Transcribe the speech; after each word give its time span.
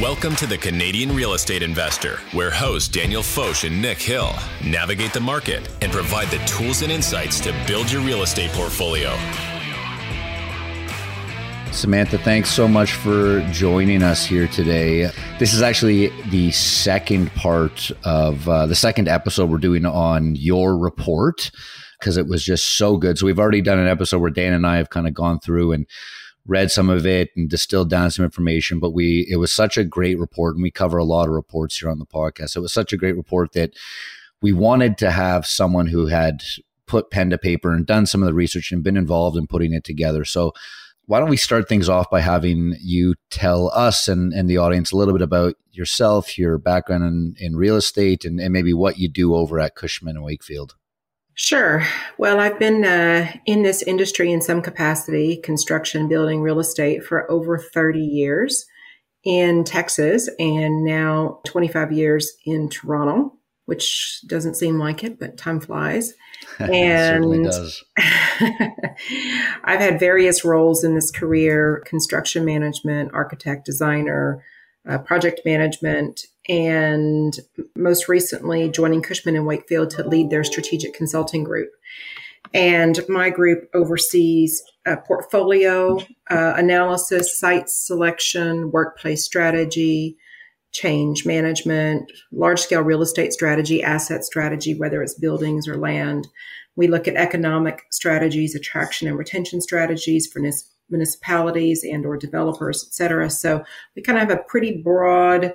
Welcome 0.00 0.36
to 0.36 0.46
the 0.46 0.58
Canadian 0.58 1.16
Real 1.16 1.32
Estate 1.32 1.62
Investor, 1.62 2.18
where 2.32 2.50
hosts 2.50 2.86
Daniel 2.86 3.22
Foch 3.22 3.64
and 3.64 3.80
Nick 3.80 3.96
Hill 3.96 4.30
navigate 4.62 5.14
the 5.14 5.20
market 5.20 5.70
and 5.80 5.90
provide 5.90 6.28
the 6.28 6.36
tools 6.44 6.82
and 6.82 6.92
insights 6.92 7.40
to 7.40 7.54
build 7.66 7.90
your 7.90 8.02
real 8.02 8.22
estate 8.22 8.50
portfolio. 8.50 9.16
Samantha, 11.72 12.18
thanks 12.18 12.50
so 12.50 12.68
much 12.68 12.92
for 12.92 13.40
joining 13.52 14.02
us 14.02 14.22
here 14.22 14.48
today. 14.48 15.10
This 15.38 15.54
is 15.54 15.62
actually 15.62 16.08
the 16.28 16.50
second 16.50 17.32
part 17.34 17.90
of 18.04 18.46
uh, 18.50 18.66
the 18.66 18.74
second 18.74 19.08
episode 19.08 19.48
we're 19.48 19.56
doing 19.56 19.86
on 19.86 20.36
your 20.36 20.76
report 20.76 21.50
because 21.98 22.18
it 22.18 22.26
was 22.26 22.44
just 22.44 22.76
so 22.76 22.98
good. 22.98 23.16
So 23.16 23.24
we've 23.24 23.38
already 23.38 23.62
done 23.62 23.78
an 23.78 23.88
episode 23.88 24.18
where 24.18 24.30
Dan 24.30 24.52
and 24.52 24.66
I 24.66 24.76
have 24.76 24.90
kind 24.90 25.08
of 25.08 25.14
gone 25.14 25.40
through 25.40 25.72
and 25.72 25.86
read 26.46 26.70
some 26.70 26.88
of 26.88 27.06
it 27.06 27.30
and 27.36 27.48
distilled 27.48 27.90
down 27.90 28.10
some 28.10 28.24
information. 28.24 28.78
But 28.78 28.90
we 28.90 29.26
it 29.30 29.36
was 29.36 29.52
such 29.52 29.76
a 29.76 29.84
great 29.84 30.18
report, 30.18 30.54
and 30.56 30.62
we 30.62 30.70
cover 30.70 30.98
a 30.98 31.04
lot 31.04 31.28
of 31.28 31.34
reports 31.34 31.78
here 31.78 31.90
on 31.90 31.98
the 31.98 32.06
podcast. 32.06 32.56
It 32.56 32.60
was 32.60 32.72
such 32.72 32.92
a 32.92 32.96
great 32.96 33.16
report 33.16 33.52
that 33.52 33.74
we 34.42 34.52
wanted 34.52 34.98
to 34.98 35.10
have 35.10 35.46
someone 35.46 35.86
who 35.86 36.06
had 36.06 36.42
put 36.86 37.10
pen 37.10 37.30
to 37.30 37.38
paper 37.38 37.72
and 37.72 37.84
done 37.86 38.06
some 38.06 38.22
of 38.22 38.26
the 38.26 38.34
research 38.34 38.70
and 38.70 38.84
been 38.84 38.96
involved 38.96 39.36
in 39.36 39.46
putting 39.46 39.72
it 39.72 39.84
together. 39.84 40.24
So 40.24 40.52
why 41.06 41.20
don't 41.20 41.30
we 41.30 41.36
start 41.36 41.68
things 41.68 41.88
off 41.88 42.10
by 42.10 42.20
having 42.20 42.76
you 42.80 43.14
tell 43.30 43.70
us 43.70 44.08
and, 44.08 44.32
and 44.32 44.48
the 44.50 44.58
audience 44.58 44.90
a 44.90 44.96
little 44.96 45.14
bit 45.14 45.22
about 45.22 45.54
yourself, 45.70 46.36
your 46.36 46.58
background 46.58 47.04
in, 47.04 47.34
in 47.38 47.56
real 47.56 47.76
estate, 47.76 48.24
and, 48.24 48.40
and 48.40 48.52
maybe 48.52 48.74
what 48.74 48.98
you 48.98 49.08
do 49.08 49.34
over 49.34 49.60
at 49.60 49.76
Cushman 49.76 50.16
and 50.16 50.24
Wakefield? 50.24 50.74
Sure. 51.38 51.82
Well, 52.16 52.40
I've 52.40 52.58
been 52.58 52.82
uh, 52.82 53.30
in 53.44 53.62
this 53.62 53.82
industry 53.82 54.32
in 54.32 54.40
some 54.40 54.62
capacity, 54.62 55.36
construction, 55.36 56.08
building, 56.08 56.40
real 56.40 56.58
estate, 56.58 57.04
for 57.04 57.30
over 57.30 57.58
30 57.58 58.00
years 58.00 58.64
in 59.22 59.62
Texas 59.62 60.30
and 60.38 60.82
now 60.82 61.40
25 61.44 61.92
years 61.92 62.32
in 62.46 62.70
Toronto, 62.70 63.34
which 63.66 64.22
doesn't 64.26 64.54
seem 64.54 64.78
like 64.78 65.04
it, 65.04 65.20
but 65.20 65.36
time 65.36 65.60
flies. 65.60 66.14
And 66.58 67.46
I've 69.64 69.80
had 69.80 70.00
various 70.00 70.42
roles 70.44 70.84
in 70.84 70.94
this 70.94 71.10
career 71.10 71.82
construction 71.84 72.46
management, 72.46 73.10
architect, 73.12 73.66
designer, 73.66 74.42
uh, 74.88 74.98
project 74.98 75.40
management, 75.44 76.26
and 76.48 77.38
most 77.74 78.08
recently 78.08 78.68
joining 78.68 79.02
Cushman 79.02 79.36
and 79.36 79.46
Wakefield 79.46 79.90
to 79.90 80.06
lead 80.06 80.30
their 80.30 80.44
strategic 80.44 80.94
consulting 80.94 81.44
group. 81.44 81.70
And 82.54 83.00
my 83.08 83.30
group 83.30 83.68
oversees 83.74 84.62
portfolio 85.06 85.98
uh, 86.30 86.54
analysis, 86.56 87.38
site 87.38 87.68
selection, 87.68 88.70
workplace 88.70 89.24
strategy, 89.24 90.16
change 90.70 91.26
management, 91.26 92.12
large 92.30 92.60
scale 92.60 92.82
real 92.82 93.02
estate 93.02 93.32
strategy, 93.32 93.82
asset 93.82 94.24
strategy, 94.24 94.78
whether 94.78 95.02
it's 95.02 95.18
buildings 95.18 95.66
or 95.66 95.76
land. 95.76 96.28
We 96.76 96.86
look 96.86 97.08
at 97.08 97.16
economic 97.16 97.82
strategies, 97.90 98.54
attraction 98.54 99.08
and 99.08 99.18
retention 99.18 99.60
strategies 99.60 100.26
for 100.26 100.40
municipalities 100.88 101.82
and 101.82 102.06
or 102.06 102.16
developers, 102.16 102.84
et 102.86 102.92
cetera. 102.92 103.28
So 103.30 103.64
we 103.96 104.02
kind 104.02 104.18
of 104.18 104.28
have 104.28 104.38
a 104.38 104.42
pretty 104.44 104.82
broad 104.82 105.54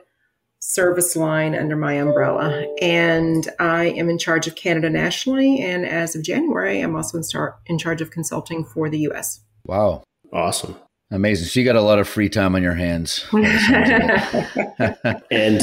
service 0.62 1.16
line 1.16 1.56
under 1.56 1.76
my 1.76 1.94
umbrella. 1.94 2.66
And 2.82 3.50
I 3.60 3.86
am 3.86 4.10
in 4.10 4.18
charge 4.18 4.48
of 4.48 4.56
Canada 4.56 4.90
nationally. 4.90 5.60
And 5.60 5.86
as 5.86 6.16
of 6.16 6.24
January, 6.24 6.80
I'm 6.80 6.96
also 6.96 7.18
in, 7.18 7.24
start, 7.24 7.58
in 7.66 7.78
charge 7.78 8.02
of 8.02 8.12
consulting 8.12 8.64
for 8.64 8.90
the 8.90 9.00
US. 9.10 9.42
Wow. 9.66 10.04
Awesome. 10.32 10.76
Amazing. 11.14 11.48
So 11.48 11.60
you 11.60 11.66
got 11.66 11.76
a 11.76 11.82
lot 11.82 12.00
of 12.00 12.08
free 12.08 12.30
time 12.30 12.56
on 12.56 12.64
your 12.64 12.76
hands. 12.76 13.26
and 13.34 13.44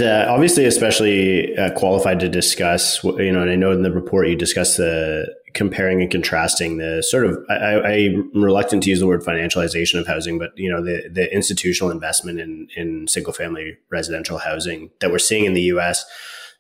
uh, 0.03 0.27
obviously, 0.29 0.67
especially 0.67 1.57
uh, 1.57 1.73
qualified 1.73 2.21
to 2.21 2.29
discuss, 2.29 3.03
you 3.03 3.33
know, 3.33 3.41
and 3.41 3.51
I 3.51 3.57
know 3.57 3.73
in 3.73 3.83
the 3.83 3.91
report 3.91 4.29
you 4.29 4.37
discussed 4.37 4.77
the 4.77 5.35
comparing 5.55 6.03
and 6.03 6.11
contrasting 6.11 6.79
the 6.79 7.03
sort 7.03 7.27
of, 7.27 7.39
I, 7.49 8.11
am 8.15 8.31
reluctant 8.35 8.83
to 8.85 8.91
use 8.91 9.01
the 9.01 9.07
word 9.07 9.23
financialization 9.23 9.99
of 9.99 10.07
housing, 10.07 10.39
but, 10.39 10.57
you 10.57 10.71
know, 10.71 10.83
the, 10.83 11.09
the 11.11 11.33
institutional 11.35 11.91
investment 11.91 12.41
in, 12.41 12.69
in 12.77 13.09
single 13.09 13.33
family 13.33 13.77
residential 13.91 14.39
housing 14.39 14.91
that 15.01 15.11
we're 15.11 15.19
seeing 15.19 15.45
in 15.45 15.55
the 15.55 15.63
US 15.63 16.05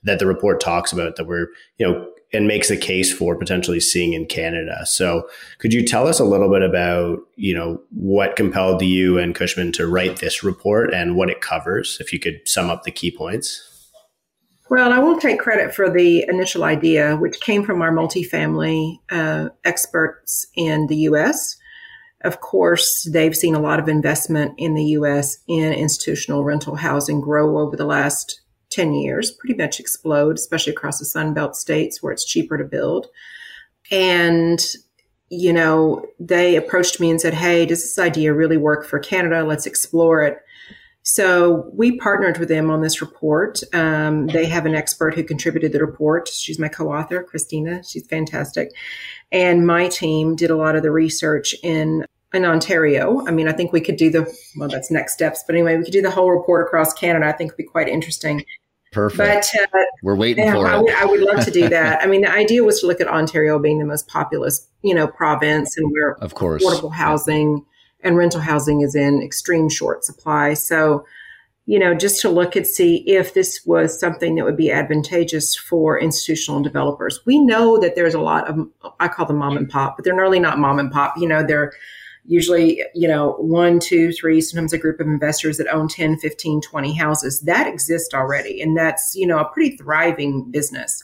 that 0.05 0.19
the 0.19 0.27
report 0.27 0.61
talks 0.61 0.93
about 0.93 1.17
that 1.17 1.27
we're, 1.27 1.49
you 1.79 1.87
know, 1.87 2.09
and 2.33 2.47
makes 2.47 2.69
the 2.69 2.77
case 2.77 3.13
for 3.13 3.37
potentially 3.37 3.81
seeing 3.81 4.13
in 4.13 4.27
Canada. 4.27 4.85
So, 4.85 5.29
could 5.59 5.73
you 5.73 5.85
tell 5.85 6.07
us 6.07 6.21
a 6.21 6.25
little 6.25 6.51
bit 6.51 6.63
about 6.63 7.21
you 7.37 7.55
know 7.55 7.81
what 7.91 8.37
compelled 8.37 8.83
you 8.83 9.19
and 9.19 9.35
Cushman 9.35 9.73
to 9.73 9.87
write 9.87 10.17
this 10.17 10.45
report 10.45 10.93
and 10.93 11.17
what 11.17 11.31
it 11.31 11.41
covers? 11.41 11.97
If 12.01 12.13
you 12.13 12.19
could 12.19 12.41
sum 12.47 12.71
up 12.71 12.85
the 12.85 12.91
key 12.91 13.11
points. 13.11 13.65
Well, 14.71 14.93
I 14.93 14.99
won't 14.99 15.23
take 15.23 15.41
credit 15.41 15.75
for 15.75 15.89
the 15.89 16.27
initial 16.29 16.63
idea, 16.63 17.17
which 17.17 17.41
came 17.41 17.65
from 17.65 17.81
our 17.81 17.91
multifamily 17.91 18.99
uh, 19.11 19.49
experts 19.65 20.47
in 20.55 20.89
the 20.89 20.97
U.S. 20.97 21.57
Of 22.23 22.41
course, 22.41 23.09
they've 23.11 23.37
seen 23.37 23.55
a 23.55 23.61
lot 23.61 23.79
of 23.79 23.89
investment 23.89 24.55
in 24.59 24.75
the 24.75 24.85
U.S. 24.85 25.39
in 25.47 25.73
institutional 25.73 26.45
rental 26.45 26.75
housing 26.75 27.21
grow 27.21 27.59
over 27.59 27.77
the 27.77 27.87
last 27.87 28.43
10 28.71 28.93
years, 28.93 29.31
pretty 29.31 29.55
much 29.55 29.81
explode, 29.81 30.37
especially 30.37 30.75
across 30.75 30.99
the 30.99 31.07
Sun 31.07 31.33
Belt 31.33 31.57
states 31.57 32.03
where 32.03 32.13
it's 32.13 32.27
cheaper 32.27 32.59
to 32.59 32.65
build. 32.65 33.07
And, 33.91 34.61
you 35.31 35.53
know, 35.53 36.05
they 36.21 36.57
approached 36.57 37.01
me 37.01 37.11
and 37.11 37.19
said, 37.19 37.33
Hey, 37.33 37.65
does 37.65 37.83
this 37.83 37.99
idea 37.99 38.35
really 38.35 38.59
work 38.59 38.85
for 38.85 38.99
Canada? 38.99 39.45
Let's 39.45 39.65
explore 39.65 40.23
it. 40.23 40.39
So 41.11 41.71
we 41.73 41.97
partnered 41.97 42.37
with 42.37 42.51
them 42.51 42.71
on 42.71 42.83
this 42.83 43.01
report. 43.01 43.63
Um, 43.73 44.27
they 44.27 44.45
have 44.45 44.67
an 44.67 44.75
expert 44.75 45.15
who 45.15 45.25
contributed 45.25 45.73
the 45.73 45.81
report. 45.81 46.29
She's 46.29 46.59
my 46.59 46.69
co-author, 46.69 47.23
Christina. 47.23 47.83
She's 47.83 48.07
fantastic. 48.07 48.73
And 49.33 49.67
my 49.67 49.89
team 49.89 50.37
did 50.37 50.51
a 50.51 50.57
lot 50.57 50.77
of 50.77 50.83
the 50.83 50.91
research 50.91 51.55
in 51.63 52.05
in 52.35 52.45
Ontario. 52.45 53.27
I 53.27 53.31
mean, 53.31 53.49
I 53.49 53.53
think 53.53 53.73
we 53.73 53.81
could 53.81 53.97
do 53.97 54.11
the 54.11 54.31
well. 54.59 54.69
That's 54.69 54.91
next 54.91 55.15
steps, 55.15 55.43
but 55.47 55.55
anyway, 55.57 55.79
we 55.79 55.85
could 55.85 55.95
do 55.95 56.03
the 56.03 56.11
whole 56.11 56.31
report 56.31 56.67
across 56.67 56.93
Canada. 56.93 57.27
I 57.27 57.33
think 57.33 57.53
would 57.53 57.57
be 57.57 57.65
quite 57.65 57.89
interesting. 57.89 58.45
Perfect. 58.93 59.57
But 59.73 59.81
uh, 59.81 59.85
we're 60.03 60.15
waiting 60.15 60.45
yeah, 60.45 60.53
for 60.53 60.67
I 60.67 60.77
it. 60.77 60.83
Would, 60.83 60.95
I 60.95 61.05
would 61.07 61.21
love 61.21 61.43
to 61.47 61.51
do 61.51 61.69
that. 61.71 62.03
I 62.03 62.07
mean, 62.07 62.21
the 62.21 62.31
idea 62.31 62.63
was 62.65 62.81
to 62.81 62.87
look 62.87 63.01
at 63.01 63.09
Ontario 63.09 63.59
being 63.59 63.79
the 63.79 63.87
most 63.87 64.09
populous, 64.09 64.69
you 64.83 64.95
know, 64.95 65.07
province, 65.07 65.79
and 65.79 65.91
where 65.91 66.23
of 66.23 66.35
course 66.35 66.63
affordable 66.63 66.93
housing 66.93 67.65
and 68.03 68.17
rental 68.17 68.41
housing 68.41 68.81
is 68.81 68.95
in 68.95 69.23
extreme 69.23 69.69
short 69.69 70.05
supply. 70.05 70.55
So, 70.55 71.05
you 71.67 71.79
know, 71.79 71.95
just 71.95 72.21
to 72.23 72.31
look 72.31 72.57
and 72.57 72.67
see 72.67 73.05
if 73.07 73.35
this 73.35 73.61
was 73.67 73.99
something 73.99 74.37
that 74.37 74.45
would 74.45 74.57
be 74.57 74.73
advantageous 74.73 75.55
for 75.55 76.01
institutional 76.01 76.63
developers. 76.63 77.21
We 77.27 77.39
know 77.39 77.79
that 77.79 77.95
there's 77.95 78.15
a 78.15 78.21
lot 78.21 78.49
of 78.49 78.69
I 79.01 79.09
call 79.09 79.27
them 79.27 79.37
mom 79.37 79.57
and 79.57 79.69
pop, 79.69 79.97
but 79.97 80.05
they're 80.05 80.15
really 80.15 80.41
not 80.41 80.59
mom 80.59 80.79
and 80.79 80.91
pop. 80.91 81.15
You 81.19 81.29
know, 81.29 81.43
they're 81.43 81.73
usually, 82.25 82.83
you 82.95 83.09
know, 83.09 83.33
one, 83.39 83.81
two, 83.81 84.13
three, 84.13 84.41
sometimes 84.41 84.73
a 84.73 84.79
group 84.79 85.01
of 85.01 85.07
investors 85.07 85.57
that 85.57 85.73
own 85.73 85.89
10, 85.89 86.19
15, 86.19 86.61
20 86.61 86.95
houses. 86.95 87.41
That 87.41 87.67
exists 87.67 88.15
already. 88.15 88.61
And 88.61 88.77
that's, 88.77 89.15
you 89.17 89.27
know, 89.27 89.39
a 89.39 89.49
pretty 89.51 89.77
thriving 89.77 90.51
business. 90.51 91.03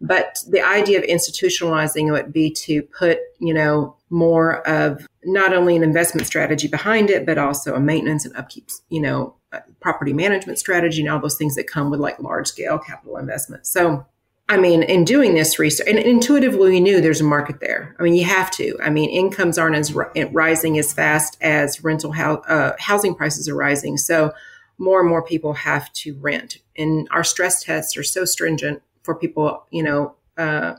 But 0.00 0.38
the 0.48 0.60
idea 0.60 0.98
of 0.98 1.04
institutionalizing 1.04 2.08
it 2.08 2.12
would 2.12 2.32
be 2.32 2.52
to 2.52 2.82
put, 2.82 3.18
you 3.40 3.54
know, 3.54 3.96
more 4.10 4.66
of 4.66 5.06
not 5.24 5.52
only 5.52 5.76
an 5.76 5.82
investment 5.82 6.26
strategy 6.26 6.68
behind 6.68 7.10
it, 7.10 7.26
but 7.26 7.38
also 7.38 7.74
a 7.74 7.80
maintenance 7.80 8.24
and 8.24 8.36
upkeep, 8.36 8.68
you 8.88 9.00
know, 9.00 9.34
property 9.80 10.12
management 10.12 10.58
strategy 10.58 11.00
and 11.00 11.10
all 11.10 11.20
those 11.20 11.36
things 11.36 11.54
that 11.54 11.66
come 11.66 11.90
with 11.90 12.00
like 12.00 12.18
large 12.20 12.48
scale 12.48 12.78
capital 12.78 13.16
investment. 13.16 13.66
So 13.66 14.06
I 14.50 14.56
mean, 14.56 14.82
in 14.82 15.04
doing 15.04 15.34
this 15.34 15.58
research, 15.58 15.86
and 15.86 15.98
intuitively 15.98 16.70
we 16.70 16.80
knew 16.80 17.02
there's 17.02 17.20
a 17.20 17.24
market 17.24 17.60
there. 17.60 17.94
I 17.98 18.02
mean, 18.02 18.14
you 18.14 18.24
have 18.24 18.50
to. 18.52 18.78
I 18.82 18.88
mean, 18.88 19.10
incomes 19.10 19.58
aren't 19.58 19.76
as 19.76 19.92
rising 19.92 20.78
as 20.78 20.92
fast 20.92 21.36
as 21.42 21.84
rental 21.84 22.12
house, 22.12 22.42
uh, 22.48 22.72
housing 22.78 23.14
prices 23.14 23.46
are 23.48 23.54
rising. 23.54 23.98
So 23.98 24.32
more 24.78 25.00
and 25.00 25.08
more 25.08 25.22
people 25.22 25.52
have 25.52 25.92
to 25.92 26.14
rent. 26.18 26.58
And 26.78 27.08
our 27.10 27.24
stress 27.24 27.62
tests 27.62 27.96
are 27.98 28.02
so 28.02 28.24
stringent 28.24 28.82
for 29.02 29.14
people, 29.14 29.66
you 29.70 29.82
know, 29.82 30.14
uh, 30.38 30.76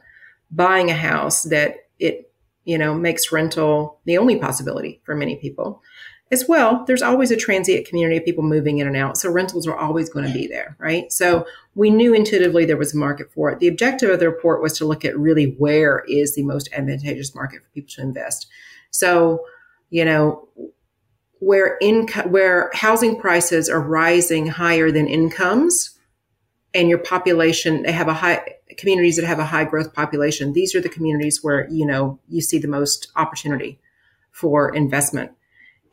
buying 0.49 0.89
a 0.89 0.95
house 0.95 1.43
that 1.43 1.89
it, 1.99 2.28
you 2.69 2.77
know, 2.77 2.93
makes 2.93 3.31
rental 3.31 3.99
the 4.05 4.17
only 4.17 4.37
possibility 4.37 5.01
for 5.03 5.15
many 5.15 5.35
people 5.35 5.81
as 6.31 6.47
well, 6.47 6.83
there's 6.85 7.01
always 7.01 7.31
a 7.31 7.35
transient 7.35 7.87
community 7.87 8.17
of 8.17 8.25
people 8.25 8.43
moving 8.43 8.77
in 8.77 8.85
and 8.85 8.95
out. 8.95 9.17
So 9.17 9.31
rentals 9.31 9.65
are 9.65 9.75
always 9.75 10.09
going 10.09 10.27
to 10.27 10.33
be 10.33 10.45
there, 10.45 10.75
right? 10.77 11.11
So 11.11 11.47
we 11.73 11.89
knew 11.89 12.13
intuitively 12.13 12.65
there 12.65 12.77
was 12.77 12.93
a 12.93 12.97
market 12.97 13.31
for 13.33 13.49
it. 13.49 13.57
The 13.57 13.67
objective 13.67 14.11
of 14.11 14.19
the 14.19 14.29
report 14.29 14.61
was 14.61 14.73
to 14.77 14.85
look 14.85 15.03
at 15.03 15.17
really 15.17 15.55
where 15.57 16.03
is 16.07 16.35
the 16.35 16.43
most 16.43 16.69
advantageous 16.71 17.33
market 17.33 17.63
for 17.63 17.69
people 17.69 17.89
to 17.95 18.01
invest. 18.01 18.47
So, 18.91 19.43
you 19.89 20.05
know, 20.05 20.47
where 21.39 21.79
income, 21.81 22.31
where 22.31 22.69
housing 22.73 23.19
prices 23.19 23.67
are 23.67 23.81
rising 23.81 24.45
higher 24.45 24.91
than 24.91 25.07
incomes 25.07 25.97
and 26.75 26.89
your 26.89 26.99
population, 26.99 27.81
they 27.81 27.91
have 27.91 28.07
a 28.07 28.13
high, 28.13 28.43
communities 28.79 29.15
that 29.17 29.25
have 29.25 29.39
a 29.39 29.45
high 29.45 29.65
growth 29.65 29.93
population. 29.93 30.53
These 30.53 30.73
are 30.75 30.81
the 30.81 30.89
communities 30.89 31.43
where, 31.43 31.67
you 31.69 31.85
know, 31.85 32.19
you 32.27 32.41
see 32.41 32.57
the 32.57 32.67
most 32.67 33.11
opportunity 33.15 33.79
for 34.31 34.73
investment. 34.73 35.31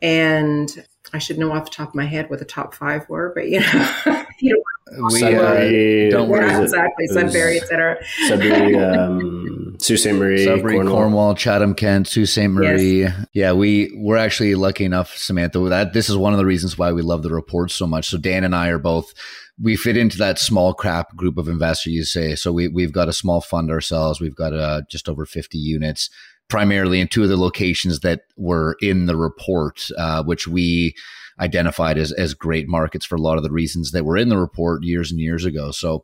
And 0.01 0.85
I 1.13 1.17
should 1.17 1.37
know 1.37 1.51
off 1.51 1.65
the 1.65 1.71
top 1.71 1.89
of 1.89 1.95
my 1.95 2.05
head 2.05 2.29
what 2.29 2.39
the 2.39 2.45
top 2.45 2.73
five 2.73 3.07
were, 3.09 3.31
but 3.35 3.47
you 3.49 3.59
know, 3.59 4.25
you 4.39 4.63
we 5.11 5.23
uh, 5.23 6.09
don't 6.09 6.29
worry. 6.29 6.47
Yeah, 6.47 6.61
exactly. 6.61 7.07
Sudbury, 7.07 7.59
etc. 7.59 7.97
Sudbury, 8.27 8.75
um, 8.83 9.75
Sault 9.79 9.99
Ste. 9.99 10.13
Marie, 10.13 10.43
Sudbury, 10.43 10.75
Cornwall. 10.75 10.95
Cornwall. 10.95 11.35
Chatham, 11.35 11.73
Kent, 11.73 12.07
Sault 12.07 12.27
Ste. 12.27 12.47
Marie. 12.47 13.01
Yes. 13.01 13.25
Yeah, 13.33 13.51
we 13.53 13.91
we're 13.95 14.17
actually 14.17 14.55
lucky 14.55 14.85
enough, 14.85 15.15
Samantha. 15.17 15.59
That 15.59 15.93
this 15.93 16.09
is 16.09 16.17
one 16.17 16.33
of 16.33 16.39
the 16.39 16.45
reasons 16.45 16.77
why 16.77 16.91
we 16.91 17.01
love 17.01 17.23
the 17.23 17.31
report 17.31 17.71
so 17.71 17.87
much. 17.87 18.07
So 18.07 18.17
Dan 18.17 18.43
and 18.43 18.55
I 18.55 18.69
are 18.69 18.79
both 18.79 19.13
we 19.61 19.75
fit 19.75 19.97
into 19.97 20.17
that 20.17 20.39
small 20.39 20.73
crap 20.73 21.15
group 21.15 21.37
of 21.37 21.47
investors. 21.47 21.93
You 21.93 22.03
say 22.03 22.35
so. 22.35 22.51
We 22.51 22.67
we've 22.67 22.91
got 22.91 23.09
a 23.09 23.13
small 23.13 23.41
fund 23.41 23.71
ourselves. 23.71 24.21
We've 24.21 24.35
got 24.35 24.53
uh, 24.53 24.81
just 24.89 25.09
over 25.09 25.25
fifty 25.25 25.57
units, 25.57 26.09
primarily 26.47 26.99
in 26.99 27.07
two 27.07 27.23
of 27.23 27.29
the 27.29 27.37
locations 27.37 28.01
that 28.01 28.21
were 28.35 28.77
in 28.81 29.05
the 29.05 29.15
report, 29.15 29.87
uh, 29.97 30.23
which 30.23 30.47
we 30.47 30.95
identified 31.39 31.97
as, 31.97 32.11
as 32.13 32.33
great 32.33 32.67
markets 32.67 33.05
for 33.05 33.15
a 33.15 33.21
lot 33.21 33.37
of 33.37 33.43
the 33.43 33.51
reasons 33.51 33.91
that 33.91 34.05
were 34.05 34.17
in 34.17 34.29
the 34.29 34.37
report 34.37 34.83
years 34.83 35.11
and 35.11 35.19
years 35.19 35.45
ago. 35.45 35.71
So, 35.71 36.03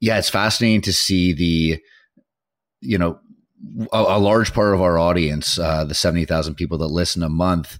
yeah, 0.00 0.18
it's 0.18 0.30
fascinating 0.30 0.80
to 0.82 0.92
see 0.92 1.32
the, 1.32 1.78
you 2.80 2.98
know, 2.98 3.18
a, 3.92 3.98
a 3.98 4.18
large 4.18 4.52
part 4.54 4.74
of 4.74 4.80
our 4.80 4.98
audience, 4.98 5.58
uh, 5.58 5.84
the 5.84 5.94
70,000 5.94 6.54
people 6.54 6.78
that 6.78 6.86
listen 6.86 7.22
a 7.22 7.28
month, 7.28 7.78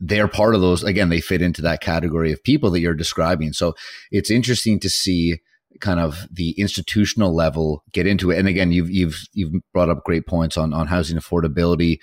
they're 0.00 0.28
part 0.28 0.54
of 0.54 0.60
those. 0.60 0.82
Again, 0.82 1.08
they 1.08 1.20
fit 1.20 1.42
into 1.42 1.62
that 1.62 1.80
category 1.80 2.32
of 2.32 2.42
people 2.42 2.70
that 2.70 2.80
you're 2.80 2.94
describing. 2.94 3.52
So 3.52 3.74
it's 4.10 4.30
interesting 4.30 4.78
to 4.80 4.88
see 4.88 5.40
kind 5.80 6.00
of 6.00 6.26
the 6.30 6.50
institutional 6.52 7.34
level 7.34 7.84
get 7.92 8.06
into 8.06 8.30
it. 8.30 8.38
And 8.38 8.48
again, 8.48 8.72
you've, 8.72 8.90
you've, 8.90 9.20
you've 9.32 9.52
brought 9.72 9.90
up 9.90 10.04
great 10.04 10.26
points 10.26 10.56
on, 10.56 10.72
on 10.72 10.86
housing 10.86 11.18
affordability 11.18 11.98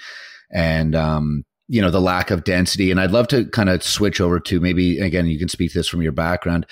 and, 0.52 0.96
um, 0.96 1.46
you 1.68 1.82
know 1.82 1.90
the 1.90 2.02
lack 2.02 2.32
of 2.32 2.44
density 2.44 2.92
and 2.92 3.00
i'd 3.00 3.12
love 3.12 3.28
to 3.28 3.46
kind 3.46 3.70
of 3.70 3.82
switch 3.84 4.22
over 4.22 4.40
to 4.40 4.60
maybe 4.60 5.00
again 5.00 5.26
you 5.26 5.40
can 5.40 5.50
speak 5.50 5.72
to 5.72 5.80
this 5.80 5.88
from 5.88 6.02
your 6.02 6.12
background 6.12 6.66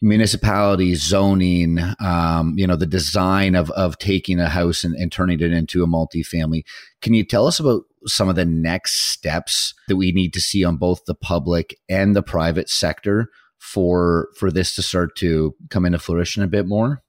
municipalities 0.00 1.02
zoning 1.02 1.78
um, 2.00 2.54
you 2.56 2.66
know 2.66 2.76
the 2.76 2.86
design 2.86 3.54
of 3.54 3.70
of 3.72 3.98
taking 3.98 4.40
a 4.40 4.48
house 4.48 4.82
and, 4.82 4.94
and 4.94 5.12
turning 5.12 5.40
it 5.40 5.52
into 5.52 5.82
a 5.82 5.86
multifamily 5.86 6.62
can 7.02 7.12
you 7.12 7.24
tell 7.24 7.46
us 7.46 7.60
about 7.60 7.82
some 8.06 8.28
of 8.28 8.36
the 8.36 8.44
next 8.44 9.10
steps 9.10 9.74
that 9.88 9.96
we 9.96 10.12
need 10.12 10.32
to 10.32 10.40
see 10.40 10.64
on 10.64 10.76
both 10.76 11.04
the 11.06 11.14
public 11.14 11.76
and 11.88 12.14
the 12.14 12.22
private 12.22 12.68
sector 12.68 13.28
for 13.58 14.28
for 14.36 14.50
this 14.50 14.74
to 14.74 14.82
start 14.82 15.16
to 15.16 15.54
come 15.68 15.84
into 15.84 15.98
fruition 15.98 16.42
a 16.42 16.46
bit 16.46 16.66
more 16.66 17.02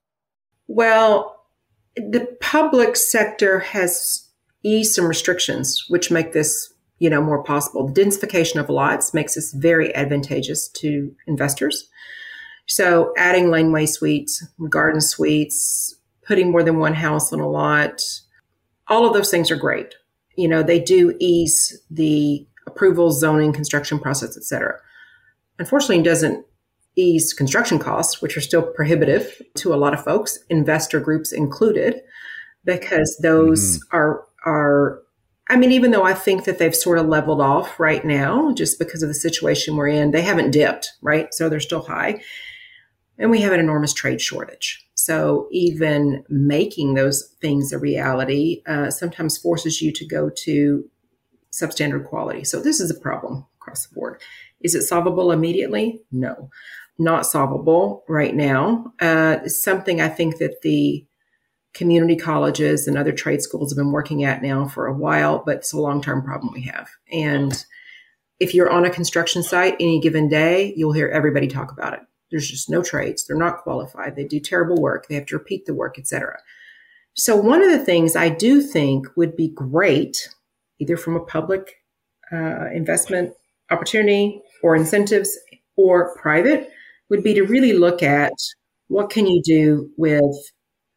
well 0.68 1.46
the 1.96 2.26
public 2.40 2.94
sector 2.94 3.60
has 3.60 4.28
eased 4.62 4.94
some 4.94 5.06
restrictions 5.06 5.84
which 5.88 6.10
make 6.10 6.32
this 6.32 6.72
you 7.02 7.10
know, 7.10 7.20
more 7.20 7.42
possible. 7.42 7.88
The 7.88 8.00
densification 8.00 8.60
of 8.60 8.70
lots 8.70 9.12
makes 9.12 9.34
this 9.34 9.52
very 9.52 9.92
advantageous 9.92 10.68
to 10.68 11.12
investors. 11.26 11.88
So 12.68 13.12
adding 13.16 13.50
laneway 13.50 13.86
suites, 13.86 14.46
garden 14.68 15.00
suites, 15.00 15.96
putting 16.24 16.52
more 16.52 16.62
than 16.62 16.78
one 16.78 16.94
house 16.94 17.32
on 17.32 17.40
a 17.40 17.48
lot, 17.48 18.00
all 18.86 19.04
of 19.04 19.14
those 19.14 19.32
things 19.32 19.50
are 19.50 19.56
great. 19.56 19.96
You 20.36 20.48
know, 20.48 20.62
they 20.62 20.80
do 20.80 21.16
ease 21.18 21.80
the 21.90 22.46
approval, 22.66 23.10
zoning, 23.10 23.52
construction 23.52 23.98
process, 23.98 24.36
et 24.36 24.44
cetera. 24.44 24.78
Unfortunately, 25.58 25.98
it 25.98 26.04
doesn't 26.04 26.46
ease 26.96 27.32
construction 27.32 27.78
costs, 27.78 28.20
which 28.20 28.36
are 28.36 28.40
still 28.40 28.62
prohibitive 28.62 29.40
to 29.56 29.72
a 29.72 29.76
lot 29.76 29.94
of 29.94 30.04
folks, 30.04 30.38
investor 30.48 31.00
groups 31.00 31.32
included, 31.32 32.00
because 32.64 33.18
those 33.22 33.78
mm-hmm. 33.78 33.96
are 33.96 34.26
are 34.44 35.02
I 35.48 35.56
mean, 35.56 35.72
even 35.72 35.90
though 35.90 36.04
I 36.04 36.14
think 36.14 36.44
that 36.44 36.58
they've 36.58 36.74
sort 36.74 36.98
of 36.98 37.08
leveled 37.08 37.40
off 37.40 37.78
right 37.78 38.04
now, 38.04 38.52
just 38.52 38.78
because 38.78 39.02
of 39.02 39.08
the 39.08 39.14
situation 39.14 39.76
we're 39.76 39.88
in, 39.88 40.12
they 40.12 40.22
haven't 40.22 40.52
dipped, 40.52 40.92
right? 41.02 41.34
So 41.34 41.48
they're 41.48 41.60
still 41.60 41.82
high. 41.82 42.22
And 43.18 43.30
we 43.30 43.40
have 43.42 43.52
an 43.52 43.60
enormous 43.60 43.92
trade 43.92 44.20
shortage. 44.20 44.86
So 45.04 45.48
even 45.50 46.22
making 46.28 46.94
those 46.94 47.34
things 47.40 47.72
a 47.72 47.78
reality 47.78 48.62
uh, 48.66 48.88
sometimes 48.88 49.36
forces 49.36 49.82
you 49.82 49.92
to 49.94 50.06
go 50.06 50.30
to 50.44 50.88
substandard 51.50 52.06
quality. 52.06 52.44
So 52.44 52.60
this 52.60 52.78
is 52.78 52.88
a 52.88 53.00
problem 53.00 53.44
across 53.60 53.84
the 53.84 53.94
board. 53.96 54.20
Is 54.60 54.76
it 54.76 54.82
solvable 54.82 55.32
immediately? 55.32 56.00
No, 56.12 56.50
not 57.00 57.26
solvable 57.26 58.04
right 58.08 58.32
now. 58.32 58.92
Uh, 59.00 59.48
something 59.48 60.00
I 60.00 60.08
think 60.08 60.38
that 60.38 60.62
the 60.62 61.04
community 61.74 62.14
colleges 62.14 62.86
and 62.86 62.96
other 62.96 63.12
trade 63.12 63.42
schools 63.42 63.72
have 63.72 63.78
been 63.78 63.90
working 63.90 64.22
at 64.22 64.40
now 64.40 64.68
for 64.68 64.86
a 64.86 64.94
while, 64.94 65.42
but 65.44 65.56
it's 65.56 65.72
a 65.72 65.80
long 65.80 66.00
term 66.00 66.22
problem 66.22 66.52
we 66.52 66.62
have. 66.62 66.88
And 67.10 67.52
if 68.38 68.54
you're 68.54 68.70
on 68.70 68.84
a 68.84 68.90
construction 68.90 69.42
site 69.42 69.74
any 69.80 70.00
given 70.00 70.28
day, 70.28 70.72
you'll 70.76 70.92
hear 70.92 71.08
everybody 71.08 71.48
talk 71.48 71.72
about 71.72 71.94
it. 71.94 72.00
There's 72.32 72.48
just 72.48 72.68
no 72.68 72.82
trades. 72.82 73.24
They're 73.24 73.36
not 73.36 73.58
qualified. 73.58 74.16
They 74.16 74.24
do 74.24 74.40
terrible 74.40 74.82
work. 74.82 75.06
They 75.06 75.14
have 75.14 75.26
to 75.26 75.38
repeat 75.38 75.66
the 75.66 75.74
work, 75.74 75.98
etc. 75.98 76.38
So 77.14 77.36
one 77.36 77.62
of 77.62 77.70
the 77.70 77.84
things 77.84 78.16
I 78.16 78.30
do 78.30 78.60
think 78.60 79.06
would 79.16 79.36
be 79.36 79.48
great, 79.48 80.16
either 80.80 80.96
from 80.96 81.14
a 81.14 81.24
public 81.24 81.74
uh, 82.32 82.70
investment 82.72 83.34
opportunity 83.70 84.42
or 84.62 84.74
incentives 84.74 85.38
or 85.76 86.16
private, 86.16 86.70
would 87.10 87.22
be 87.22 87.34
to 87.34 87.42
really 87.42 87.74
look 87.74 88.02
at 88.02 88.32
what 88.88 89.10
can 89.10 89.26
you 89.26 89.42
do 89.44 89.90
with 89.96 90.50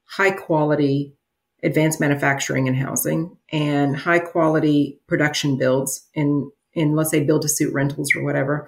high 0.06 0.32
quality 0.32 1.14
advanced 1.64 2.00
manufacturing 2.00 2.68
and 2.68 2.78
housing 2.78 3.36
and 3.52 3.98
high 3.98 4.20
quality 4.20 5.00
production 5.08 5.58
builds 5.58 6.08
in 6.14 6.50
in 6.74 6.96
let's 6.96 7.10
say 7.10 7.24
build 7.24 7.42
to 7.42 7.50
suit 7.50 7.74
rentals 7.74 8.16
or 8.16 8.24
whatever 8.24 8.68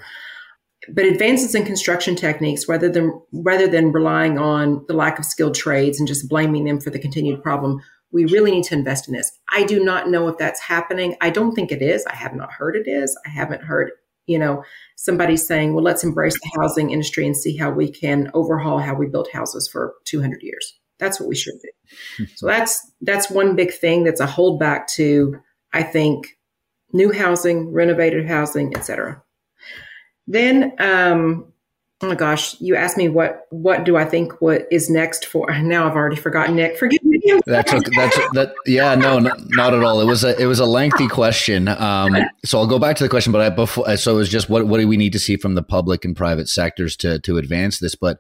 but 0.94 1.06
advances 1.06 1.56
in 1.56 1.66
construction 1.66 2.16
techniques 2.16 2.68
rather 2.68 2.90
than 2.90 3.12
rather 3.34 3.68
than 3.68 3.92
relying 3.92 4.38
on 4.38 4.86
the 4.88 4.94
lack 4.94 5.20
of 5.20 5.26
skilled 5.26 5.56
trades 5.56 6.00
and 6.00 6.08
just 6.08 6.30
blaming 6.30 6.66
them 6.66 6.80
for 6.80 6.90
the 6.90 7.00
continued 7.00 7.42
problem 7.42 7.82
we 8.12 8.26
really 8.26 8.52
need 8.52 8.64
to 8.64 8.76
invest 8.76 9.08
in 9.08 9.14
this. 9.14 9.32
I 9.52 9.64
do 9.64 9.84
not 9.84 10.10
know 10.10 10.28
if 10.28 10.38
that's 10.38 10.62
happening. 10.62 11.16
I 11.20 11.30
don't 11.30 11.54
think 11.54 11.72
it 11.72 11.82
is. 11.82 12.06
I 12.06 12.16
have 12.16 12.34
not 12.34 12.54
heard 12.54 12.76
it 12.76 12.88
is. 12.90 13.18
I 13.26 13.30
haven't 13.30 13.64
heard 13.64 13.92
you 14.28 14.38
know 14.38 14.64
somebody 14.98 15.38
saying 15.38 15.74
well 15.74 15.84
let's 15.84 16.04
embrace 16.04 16.34
the 16.34 16.60
housing 16.60 16.92
industry 16.92 17.26
and 17.26 17.36
see 17.36 17.56
how 17.56 17.72
we 17.72 17.90
can 17.90 18.30
overhaul 18.34 18.78
how 18.78 18.94
we 18.94 19.08
built 19.08 19.32
houses 19.32 19.70
for 19.72 19.94
200 20.06 20.42
years. 20.42 20.74
That's 21.00 21.20
what 21.20 21.30
we 21.30 21.36
should 21.36 21.56
do. 21.62 22.26
so 22.36 22.46
that's 22.46 22.92
that's 23.02 23.30
one 23.30 23.56
big 23.56 23.74
thing 23.74 24.04
that's 24.04 24.22
a 24.22 24.28
holdback 24.28 24.88
to 24.96 25.38
I 25.74 25.84
think 25.84 26.28
new 26.94 27.12
housing, 27.12 27.72
renovated 27.74 28.28
housing, 28.28 28.76
etc. 28.76 29.22
Then 30.28 30.74
um, 30.80 31.52
oh 32.02 32.08
my 32.08 32.16
gosh, 32.16 32.60
you 32.60 32.76
asked 32.76 32.98
me 32.98 33.10
what 33.10 33.48
what 33.50 33.84
do 33.84 33.98
I 33.98 34.06
think 34.06 34.42
what 34.42 34.68
is 34.72 34.90
next 34.90 35.26
for 35.26 35.48
now 35.62 35.88
I've 35.88 35.96
already 35.96 36.16
forgotten 36.16 36.56
Nick. 36.56 36.78
Forgive 36.78 37.04
me. 37.04 37.20
that's 37.46 37.74
okay, 37.74 37.92
that's 37.96 38.16
that 38.34 38.54
yeah, 38.66 38.96
no, 38.96 39.20
not, 39.20 39.74
at 39.74 39.84
all. 39.84 40.02
It 40.02 40.06
was 40.06 40.24
a 40.24 40.40
it 40.40 40.46
was 40.46 40.60
a 40.60 40.66
lengthy 40.66 41.08
question. 41.08 41.68
Um, 41.68 42.16
so 42.46 42.60
I'll 42.60 42.68
go 42.68 42.80
back 42.80 42.96
to 42.98 43.04
the 43.04 43.10
question, 43.10 43.32
but 43.32 43.42
I 43.42 43.50
before 43.50 43.98
so 43.98 44.14
it 44.14 44.18
was 44.18 44.30
just 44.30 44.50
what 44.50 44.68
what 44.68 44.80
do 44.80 44.88
we 44.88 44.98
need 44.98 45.14
to 45.14 45.20
see 45.20 45.38
from 45.38 45.56
the 45.56 45.64
public 45.64 46.06
and 46.06 46.16
private 46.16 46.50
sectors 46.50 46.96
to 46.98 47.20
to 47.20 47.38
advance 47.38 47.80
this, 47.80 47.96
but 47.96 48.20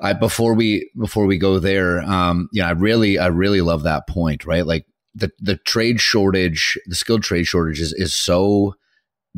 I 0.00 0.12
before 0.12 0.54
we 0.54 0.90
before 0.98 1.26
we 1.26 1.38
go 1.38 1.58
there, 1.58 2.00
um, 2.02 2.48
yeah, 2.52 2.68
I 2.68 2.72
really 2.72 3.18
I 3.18 3.26
really 3.26 3.60
love 3.60 3.82
that 3.82 4.06
point, 4.06 4.44
right? 4.44 4.66
Like 4.66 4.86
the 5.14 5.30
the 5.40 5.56
trade 5.56 6.00
shortage, 6.00 6.78
the 6.86 6.94
skilled 6.94 7.22
trade 7.22 7.46
shortage 7.46 7.80
is 7.80 7.92
is 7.92 8.14
so 8.14 8.74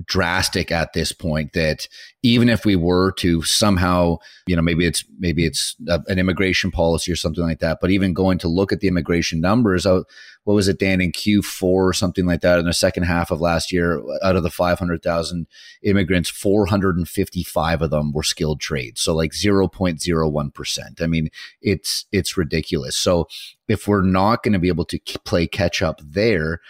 drastic 0.05 0.71
at 0.71 0.93
this 0.93 1.13
point 1.13 1.53
that 1.53 1.89
even 2.23 2.49
if 2.49 2.65
we 2.65 2.77
were 2.77 3.13
to 3.13 3.43
somehow 3.43 4.17
you 4.47 4.57
know 4.57 4.63
maybe 4.63 4.87
it's 4.87 5.05
maybe 5.19 5.45
it's 5.45 5.77
a, 5.89 6.01
an 6.07 6.19
immigration 6.19 6.71
policy 6.71 7.11
or 7.13 7.17
something 7.17 7.45
like 7.45 7.59
that 7.59 7.79
but 7.81 7.91
even 7.91 8.15
going 8.15 8.39
to 8.39 8.49
look 8.49 8.73
at 8.73 8.81
the 8.81 8.89
immigration 8.89 9.41
numbers 9.41 9.85
out 9.85 10.07
what 10.45 10.55
was 10.55 10.69
it 10.69 10.79
dan 10.79 11.01
in 11.01 11.13
q4 11.13 11.63
or 11.63 11.93
something 11.93 12.25
like 12.25 12.41
that 12.41 12.59
in 12.59 12.65
the 12.65 12.73
second 12.73 13.03
half 13.03 13.31
of 13.31 13.41
last 13.41 13.73
year 13.73 14.03
out 14.23 14.37
of 14.37 14.43
the 14.43 14.51
500000 14.51 15.47
immigrants 15.83 16.31
455 16.31 17.83
of 17.83 17.91
them 17.91 18.13
were 18.13 18.23
skilled 18.23 18.61
trades. 18.61 19.01
So 19.01 19.15
like 19.15 19.33
0.01% 19.33 21.03
i 21.03 21.07
mean 21.07 21.31
it's 21.61 22.07
it's 22.13 22.37
ridiculous. 22.37 22.97
So 22.97 23.29
if 23.69 23.87
we're 23.87 24.03
not 24.03 24.43
going 24.43 24.53
to 24.53 24.59
be 24.59 24.69
able 24.69 24.85
to 24.87 24.99
play 25.25 25.47
catch 25.47 25.83
up 25.83 26.01
there 26.05 26.61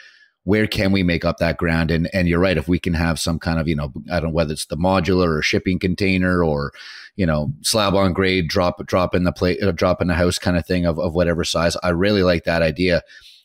where 0.45 0.67
can 0.67 0.93
we 0.93 1.03
make 1.03 1.25
up 1.25 1.39
that 1.39 1.59
ground? 1.59 1.91
And 1.91 2.09
and 2.13 2.29
you're 2.29 2.41
right, 2.41 2.57
if 2.57 2.69
we 2.69 2.79
can 2.79 2.95
have 2.95 3.21
some 3.21 3.39
kind 3.39 3.61
of, 3.61 3.69
you 3.69 3.77
know, 3.77 3.93
I 4.11 4.21
don't 4.21 4.31
know 4.31 4.35
whether 4.35 4.53
it's 4.53 4.67
the 4.67 4.77
modular 4.77 5.39
or 5.39 5.43
shipping 5.43 5.79
container 5.79 6.43
or, 6.43 6.73
you 7.17 7.27
know, 7.27 7.53
slab 7.63 7.95
on 7.95 8.13
grade, 8.13 8.49
drop 8.49 8.85
drop 8.87 9.15
in 9.15 9.25
the 9.25 9.33
plate, 9.33 9.63
uh, 9.63 9.73
drop 9.73 10.01
in 10.01 10.09
the 10.09 10.15
house 10.15 10.39
kind 10.39 10.57
of 10.57 10.67
thing 10.67 10.87
of, 10.87 10.99
of 10.99 11.15
whatever 11.15 11.45
size. 11.45 11.77
I 11.83 11.91
really 11.91 12.23
like 12.23 12.45
that 12.45 12.63
idea. 12.63 13.03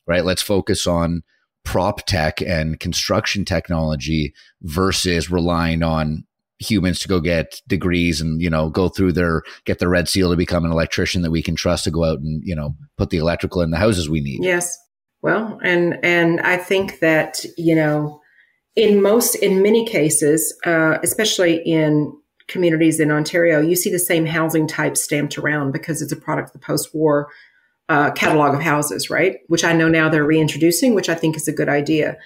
Right. 0.07 0.25
Let's 0.25 0.41
focus 0.41 0.87
on 0.87 1.23
prop 1.63 2.05
tech 2.05 2.41
and 2.41 2.79
construction 2.79 3.43
technology 3.43 4.33
versus 4.61 5.31
relying 5.31 5.83
on 5.83 6.25
humans 6.59 6.99
to 6.99 7.07
go 7.07 7.19
get 7.19 7.61
degrees 7.67 8.21
and 8.21 8.41
you 8.41 8.49
know 8.49 8.69
go 8.69 8.87
through 8.87 9.11
their 9.11 9.43
get 9.65 9.79
the 9.79 9.89
red 9.89 10.07
seal 10.07 10.29
to 10.29 10.37
become 10.37 10.63
an 10.63 10.71
electrician 10.71 11.21
that 11.21 11.31
we 11.31 11.43
can 11.43 11.55
trust 11.55 11.83
to 11.83 11.91
go 11.91 12.05
out 12.05 12.19
and 12.19 12.41
you 12.45 12.55
know 12.55 12.73
put 12.97 13.09
the 13.09 13.17
electrical 13.17 13.61
in 13.61 13.71
the 13.71 13.77
houses 13.77 14.09
we 14.09 14.21
need 14.21 14.39
yes 14.41 14.77
well, 15.25 15.59
and 15.63 15.97
and 16.03 16.39
I 16.41 16.55
think 16.55 16.99
that 16.99 17.43
you 17.57 17.75
know 17.75 18.21
in 18.75 19.01
most, 19.01 19.33
in 19.35 19.63
many 19.63 19.83
cases, 19.87 20.55
uh, 20.65 20.99
especially 21.01 21.55
in 21.65 22.13
communities 22.47 22.99
in 22.99 23.09
Ontario, 23.09 23.59
you 23.59 23.75
see 23.75 23.89
the 23.89 23.97
same 23.97 24.27
housing 24.27 24.67
type 24.67 24.95
stamped 24.95 25.39
around 25.39 25.71
because 25.71 25.99
it's 25.99 26.11
a 26.11 26.15
product 26.15 26.49
of 26.49 26.53
the 26.53 26.59
post-war 26.59 27.27
uh, 27.89 28.11
catalog 28.11 28.53
of 28.53 28.61
houses, 28.61 29.09
right? 29.09 29.37
Which 29.47 29.63
I 29.63 29.73
know 29.73 29.87
now 29.87 30.09
they're 30.09 30.23
reintroducing, 30.23 30.93
which 30.93 31.09
I 31.09 31.15
think 31.15 31.35
is 31.35 31.47
a 31.47 31.53
good 31.53 31.69
idea. 31.69 32.17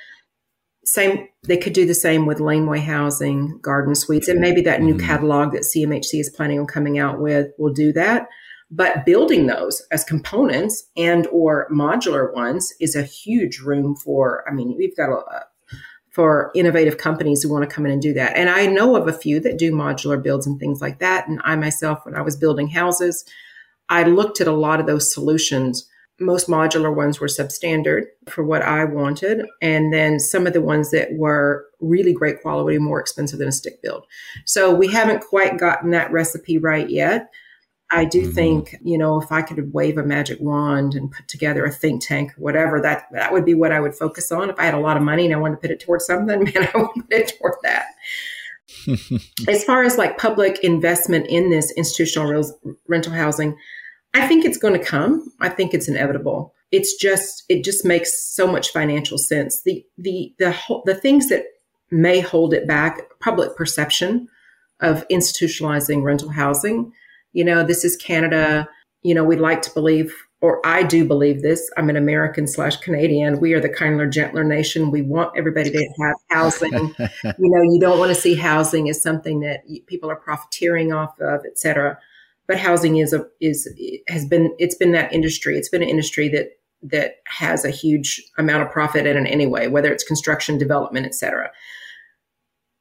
Same, 0.83 1.25
they 1.47 1.55
could 1.57 1.73
do 1.73 1.85
the 1.85 1.95
same 1.95 2.25
with 2.25 2.41
laneway 2.41 2.79
housing, 2.79 3.59
garden 3.61 3.95
suites, 3.95 4.27
and 4.27 4.41
maybe 4.41 4.59
that 4.63 4.81
new 4.81 4.95
mm-hmm. 4.95 5.07
catalog 5.07 5.53
that 5.53 5.63
CMHC 5.73 6.19
is 6.19 6.33
planning 6.35 6.59
on 6.59 6.67
coming 6.67 6.99
out 6.99 7.21
with 7.21 7.47
will 7.57 7.73
do 7.73 7.93
that. 7.93 8.27
But 8.71 9.05
building 9.05 9.47
those 9.47 9.81
as 9.91 10.03
components 10.03 10.83
and 10.95 11.27
or 11.27 11.67
modular 11.71 12.33
ones 12.33 12.71
is 12.79 12.95
a 12.95 13.03
huge 13.03 13.59
room 13.59 13.95
for. 13.95 14.43
I 14.47 14.53
mean, 14.53 14.75
we've 14.77 14.95
got 14.95 15.09
a, 15.09 15.45
for 16.11 16.51
innovative 16.53 16.97
companies 16.97 17.41
who 17.41 17.49
want 17.49 17.67
to 17.67 17.73
come 17.73 17.85
in 17.85 17.91
and 17.91 18.01
do 18.01 18.13
that. 18.13 18.35
And 18.35 18.49
I 18.49 18.67
know 18.67 18.95
of 18.95 19.07
a 19.07 19.13
few 19.13 19.39
that 19.39 19.57
do 19.57 19.71
modular 19.71 20.21
builds 20.21 20.45
and 20.45 20.59
things 20.59 20.81
like 20.81 20.99
that. 20.99 21.27
And 21.27 21.39
I 21.43 21.55
myself, 21.55 22.05
when 22.05 22.15
I 22.15 22.21
was 22.21 22.35
building 22.35 22.67
houses, 22.67 23.25
I 23.89 24.03
looked 24.03 24.41
at 24.41 24.47
a 24.47 24.51
lot 24.51 24.79
of 24.79 24.85
those 24.85 25.13
solutions. 25.13 25.87
Most 26.19 26.47
modular 26.47 26.93
ones 26.93 27.19
were 27.19 27.27
substandard 27.27 28.03
for 28.27 28.43
what 28.43 28.61
I 28.61 28.83
wanted. 28.83 29.45
And 29.61 29.93
then 29.93 30.19
some 30.19 30.45
of 30.45 30.53
the 30.53 30.61
ones 30.61 30.91
that 30.91 31.13
were 31.13 31.65
really 31.79 32.13
great 32.13 32.41
quality, 32.41 32.77
more 32.77 32.99
expensive 32.99 33.39
than 33.39 33.47
a 33.47 33.53
stick 33.53 33.81
build. 33.81 34.05
So 34.45 34.73
we 34.73 34.87
haven't 34.89 35.23
quite 35.23 35.57
gotten 35.57 35.91
that 35.91 36.11
recipe 36.11 36.57
right 36.57 36.89
yet. 36.89 37.31
I 37.91 38.05
do 38.05 38.23
mm-hmm. 38.23 38.31
think, 38.31 38.75
you 38.83 38.97
know, 38.97 39.19
if 39.19 39.31
I 39.31 39.41
could 39.41 39.73
wave 39.73 39.97
a 39.97 40.03
magic 40.03 40.39
wand 40.39 40.93
and 40.93 41.11
put 41.11 41.27
together 41.27 41.65
a 41.65 41.71
think 41.71 42.05
tank 42.05 42.31
or 42.37 42.41
whatever, 42.41 42.79
that 42.81 43.07
that 43.11 43.33
would 43.33 43.45
be 43.45 43.55
what 43.55 43.71
I 43.71 43.79
would 43.79 43.95
focus 43.95 44.31
on. 44.31 44.49
If 44.49 44.59
I 44.59 44.65
had 44.65 44.75
a 44.75 44.79
lot 44.79 44.97
of 44.97 45.03
money 45.03 45.25
and 45.25 45.33
I 45.33 45.37
wanted 45.37 45.55
to 45.55 45.61
put 45.61 45.71
it 45.71 45.79
towards 45.79 46.05
something, 46.05 46.43
man, 46.43 46.69
I 46.73 46.77
would 46.77 46.89
put 46.93 47.05
it 47.09 47.33
toward 47.39 47.55
that. 47.63 47.87
as 49.47 49.63
far 49.63 49.83
as 49.83 49.97
like 49.97 50.19
public 50.19 50.59
investment 50.59 51.25
in 51.27 51.49
this 51.49 51.71
institutional 51.71 52.29
real, 52.29 52.59
rental 52.87 53.13
housing, 53.13 53.57
I 54.13 54.27
think 54.27 54.45
it's 54.45 54.57
going 54.57 54.79
to 54.79 54.85
come. 54.85 55.31
I 55.39 55.49
think 55.49 55.73
it's 55.73 55.87
inevitable. 55.87 56.53
It's 56.71 56.95
just 56.95 57.43
it 57.49 57.63
just 57.63 57.83
makes 57.83 58.23
so 58.23 58.45
much 58.45 58.71
financial 58.71 59.17
sense. 59.17 59.63
The 59.63 59.83
the 59.97 60.33
the 60.37 60.51
whole, 60.51 60.83
the 60.85 60.93
things 60.93 61.29
that 61.29 61.45
may 61.89 62.19
hold 62.19 62.53
it 62.53 62.67
back, 62.67 63.01
public 63.19 63.55
perception 63.55 64.27
of 64.79 65.07
institutionalizing 65.09 66.03
rental 66.03 66.29
housing 66.29 66.93
you 67.33 67.43
know, 67.43 67.63
this 67.63 67.83
is 67.83 67.95
Canada. 67.97 68.67
You 69.01 69.15
know, 69.15 69.23
we 69.23 69.37
like 69.37 69.61
to 69.63 69.73
believe, 69.73 70.13
or 70.41 70.65
I 70.65 70.83
do 70.83 71.05
believe 71.05 71.41
this. 71.41 71.69
I'm 71.77 71.89
an 71.89 71.95
American 71.95 72.47
slash 72.47 72.77
Canadian. 72.77 73.39
We 73.39 73.53
are 73.53 73.59
the 73.59 73.69
kindler, 73.69 74.07
gentler 74.07 74.43
nation. 74.43 74.91
We 74.91 75.01
want 75.01 75.37
everybody 75.37 75.71
to 75.71 75.93
have 76.01 76.15
housing. 76.29 76.73
you 76.99 77.33
know, 77.37 77.61
you 77.61 77.79
don't 77.79 77.99
want 77.99 78.13
to 78.13 78.19
see 78.19 78.35
housing 78.35 78.89
as 78.89 79.01
something 79.01 79.39
that 79.41 79.61
people 79.87 80.09
are 80.09 80.15
profiteering 80.15 80.91
off 80.91 81.19
of, 81.19 81.41
et 81.45 81.57
cetera. 81.57 81.97
But 82.47 82.57
housing 82.57 82.97
is 82.97 83.13
a 83.13 83.27
is 83.39 83.69
has 84.07 84.25
been 84.25 84.55
it's 84.57 84.75
been 84.75 84.91
that 84.93 85.13
industry. 85.13 85.55
It's 85.57 85.69
been 85.69 85.83
an 85.83 85.89
industry 85.89 86.29
that 86.29 86.57
that 86.81 87.17
has 87.25 87.65
a 87.65 87.69
huge 87.69 88.23
amount 88.37 88.63
of 88.63 88.71
profit 88.71 89.05
in 89.05 89.17
it 89.17 89.29
anyway, 89.29 89.67
whether 89.67 89.91
it's 89.91 90.03
construction, 90.03 90.57
development, 90.57 91.05
et 91.05 91.13
cetera. 91.13 91.51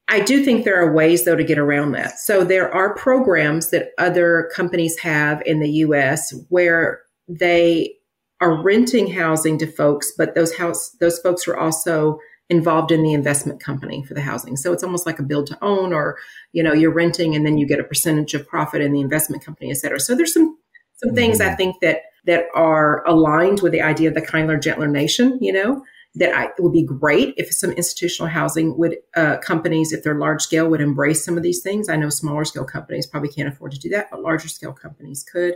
I 0.09 0.21
do 0.21 0.43
think 0.43 0.65
there 0.65 0.81
are 0.81 0.93
ways, 0.93 1.25
though, 1.25 1.37
to 1.37 1.45
get 1.45 1.59
around 1.59 1.93
that. 1.93 2.19
So 2.19 2.43
there 2.43 2.73
are 2.75 2.95
programs 2.95 3.71
that 3.71 3.91
other 3.99 4.51
companies 4.55 4.99
have 4.99 5.43
in 5.45 5.61
the 5.61 5.71
U.S. 5.71 6.35
where 6.49 7.03
they 7.29 7.95
are 8.41 8.63
renting 8.63 9.13
housing 9.13 9.59
to 9.59 9.67
folks, 9.67 10.13
but 10.17 10.35
those 10.35 10.57
house 10.57 10.97
those 11.01 11.19
folks 11.19 11.47
are 11.47 11.57
also 11.57 12.19
involved 12.51 12.91
in 12.91 13.03
the 13.03 13.13
investment 13.13 13.63
company 13.63 14.03
for 14.05 14.15
the 14.15 14.23
housing. 14.23 14.57
So 14.57 14.73
it's 14.73 14.83
almost 14.83 15.05
like 15.05 15.19
a 15.19 15.25
build 15.25 15.49
to 15.49 15.59
own, 15.63 15.93
or 15.93 16.17
you 16.53 16.63
know, 16.63 16.73
you're 16.73 16.93
renting 16.93 17.35
and 17.35 17.45
then 17.45 17.59
you 17.59 17.67
get 17.67 17.81
a 17.81 17.85
percentage 17.85 18.33
of 18.33 18.47
profit 18.47 18.81
in 18.81 18.93
the 18.93 19.01
investment 19.01 19.45
company, 19.45 19.71
et 19.71 19.77
cetera. 19.77 20.01
So 20.01 20.15
there's 20.15 20.33
some 20.33 20.57
some 20.97 21.15
things 21.15 21.41
I 21.41 21.49
mm-hmm. 21.49 21.57
think 21.57 21.77
that 21.83 22.03
that 22.25 22.45
are 22.55 23.05
aligned 23.07 23.61
with 23.61 23.73
the 23.73 23.83
idea 23.83 24.09
of 24.09 24.15
the 24.15 24.23
kindler, 24.23 24.57
gentler 24.57 24.89
nation. 24.89 25.39
You 25.43 25.53
know, 25.53 25.85
that 26.19 26.37
I, 26.37 26.45
it 26.47 26.61
would 26.61 26.73
be 26.73 26.85
great 26.85 27.35
if 27.37 27.53
some 27.53 27.71
institutional 27.73 28.31
housing 28.31 28.77
would 28.77 28.97
uh, 29.15 29.39
companies, 29.39 29.93
if 29.93 30.03
they're 30.03 30.19
large 30.19 30.43
scale, 30.43 30.69
would 30.69 30.81
embrace 30.81 31.25
some 31.25 31.37
of 31.37 31.43
these 31.43 31.63
things. 31.63 31.89
I 31.89 31.97
know 31.97 32.11
smaller 32.11 32.45
scale 32.45 32.65
companies 32.65 33.07
probably 33.07 33.29
can't 33.29 33.49
afford 33.49 33.73
to 33.73 33.79
do 33.79 33.89
that, 33.91 34.09
but 34.11 34.23
larger 34.23 34.49
scale 34.49 34.73
companies 34.73 35.23
could. 35.23 35.55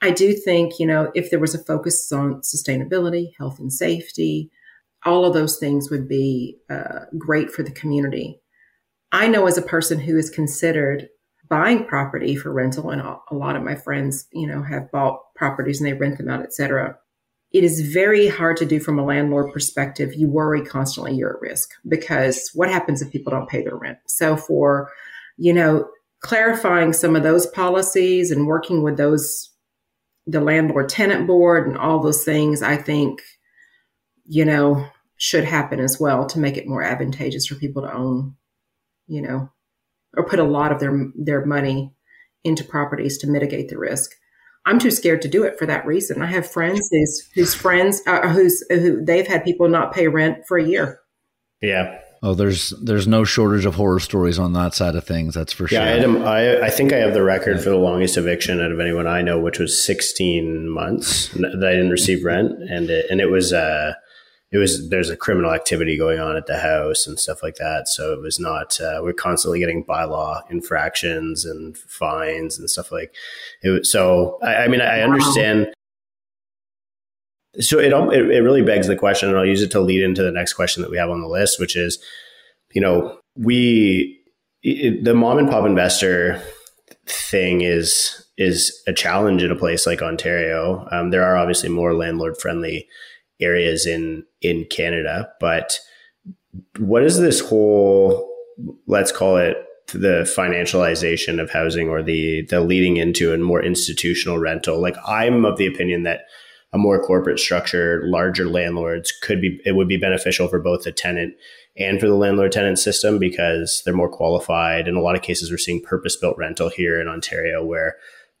I 0.00 0.10
do 0.10 0.32
think, 0.32 0.78
you 0.78 0.86
know, 0.86 1.10
if 1.14 1.30
there 1.30 1.38
was 1.38 1.54
a 1.54 1.64
focus 1.64 2.10
on 2.12 2.40
sustainability, 2.40 3.32
health 3.38 3.58
and 3.58 3.72
safety, 3.72 4.50
all 5.04 5.24
of 5.24 5.34
those 5.34 5.58
things 5.58 5.90
would 5.90 6.08
be 6.08 6.58
uh, 6.70 7.06
great 7.18 7.50
for 7.50 7.62
the 7.62 7.70
community. 7.70 8.40
I 9.12 9.28
know 9.28 9.46
as 9.46 9.58
a 9.58 9.62
person 9.62 10.00
who 10.00 10.16
has 10.16 10.30
considered 10.30 11.08
buying 11.48 11.86
property 11.86 12.34
for 12.34 12.52
rental, 12.52 12.90
and 12.90 13.00
a 13.00 13.18
lot 13.34 13.56
of 13.56 13.62
my 13.62 13.74
friends, 13.74 14.26
you 14.32 14.46
know, 14.46 14.62
have 14.62 14.90
bought 14.90 15.20
properties 15.34 15.80
and 15.80 15.86
they 15.86 15.92
rent 15.92 16.18
them 16.18 16.28
out, 16.28 16.42
et 16.42 16.52
cetera 16.52 16.98
it 17.52 17.64
is 17.64 17.92
very 17.92 18.28
hard 18.28 18.56
to 18.58 18.66
do 18.66 18.80
from 18.80 18.98
a 18.98 19.04
landlord 19.04 19.52
perspective. 19.52 20.14
You 20.14 20.28
worry 20.28 20.64
constantly 20.64 21.14
you're 21.14 21.36
at 21.36 21.40
risk 21.40 21.70
because 21.88 22.50
what 22.54 22.70
happens 22.70 23.00
if 23.00 23.12
people 23.12 23.30
don't 23.30 23.48
pay 23.48 23.62
their 23.62 23.76
rent? 23.76 23.98
So 24.06 24.36
for, 24.36 24.90
you 25.36 25.52
know, 25.52 25.88
clarifying 26.20 26.92
some 26.92 27.14
of 27.14 27.22
those 27.22 27.46
policies 27.46 28.30
and 28.30 28.46
working 28.46 28.82
with 28.82 28.96
those, 28.96 29.50
the 30.26 30.40
landlord 30.40 30.88
tenant 30.88 31.26
board 31.26 31.66
and 31.66 31.78
all 31.78 32.02
those 32.02 32.24
things, 32.24 32.62
I 32.62 32.76
think, 32.76 33.22
you 34.24 34.44
know, 34.44 34.86
should 35.16 35.44
happen 35.44 35.80
as 35.80 35.98
well 36.00 36.26
to 36.26 36.38
make 36.38 36.56
it 36.56 36.66
more 36.66 36.82
advantageous 36.82 37.46
for 37.46 37.54
people 37.54 37.82
to 37.82 37.94
own, 37.94 38.34
you 39.06 39.22
know, 39.22 39.50
or 40.16 40.26
put 40.26 40.40
a 40.40 40.44
lot 40.44 40.72
of 40.72 40.80
their, 40.80 41.10
their 41.14 41.46
money 41.46 41.94
into 42.44 42.64
properties 42.64 43.18
to 43.18 43.26
mitigate 43.26 43.68
the 43.68 43.78
risk. 43.78 44.10
I'm 44.66 44.80
too 44.80 44.90
scared 44.90 45.22
to 45.22 45.28
do 45.28 45.44
it 45.44 45.58
for 45.58 45.64
that 45.66 45.86
reason. 45.86 46.20
I 46.20 46.26
have 46.26 46.50
friends 46.50 46.88
whose 46.90 47.28
whose 47.34 47.54
friends 47.54 48.02
uh, 48.06 48.28
who's 48.28 48.64
who 48.68 49.04
they've 49.04 49.26
had 49.26 49.44
people 49.44 49.68
not 49.68 49.94
pay 49.94 50.08
rent 50.08 50.46
for 50.46 50.58
a 50.58 50.64
year. 50.64 51.00
Yeah. 51.62 52.00
Oh, 52.22 52.34
there's 52.34 52.70
there's 52.82 53.06
no 53.06 53.24
shortage 53.24 53.64
of 53.64 53.76
horror 53.76 54.00
stories 54.00 54.38
on 54.38 54.52
that 54.54 54.74
side 54.74 54.96
of 54.96 55.04
things. 55.04 55.34
That's 55.34 55.52
for 55.52 55.68
sure. 55.68 55.78
Yeah, 55.78 56.06
I, 56.24 56.42
I, 56.42 56.66
I 56.66 56.70
think 56.70 56.92
I 56.92 56.96
have 56.96 57.14
the 57.14 57.22
record 57.22 57.62
for 57.62 57.70
the 57.70 57.76
longest 57.76 58.16
eviction 58.16 58.60
out 58.60 58.72
of 58.72 58.80
anyone 58.80 59.06
I 59.06 59.22
know, 59.22 59.38
which 59.38 59.60
was 59.60 59.80
16 59.84 60.68
months 60.68 61.28
that 61.28 61.64
I 61.64 61.72
didn't 61.72 61.90
receive 61.90 62.24
rent, 62.24 62.52
and 62.68 62.90
it, 62.90 63.06
and 63.10 63.20
it 63.20 63.30
was 63.30 63.52
uh, 63.52 63.92
it 64.52 64.58
was 64.58 64.88
there's 64.90 65.10
a 65.10 65.16
criminal 65.16 65.52
activity 65.52 65.98
going 65.98 66.20
on 66.20 66.36
at 66.36 66.46
the 66.46 66.58
house 66.58 67.06
and 67.06 67.18
stuff 67.18 67.42
like 67.42 67.56
that. 67.56 67.88
So 67.88 68.12
it 68.12 68.20
was 68.20 68.38
not 68.38 68.80
uh, 68.80 69.00
we're 69.02 69.12
constantly 69.12 69.58
getting 69.58 69.84
bylaw 69.84 70.48
infractions 70.50 71.44
and 71.44 71.76
fines 71.76 72.58
and 72.58 72.70
stuff 72.70 72.92
like 72.92 73.14
it. 73.62 73.86
So 73.86 74.38
I, 74.42 74.56
I 74.64 74.68
mean 74.68 74.80
I 74.80 75.00
understand. 75.00 75.72
So 77.58 77.78
it, 77.78 77.92
it 77.92 78.30
it 78.30 78.40
really 78.40 78.62
begs 78.62 78.86
the 78.86 78.96
question, 78.96 79.28
and 79.28 79.38
I'll 79.38 79.46
use 79.46 79.62
it 79.62 79.70
to 79.72 79.80
lead 79.80 80.02
into 80.02 80.22
the 80.22 80.30
next 80.30 80.52
question 80.52 80.82
that 80.82 80.90
we 80.90 80.98
have 80.98 81.10
on 81.10 81.22
the 81.22 81.28
list, 81.28 81.58
which 81.58 81.74
is, 81.74 81.98
you 82.72 82.80
know, 82.80 83.18
we 83.34 84.20
it, 84.62 85.04
the 85.04 85.14
mom 85.14 85.38
and 85.38 85.48
pop 85.48 85.66
investor 85.66 86.40
thing 87.06 87.62
is 87.62 88.24
is 88.38 88.82
a 88.86 88.92
challenge 88.92 89.42
in 89.42 89.50
a 89.50 89.56
place 89.56 89.86
like 89.86 90.02
Ontario. 90.02 90.86
Um, 90.92 91.10
there 91.10 91.24
are 91.24 91.36
obviously 91.36 91.70
more 91.70 91.94
landlord 91.94 92.36
friendly 92.38 92.86
areas 93.40 93.86
in 93.86 94.24
in 94.40 94.64
Canada. 94.66 95.30
But 95.40 95.78
what 96.78 97.02
is 97.02 97.18
this 97.18 97.40
whole 97.40 98.30
let's 98.86 99.12
call 99.12 99.36
it 99.36 99.56
the 99.92 100.22
financialization 100.36 101.40
of 101.40 101.50
housing 101.50 101.88
or 101.88 102.02
the 102.02 102.46
the 102.46 102.60
leading 102.60 102.96
into 102.96 103.32
a 103.32 103.38
more 103.38 103.62
institutional 103.62 104.38
rental? 104.38 104.80
Like 104.80 104.96
I'm 105.06 105.44
of 105.44 105.58
the 105.58 105.66
opinion 105.66 106.02
that 106.04 106.22
a 106.72 106.78
more 106.78 107.02
corporate 107.02 107.38
structure, 107.38 108.02
larger 108.04 108.46
landlords 108.48 109.12
could 109.22 109.40
be 109.40 109.60
it 109.64 109.76
would 109.76 109.88
be 109.88 109.96
beneficial 109.96 110.48
for 110.48 110.58
both 110.58 110.82
the 110.84 110.92
tenant 110.92 111.34
and 111.78 112.00
for 112.00 112.06
the 112.06 112.14
landlord 112.14 112.52
tenant 112.52 112.78
system 112.78 113.18
because 113.18 113.82
they're 113.84 113.94
more 113.94 114.10
qualified. 114.10 114.88
In 114.88 114.96
a 114.96 115.00
lot 115.00 115.16
of 115.16 115.22
cases, 115.22 115.50
we're 115.50 115.58
seeing 115.58 115.82
purpose 115.82 116.16
built 116.16 116.38
rental 116.38 116.68
here 116.68 117.00
in 117.00 117.08
Ontario 117.08 117.64
where 117.64 117.96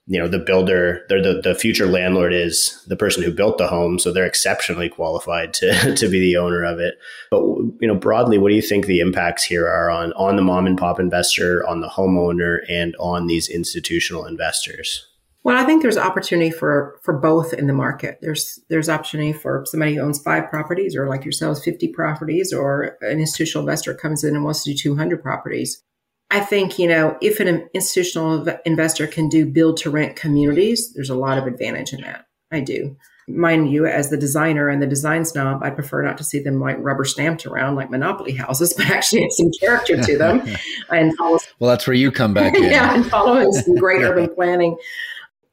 you 0.06 0.18
know 0.18 0.28
the 0.28 0.38
builder 0.38 1.04
they're 1.08 1.22
the, 1.22 1.40
the 1.40 1.54
future 1.54 1.86
landlord 1.86 2.32
is 2.32 2.82
the 2.86 2.96
person 2.96 3.22
who 3.22 3.32
built 3.32 3.58
the 3.58 3.66
home 3.66 3.98
so 3.98 4.12
they're 4.12 4.26
exceptionally 4.26 4.88
qualified 4.88 5.52
to 5.52 5.94
to 5.96 6.08
be 6.08 6.20
the 6.20 6.36
owner 6.36 6.64
of 6.64 6.78
it 6.78 6.94
but 7.30 7.40
you 7.80 7.88
know 7.88 7.94
broadly 7.94 8.38
what 8.38 8.48
do 8.48 8.54
you 8.54 8.62
think 8.62 8.86
the 8.86 9.00
impacts 9.00 9.44
here 9.44 9.66
are 9.66 9.90
on 9.90 10.12
on 10.12 10.36
the 10.36 10.42
mom 10.42 10.66
and 10.66 10.78
pop 10.78 11.00
investor 11.00 11.66
on 11.66 11.80
the 11.80 11.88
homeowner 11.88 12.58
and 12.68 12.94
on 12.98 13.26
these 13.26 13.48
institutional 13.48 14.24
investors 14.24 15.06
well, 15.46 15.56
I 15.56 15.64
think 15.64 15.80
there's 15.80 15.96
opportunity 15.96 16.50
for 16.50 16.98
for 17.04 17.16
both 17.16 17.52
in 17.52 17.68
the 17.68 17.72
market. 17.72 18.18
There's 18.20 18.58
there's 18.68 18.88
opportunity 18.88 19.32
for 19.32 19.62
somebody 19.64 19.94
who 19.94 20.00
owns 20.00 20.20
five 20.20 20.50
properties, 20.50 20.96
or 20.96 21.08
like 21.08 21.24
yourselves, 21.24 21.62
50 21.62 21.86
properties, 21.92 22.52
or 22.52 22.96
an 23.00 23.20
institutional 23.20 23.62
investor 23.62 23.94
comes 23.94 24.24
in 24.24 24.34
and 24.34 24.42
wants 24.42 24.64
to 24.64 24.72
do 24.72 24.76
200 24.76 25.22
properties. 25.22 25.84
I 26.30 26.40
think, 26.40 26.78
you 26.78 26.88
know, 26.88 27.16
if 27.20 27.38
an 27.40 27.68
institutional 27.72 28.48
investor 28.64 29.06
can 29.06 29.28
do 29.28 29.46
build 29.46 29.76
to 29.78 29.90
rent 29.90 30.16
communities, 30.16 30.92
there's 30.92 31.10
a 31.10 31.14
lot 31.14 31.38
of 31.38 31.46
advantage 31.46 31.92
in 31.92 32.00
that. 32.00 32.26
I 32.52 32.60
do. 32.60 32.96
mind 33.28 33.72
you, 33.72 33.86
as 33.86 34.10
the 34.10 34.16
designer 34.16 34.68
and 34.68 34.80
the 34.80 34.86
design 34.86 35.24
snob, 35.24 35.62
I 35.62 35.70
prefer 35.70 36.02
not 36.02 36.16
to 36.18 36.24
see 36.24 36.38
them 36.38 36.60
like 36.60 36.76
rubber 36.78 37.04
stamped 37.04 37.44
around 37.44 37.74
like 37.74 37.90
monopoly 37.90 38.32
houses, 38.32 38.72
but 38.76 38.86
actually 38.86 39.22
have 39.22 39.32
some 39.32 39.50
character 39.60 40.00
to 40.00 40.18
them 40.18 40.42
and 40.90 41.16
follow. 41.16 41.38
Well, 41.58 41.70
that's 41.70 41.86
where 41.86 41.94
you 41.94 42.10
come 42.10 42.34
back 42.34 42.54
in. 42.54 42.64
yeah, 42.70 42.94
and 42.94 43.06
following 43.06 43.52
some 43.52 43.74
great 43.76 44.02
urban 44.02 44.32
planning 44.34 44.76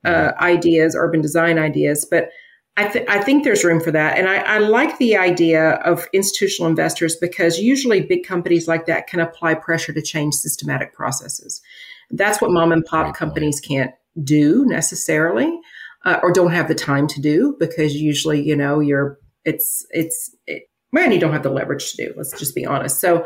uh, 0.06 0.34
ideas, 0.40 0.96
urban 0.96 1.22
design 1.22 1.58
ideas. 1.58 2.06
But 2.10 2.30
I, 2.76 2.88
th- 2.88 3.06
I 3.08 3.22
think 3.22 3.44
there's 3.44 3.64
room 3.64 3.80
for 3.80 3.92
that. 3.92 4.18
And 4.18 4.28
I, 4.28 4.38
I 4.38 4.58
like 4.58 4.98
the 4.98 5.16
idea 5.16 5.74
of 5.86 6.08
institutional 6.12 6.70
investors 6.70 7.16
because 7.16 7.60
usually 7.60 8.02
big 8.02 8.26
companies 8.26 8.68
like 8.68 8.88
that 8.88 9.06
can 9.08 9.20
apply 9.20 9.56
pressure 9.56 9.94
to 9.94 10.02
change 10.02 10.34
systematic 10.34 10.94
processes. 10.94 11.62
That's 12.10 12.42
what 12.42 12.52
mom 12.52 12.72
and 12.72 12.84
pop 12.84 13.16
companies 13.16 13.60
can't 13.60 13.92
do 14.24 14.66
necessarily 14.66 15.60
uh, 16.06 16.20
or 16.24 16.32
don't 16.32 16.52
have 16.52 16.68
the 16.68 16.76
time 16.76 17.08
to 17.08 17.22
do 17.22 17.56
because 17.60 17.96
usually, 17.96 18.42
you 18.42 18.56
know, 18.56 18.80
you're, 18.80 19.20
it's, 19.46 19.86
it's, 19.92 20.36
it, 20.48 20.64
man, 20.92 21.12
you 21.12 21.20
don't 21.20 21.34
have 21.34 21.44
the 21.44 21.50
leverage 21.50 21.92
to 21.92 22.08
do. 22.08 22.14
Let's 22.18 22.38
just 22.38 22.56
be 22.56 22.66
honest. 22.66 23.00
So 23.00 23.26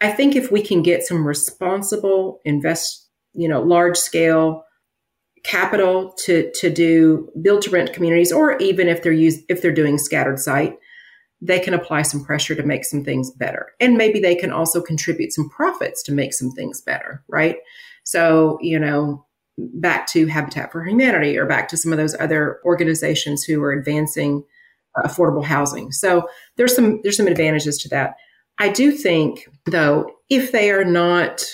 I 0.00 0.10
think 0.10 0.36
if 0.36 0.52
we 0.52 0.62
can 0.62 0.82
get 0.82 1.04
some 1.04 1.26
responsible 1.26 2.40
invest, 2.44 3.08
you 3.32 3.48
know, 3.48 3.60
large 3.62 3.96
scale 3.96 4.63
capital 5.44 6.12
to, 6.24 6.50
to 6.52 6.70
do 6.70 7.30
build 7.40 7.62
to 7.62 7.70
rent 7.70 7.92
communities, 7.92 8.32
or 8.32 8.56
even 8.58 8.88
if 8.88 9.02
they're 9.02 9.12
used, 9.12 9.44
if 9.48 9.62
they're 9.62 9.72
doing 9.72 9.98
scattered 9.98 10.40
site, 10.40 10.76
they 11.40 11.60
can 11.60 11.74
apply 11.74 12.02
some 12.02 12.24
pressure 12.24 12.54
to 12.54 12.62
make 12.62 12.84
some 12.84 13.04
things 13.04 13.30
better. 13.30 13.68
And 13.78 13.96
maybe 13.96 14.18
they 14.18 14.34
can 14.34 14.50
also 14.50 14.80
contribute 14.80 15.32
some 15.32 15.48
profits 15.50 16.02
to 16.04 16.12
make 16.12 16.32
some 16.32 16.50
things 16.50 16.80
better, 16.80 17.22
right? 17.28 17.56
So, 18.04 18.58
you 18.62 18.78
know, 18.78 19.26
back 19.58 20.06
to 20.08 20.26
Habitat 20.26 20.72
for 20.72 20.84
Humanity 20.84 21.36
or 21.38 21.46
back 21.46 21.68
to 21.68 21.76
some 21.76 21.92
of 21.92 21.98
those 21.98 22.18
other 22.18 22.60
organizations 22.64 23.44
who 23.44 23.62
are 23.62 23.72
advancing 23.72 24.44
uh, 24.96 25.06
affordable 25.06 25.44
housing. 25.44 25.92
So 25.92 26.28
there's 26.56 26.74
some 26.74 27.00
there's 27.02 27.16
some 27.16 27.26
advantages 27.26 27.78
to 27.78 27.88
that. 27.90 28.14
I 28.58 28.70
do 28.70 28.92
think 28.92 29.46
though 29.66 30.10
if 30.30 30.52
they 30.52 30.70
are 30.70 30.84
not 30.84 31.44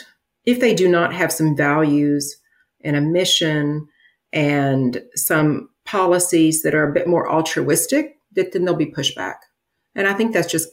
if 0.44 0.60
they 0.60 0.74
do 0.74 0.88
not 0.88 1.12
have 1.12 1.32
some 1.32 1.56
values 1.56 2.36
and 2.82 2.96
a 2.96 3.00
mission 3.00 3.88
and 4.32 5.02
some 5.14 5.68
policies 5.84 6.62
that 6.62 6.74
are 6.74 6.88
a 6.88 6.92
bit 6.92 7.08
more 7.08 7.30
altruistic, 7.30 8.16
that 8.32 8.52
then 8.52 8.64
there'll 8.64 8.78
be 8.78 8.86
pushback. 8.86 9.36
And 9.94 10.06
I 10.06 10.14
think 10.14 10.32
that's 10.32 10.50
just 10.50 10.68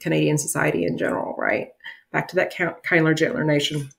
Canadian 0.00 0.38
society 0.38 0.84
in 0.84 0.96
general, 0.96 1.34
right? 1.36 1.68
Back 2.12 2.28
to 2.28 2.36
that 2.36 2.54
kindler, 2.84 3.14
gentler 3.14 3.44
nation. 3.44 3.90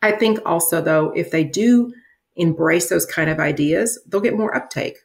I 0.00 0.12
think 0.12 0.38
also, 0.46 0.80
though, 0.80 1.10
if 1.10 1.30
they 1.30 1.44
do 1.44 1.92
embrace 2.36 2.88
those 2.88 3.06
kind 3.06 3.28
of 3.28 3.40
ideas, 3.40 4.00
they'll 4.06 4.20
get 4.20 4.36
more 4.36 4.54
uptake. 4.54 4.98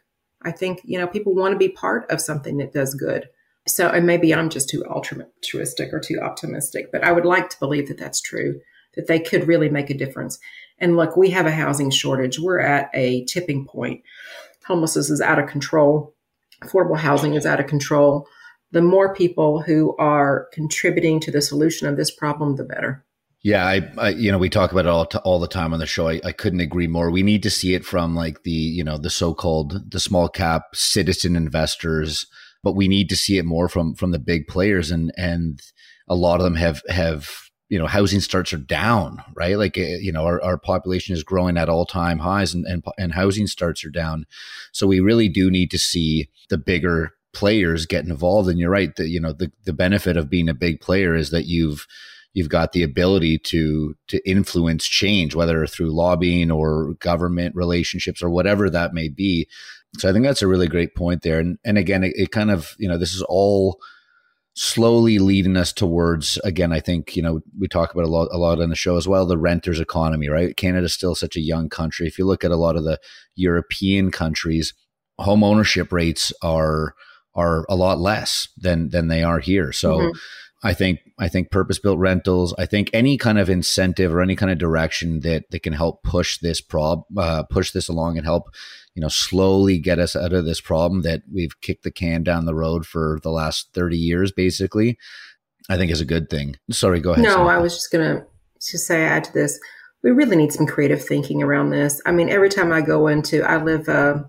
I 0.43 0.51
think, 0.51 0.81
you 0.83 0.97
know, 0.97 1.07
people 1.07 1.35
want 1.35 1.53
to 1.53 1.57
be 1.57 1.69
part 1.69 2.09
of 2.11 2.21
something 2.21 2.57
that 2.57 2.73
does 2.73 2.93
good. 2.93 3.27
So, 3.67 3.89
and 3.89 4.05
maybe 4.05 4.33
I'm 4.33 4.49
just 4.49 4.69
too 4.69 4.83
altruistic 4.85 5.93
or 5.93 5.99
too 5.99 6.19
optimistic, 6.21 6.91
but 6.91 7.03
I 7.03 7.11
would 7.11 7.25
like 7.25 7.49
to 7.49 7.59
believe 7.59 7.87
that 7.89 7.97
that's 7.97 8.21
true, 8.21 8.61
that 8.95 9.07
they 9.07 9.19
could 9.19 9.47
really 9.47 9.69
make 9.69 9.89
a 9.89 9.97
difference. 9.97 10.39
And 10.79 10.95
look, 10.95 11.17
we 11.17 11.29
have 11.31 11.45
a 11.45 11.51
housing 11.51 11.91
shortage. 11.91 12.39
We're 12.39 12.59
at 12.59 12.89
a 12.93 13.25
tipping 13.25 13.65
point. 13.65 14.01
Homelessness 14.65 15.09
is 15.09 15.21
out 15.21 15.39
of 15.39 15.49
control. 15.49 16.13
Affordable 16.63 16.97
housing 16.97 17.35
is 17.35 17.45
out 17.45 17.59
of 17.59 17.67
control. 17.67 18.27
The 18.71 18.81
more 18.81 19.13
people 19.13 19.61
who 19.61 19.95
are 19.97 20.47
contributing 20.53 21.19
to 21.21 21.31
the 21.31 21.41
solution 21.41 21.87
of 21.87 21.97
this 21.97 22.11
problem, 22.11 22.55
the 22.55 22.63
better. 22.63 23.03
Yeah, 23.41 23.65
I, 23.65 23.89
I, 23.97 24.09
you 24.09 24.31
know, 24.31 24.37
we 24.37 24.49
talk 24.49 24.71
about 24.71 24.85
it 24.85 24.89
all 24.89 25.05
all 25.23 25.39
the 25.39 25.47
time 25.47 25.73
on 25.73 25.79
the 25.79 25.85
show. 25.85 26.09
I, 26.09 26.19
I 26.25 26.31
couldn't 26.33 26.59
agree 26.59 26.87
more. 26.87 27.09
We 27.09 27.23
need 27.23 27.41
to 27.43 27.49
see 27.49 27.73
it 27.73 27.85
from 27.85 28.13
like 28.13 28.43
the, 28.43 28.51
you 28.51 28.83
know, 28.83 28.97
the 28.97 29.09
so-called 29.09 29.91
the 29.91 29.99
small 29.99 30.27
cap 30.27 30.75
citizen 30.75 31.37
investors, 31.37 32.27
but 32.63 32.75
we 32.75 32.89
need 32.89 33.07
to 33.09 33.15
see 33.15 33.37
it 33.37 33.45
more 33.45 33.69
from 33.69 33.95
from 33.95 34.11
the 34.11 34.19
big 34.19 34.47
players 34.47 34.91
and 34.91 35.13
and 35.17 35.61
a 36.09 36.15
lot 36.15 36.41
of 36.41 36.43
them 36.43 36.55
have 36.55 36.81
have 36.89 37.29
you 37.69 37.79
know 37.79 37.87
housing 37.87 38.19
starts 38.19 38.51
are 38.51 38.57
down 38.57 39.23
right 39.35 39.57
like 39.57 39.77
eh, 39.77 39.97
you 40.01 40.11
know 40.11 40.25
our, 40.25 40.41
our 40.41 40.57
population 40.57 41.15
is 41.15 41.23
growing 41.23 41.57
at 41.57 41.69
all-time 41.69 42.19
highs 42.19 42.53
and, 42.53 42.65
and 42.65 42.83
and 42.97 43.13
housing 43.13 43.47
starts 43.47 43.83
are 43.85 43.89
down 43.89 44.25
so 44.71 44.87
we 44.87 44.99
really 44.99 45.29
do 45.29 45.49
need 45.49 45.71
to 45.71 45.79
see 45.79 46.29
the 46.49 46.57
bigger 46.57 47.13
players 47.31 47.85
get 47.85 48.05
involved 48.05 48.49
and 48.49 48.59
you're 48.59 48.71
right 48.71 48.95
that 48.95 49.09
you 49.09 49.19
know 49.19 49.33
the, 49.33 49.51
the 49.65 49.73
benefit 49.73 50.17
of 50.17 50.29
being 50.29 50.49
a 50.49 50.53
big 50.53 50.81
player 50.81 51.15
is 51.15 51.29
that 51.29 51.45
you've 51.45 51.87
you've 52.33 52.49
got 52.49 52.71
the 52.71 52.83
ability 52.83 53.37
to 53.37 53.95
to 54.07 54.29
influence 54.29 54.85
change, 54.85 55.35
whether 55.35 55.65
through 55.65 55.95
lobbying 55.95 56.51
or 56.51 56.93
government 56.99 57.55
relationships 57.55 58.21
or 58.21 58.29
whatever 58.29 58.69
that 58.69 58.93
may 58.93 59.09
be. 59.09 59.47
So 59.97 60.07
I 60.07 60.13
think 60.13 60.23
that's 60.23 60.41
a 60.41 60.47
really 60.47 60.67
great 60.67 60.95
point 60.95 61.21
there. 61.21 61.39
And 61.39 61.57
and 61.63 61.77
again, 61.77 62.03
it, 62.03 62.13
it 62.15 62.31
kind 62.31 62.51
of 62.51 62.75
you 62.77 62.87
know 62.87 62.97
this 62.97 63.13
is 63.13 63.23
all 63.23 63.79
slowly 64.61 65.19
leading 65.19 65.55
us 65.55 65.71
towards 65.71 66.37
again 66.43 66.73
i 66.73 66.81
think 66.81 67.15
you 67.15 67.21
know 67.21 67.39
we 67.57 67.65
talk 67.65 67.93
about 67.93 68.03
a 68.03 68.09
lot 68.09 68.27
a 68.33 68.37
lot 68.37 68.59
on 68.59 68.67
the 68.67 68.75
show 68.75 68.97
as 68.97 69.07
well 69.07 69.25
the 69.25 69.37
renters 69.37 69.79
economy 69.79 70.27
right? 70.27 70.57
Canada's 70.57 70.93
still 70.93 71.15
such 71.15 71.37
a 71.37 71.41
young 71.41 71.69
country. 71.69 72.07
If 72.07 72.19
you 72.19 72.25
look 72.25 72.43
at 72.43 72.51
a 72.51 72.57
lot 72.57 72.75
of 72.75 72.83
the 72.83 72.99
european 73.35 74.11
countries 74.11 74.73
home 75.17 75.45
ownership 75.45 75.93
rates 75.93 76.33
are 76.41 76.93
are 77.35 77.65
a 77.69 77.75
lot 77.75 77.99
less 77.99 78.49
than 78.57 78.89
than 78.89 79.07
they 79.07 79.23
are 79.23 79.39
here. 79.39 79.71
So 79.71 79.97
mm-hmm. 79.97 80.17
I 80.61 80.73
think 80.73 80.99
I 81.17 81.29
think 81.29 81.51
purpose 81.51 81.79
built 81.79 81.99
rentals. 81.99 82.53
I 82.57 82.65
think 82.65 82.89
any 82.91 83.17
kind 83.17 83.39
of 83.39 83.49
incentive 83.49 84.13
or 84.13 84.21
any 84.21 84.35
kind 84.35 84.51
of 84.51 84.57
direction 84.57 85.21
that 85.21 85.49
that 85.51 85.63
can 85.63 85.73
help 85.73 86.03
push 86.03 86.37
this 86.39 86.59
prob 86.59 87.03
uh, 87.17 87.43
push 87.43 87.71
this 87.71 87.87
along 87.87 88.17
and 88.17 88.25
help 88.25 88.49
you 88.93 89.01
know 89.01 89.07
slowly 89.07 89.77
get 89.77 89.99
us 89.99 90.15
out 90.15 90.33
of 90.33 90.45
this 90.45 90.59
problem 90.59 91.03
that 91.03 91.21
we've 91.31 91.59
kicked 91.61 91.83
the 91.83 91.91
can 91.91 92.23
down 92.23 92.45
the 92.45 92.55
road 92.55 92.85
for 92.85 93.19
the 93.23 93.31
last 93.31 93.69
thirty 93.73 93.97
years, 93.97 94.31
basically. 94.31 94.97
I 95.69 95.77
think 95.77 95.91
is 95.91 96.01
a 96.01 96.05
good 96.05 96.29
thing. 96.29 96.57
Sorry, 96.71 96.99
go 96.99 97.11
ahead. 97.11 97.23
No, 97.23 97.47
I 97.47 97.57
was 97.57 97.75
just 97.75 97.91
gonna 97.91 98.25
just 98.59 98.85
say 98.85 99.03
add 99.03 99.23
to 99.25 99.33
this. 99.33 99.59
We 100.03 100.11
really 100.11 100.35
need 100.35 100.51
some 100.51 100.65
creative 100.65 101.03
thinking 101.03 101.41
around 101.43 101.69
this. 101.69 102.01
I 102.05 102.11
mean, 102.11 102.29
every 102.29 102.49
time 102.49 102.73
I 102.73 102.81
go 102.81 103.07
into, 103.07 103.43
I 103.43 103.63
live. 103.63 103.87
Uh, 103.87 104.23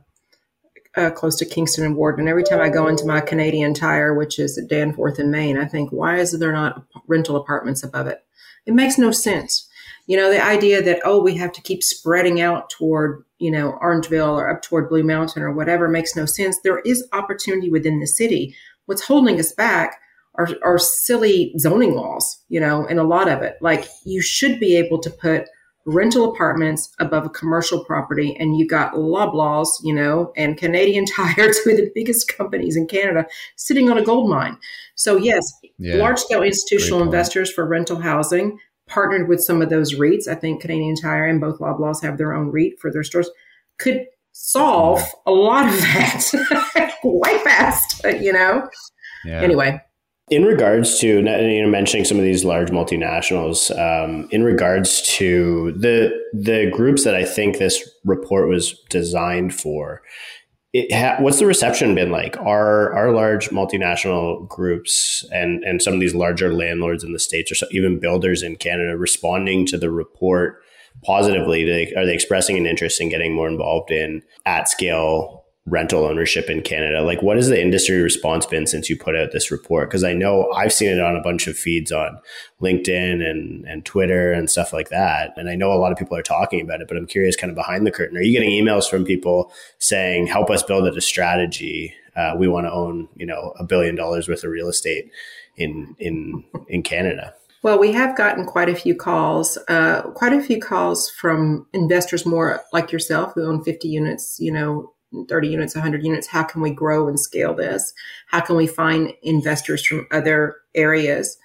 uh, 0.97 1.11
close 1.11 1.37
to 1.37 1.45
Kingston 1.45 1.85
and 1.85 1.97
Warden. 1.97 2.29
Every 2.29 2.43
time 2.43 2.61
I 2.61 2.69
go 2.69 2.89
into 2.89 3.07
my 3.07 3.21
Canadian 3.21 3.75
Tire, 3.75 4.15
which 4.15 4.39
is 4.39 4.59
at 4.59 4.69
Danforth 4.69 5.19
in 5.19 5.31
Main, 5.31 5.57
I 5.57 5.67
think, 5.67 5.91
why 5.91 6.19
is 6.19 6.39
there 6.39 6.53
not 6.53 6.85
rental 7.07 7.37
apartments 7.37 7.83
above 7.83 8.07
it? 8.07 8.25
It 8.67 8.75
makes 8.75 8.99
no 8.99 9.11
sense. 9.11 9.69
You 10.07 10.17
know, 10.17 10.31
the 10.31 10.45
idea 10.45 10.83
that, 10.83 11.01
oh, 11.05 11.23
we 11.23 11.37
have 11.37 11.53
to 11.53 11.63
keep 11.63 11.83
spreading 11.83 12.41
out 12.41 12.71
toward, 12.71 13.25
you 13.39 13.51
know, 13.51 13.79
Orangeville 13.81 14.35
or 14.35 14.51
up 14.51 14.63
toward 14.63 14.89
Blue 14.89 15.05
Mountain 15.05 15.43
or 15.43 15.53
whatever 15.53 15.89
makes 15.89 16.17
no 16.17 16.27
sense. 16.27 16.59
There 16.61 16.81
is 16.81 17.07
opportunity 17.13 17.71
within 17.71 18.01
the 18.01 18.07
city. 18.07 18.57
What's 18.87 19.03
holding 19.03 19.39
us 19.39 19.53
back 19.53 20.01
are, 20.35 20.49
are 20.65 20.79
silly 20.79 21.55
zoning 21.59 21.95
laws, 21.95 22.43
you 22.49 22.59
know, 22.59 22.87
and 22.87 22.99
a 22.99 23.05
lot 23.05 23.29
of 23.29 23.43
it. 23.43 23.57
Like 23.61 23.87
you 24.05 24.21
should 24.21 24.59
be 24.59 24.77
able 24.77 24.99
to 25.01 25.11
put 25.11 25.45
rental 25.91 26.33
apartments 26.33 26.95
above 26.99 27.27
a 27.27 27.31
commercial 27.31 27.85
property 27.85 28.37
and 28.39 28.57
you 28.57 28.67
got 28.67 28.95
Loblaws, 28.95 29.69
you 29.83 29.95
know, 29.95 30.33
and 30.37 30.57
Canadian 30.57 31.05
Tire, 31.17 31.53
two 31.53 31.71
of 31.71 31.77
the 31.77 31.91
biggest 31.95 32.29
companies 32.37 32.77
in 32.77 32.87
Canada, 32.87 33.27
sitting 33.57 33.91
on 33.91 33.99
a 33.99 34.05
gold 34.05 34.31
mine. 34.31 34.57
So 34.95 35.17
yes, 35.17 35.45
yeah. 35.79 35.97
large 35.97 36.19
scale 36.19 36.43
institutional 36.43 37.03
investors 37.03 37.53
for 37.53 37.67
rental 37.67 38.01
housing 38.01 38.59
partnered 38.87 39.29
with 39.29 39.41
some 39.41 39.63
of 39.63 39.71
those 39.71 39.95
REITs. 39.95 40.29
I 40.29 40.35
think 40.35 40.61
Canadian 40.61 40.97
Tire 40.97 41.27
and 41.27 41.41
both 41.41 41.59
Loblaws 41.59 42.03
have 42.03 42.19
their 42.19 42.35
own 42.35 42.51
REIT 42.51 42.79
for 42.81 42.93
their 42.93 43.05
stores. 43.05 43.31
Could 43.79 44.07
solve 44.33 45.03
a 45.27 45.31
lot 45.31 45.67
of 45.67 45.81
that 45.81 46.95
quite 47.01 47.41
fast, 47.43 48.05
you 48.21 48.33
know. 48.33 48.69
Yeah. 49.25 49.41
Anyway, 49.43 49.81
in 50.31 50.45
regards 50.45 51.01
to 51.01 51.07
you 51.09 51.23
know 51.63 51.69
mentioning 51.69 52.05
some 52.05 52.17
of 52.17 52.25
these 52.25 52.45
large 52.45 52.71
multinationals, 52.71 53.71
um, 53.77 54.29
in 54.31 54.45
regards 54.45 55.03
to 55.03 55.73
the 55.73 56.13
the 56.33 56.71
groups 56.71 57.05
that 57.05 57.17
I 57.17 57.25
think 57.25 57.59
this 57.59 57.89
report 58.05 58.49
was 58.49 58.81
designed 58.89 59.53
for, 59.53 60.03
ha- 60.93 61.17
what's 61.19 61.41
the 61.41 61.47
reception 61.47 61.97
been 61.97 62.13
like? 62.13 62.37
Are 62.39 62.93
are 62.93 63.13
large 63.13 63.51
multinational 63.51 64.49
groups 64.49 65.25
and 65.33 65.65
and 65.65 65.83
some 65.83 65.95
of 65.95 66.01
these 66.01 66.15
larger 66.15 66.55
landlords 66.55 67.03
in 67.03 67.13
the 67.13 67.19
states, 67.19 67.51
or 67.51 67.57
so, 67.57 67.67
even 67.73 67.99
builders 67.99 68.43
in 68.43 68.57
Canada, 68.57 68.97
responding 68.97 69.67
to 69.67 69.79
the 69.79 69.91
report 69.91 70.63
positively? 71.05 71.65
Are 71.97 72.07
they 72.07 72.15
expressing 72.15 72.57
an 72.57 72.67
interest 72.67 73.01
in 73.01 73.09
getting 73.09 73.35
more 73.35 73.49
involved 73.49 73.91
in 73.91 74.23
at 74.47 74.69
scale 74.69 75.40
rental 75.67 76.05
ownership 76.05 76.49
in 76.49 76.63
Canada. 76.63 77.03
Like, 77.03 77.23
what 77.23 77.37
has 77.37 77.49
the 77.49 77.61
industry 77.61 78.01
response 78.01 78.47
been 78.47 78.67
since 78.67 78.89
you 78.89 78.97
put 78.97 79.17
out 79.17 79.33
this 79.33 79.51
report? 79.51 79.89
Because 79.89 80.05
I 80.05 80.13
know 80.13 80.51
I've 80.53 80.73
seen 80.73 80.89
it 80.89 81.01
on 81.01 81.17
a 81.17 81.23
bunch 81.23 81.47
of 81.47 81.57
feeds 81.57 81.93
on 81.93 82.19
LinkedIn 82.63 83.23
and, 83.23 83.65
and 83.67 83.85
Twitter 83.85 84.33
and 84.33 84.51
stuff 84.51 84.73
like 84.73 84.89
that. 84.89 85.33
And 85.37 85.49
I 85.49 85.55
know 85.55 85.73
a 85.73 85.75
lot 85.75 85.93
of 85.93 85.99
people 85.99 86.17
are 86.17 86.23
talking 86.23 86.61
about 86.61 86.81
it, 86.81 86.89
but 86.89 86.97
I'm 86.97 87.07
curious 87.07 87.37
kind 87.37 87.51
of 87.51 87.57
behind 87.57 87.87
the 87.87 87.91
curtain. 87.91 88.17
Are 88.17 88.23
you 88.23 88.33
getting 88.33 88.51
emails 88.51 88.89
from 88.89 89.05
people 89.05 89.53
saying, 89.79 90.27
help 90.27 90.51
us 90.51 90.63
build 90.63 90.87
a 90.87 91.01
strategy? 91.01 91.95
Uh, 92.17 92.35
we 92.37 92.49
want 92.49 92.67
to 92.67 92.73
own, 92.73 93.09
you 93.17 93.27
know, 93.27 93.55
a 93.59 93.65
billion 93.65 93.95
dollars 93.95 94.29
worth 94.29 94.43
of 94.43 94.51
real 94.51 94.69
estate 94.69 95.11
in, 95.57 95.95
in, 95.99 96.43
in 96.69 96.83
Canada. 96.83 97.35
Well, 97.63 97.79
we 97.79 97.93
have 97.93 98.17
gotten 98.17 98.47
quite 98.47 98.71
a 98.71 98.75
few 98.75 98.95
calls, 98.95 99.59
uh, 99.69 100.01
quite 100.15 100.33
a 100.33 100.41
few 100.41 100.59
calls 100.59 101.11
from 101.11 101.67
investors 101.75 102.25
more 102.25 102.63
like 102.73 102.91
yourself 102.91 103.35
who 103.35 103.45
own 103.45 103.63
50 103.63 103.87
units, 103.87 104.39
you 104.41 104.51
know, 104.51 104.95
30 105.29 105.49
units, 105.49 105.75
100 105.75 106.05
units. 106.05 106.27
How 106.27 106.43
can 106.43 106.61
we 106.61 106.71
grow 106.71 107.09
and 107.09 107.19
scale 107.19 107.55
this? 107.55 107.93
How 108.29 108.41
can 108.41 108.57
we 108.57 108.67
find 108.67 109.13
investors 109.23 109.85
from 109.85 110.07
other 110.11 110.57
areas? 110.75 111.37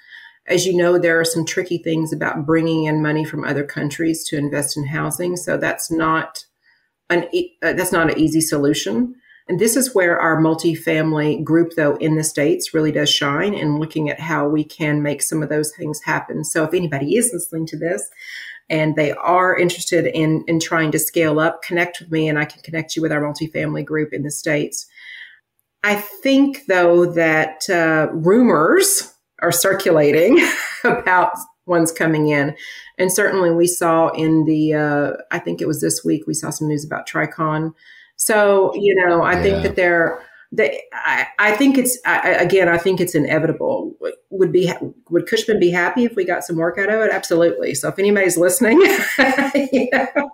As 0.47 0.65
you 0.65 0.75
know, 0.78 0.99
there 0.99 1.19
are 1.19 1.25
some 1.25 1.45
tricky 1.45 1.80
things 1.80 2.13
about 2.13 2.45
bringing 2.45 2.84
in 2.86 3.01
money 3.01 3.25
from 3.25 3.43
other 3.43 3.63
countries 3.63 4.23
to 4.25 4.38
invest 4.38 4.78
in 4.78 4.86
housing. 4.86 5.36
So 5.38 5.58
that's 5.58 5.91
not 5.91 6.45
an 7.10 7.28
uh, 7.63 7.73
that's 7.73 7.91
not 7.91 8.12
an 8.12 8.19
easy 8.19 8.41
solution. 8.41 9.15
And 9.47 9.60
this 9.60 9.75
is 9.75 9.93
where 9.93 10.19
our 10.19 10.41
multifamily 10.41 11.43
group, 11.43 11.73
though, 11.75 11.95
in 11.97 12.15
the 12.15 12.23
States 12.23 12.73
really 12.73 12.91
does 12.91 13.12
shine 13.12 13.54
in 13.54 13.78
looking 13.78 14.10
at 14.10 14.19
how 14.19 14.47
we 14.47 14.63
can 14.63 15.04
make 15.04 15.21
some 15.21 15.43
of 15.43 15.49
those 15.49 15.71
things 15.78 16.01
happen. 16.04 16.43
So 16.43 16.63
if 16.63 16.73
anybody 16.73 17.15
is 17.15 17.30
listening 17.32 17.67
to 17.67 17.78
this 17.78 18.10
and 18.69 18.95
they 18.95 19.12
are 19.12 19.58
interested 19.58 20.06
in, 20.08 20.43
in 20.47 20.60
trying 20.60 20.91
to 20.91 20.99
scale 20.99 21.39
up, 21.39 21.62
connect 21.62 21.99
with 21.99 22.12
me 22.12 22.28
and 22.28 22.39
I 22.39 22.45
can 22.45 22.62
connect 22.62 22.95
you 22.95 23.01
with 23.01 23.12
our 23.12 23.21
multifamily 23.21 23.86
group 23.86 24.13
in 24.13 24.23
the 24.23 24.32
States. 24.32 24.88
I 25.84 25.95
think, 25.95 26.65
though, 26.67 27.06
that 27.06 27.69
uh, 27.69 28.08
rumors 28.12 29.13
are 29.41 29.51
circulating 29.51 30.39
about 30.84 31.34
ones 31.67 31.91
coming 31.91 32.30
in. 32.30 32.56
And 32.97 33.12
certainly 33.12 33.51
we 33.51 33.67
saw 33.67 34.10
in 34.10 34.45
the, 34.45 34.73
uh, 34.73 35.12
I 35.32 35.39
think 35.39 35.62
it 35.62 35.67
was 35.67 35.82
this 35.82 36.04
week, 36.04 36.25
we 36.25 36.34
saw 36.34 36.49
some 36.49 36.67
news 36.67 36.86
about 36.86 37.08
Tricon. 37.08 37.73
So, 38.15 38.73
you 38.75 38.95
know, 38.95 39.21
I 39.21 39.34
yeah. 39.34 39.41
think 39.43 39.63
that 39.63 39.75
they're, 39.75 40.23
they, 40.51 40.84
I, 40.93 41.27
I 41.39 41.51
think 41.55 41.77
it's, 41.77 41.97
I, 42.05 42.29
again, 42.31 42.69
I 42.69 42.77
think 42.77 42.99
it's 42.99 43.15
inevitable. 43.15 43.93
Would 44.29 44.51
be, 44.51 44.71
would 45.10 45.27
Cushman 45.27 45.60
be 45.60 45.71
happy 45.71 46.05
if 46.05 46.15
we 46.15 46.25
got 46.25 46.43
some 46.43 46.58
work 46.58 46.77
out 46.77 46.89
of 46.89 47.01
it? 47.01 47.12
Absolutely. 47.12 47.75
So 47.75 47.89
if 47.89 47.99
anybody's 47.99 48.38
listening, 48.38 48.79
you 49.71 49.89
know, 49.91 50.31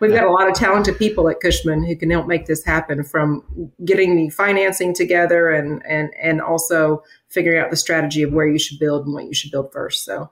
we've 0.00 0.12
got 0.12 0.24
a 0.24 0.30
lot 0.30 0.48
of 0.48 0.54
talented 0.54 0.98
people 0.98 1.28
at 1.28 1.40
Cushman 1.40 1.84
who 1.84 1.96
can 1.96 2.10
help 2.10 2.26
make 2.26 2.46
this 2.46 2.64
happen 2.64 3.04
from 3.04 3.70
getting 3.84 4.16
the 4.16 4.30
financing 4.30 4.94
together 4.94 5.50
and, 5.50 5.84
and, 5.86 6.10
and 6.20 6.40
also 6.40 7.02
figuring 7.28 7.58
out 7.58 7.70
the 7.70 7.76
strategy 7.76 8.22
of 8.22 8.32
where 8.32 8.46
you 8.46 8.58
should 8.58 8.78
build 8.78 9.06
and 9.06 9.14
what 9.14 9.24
you 9.24 9.34
should 9.34 9.50
build 9.50 9.72
first. 9.72 10.04
So, 10.04 10.30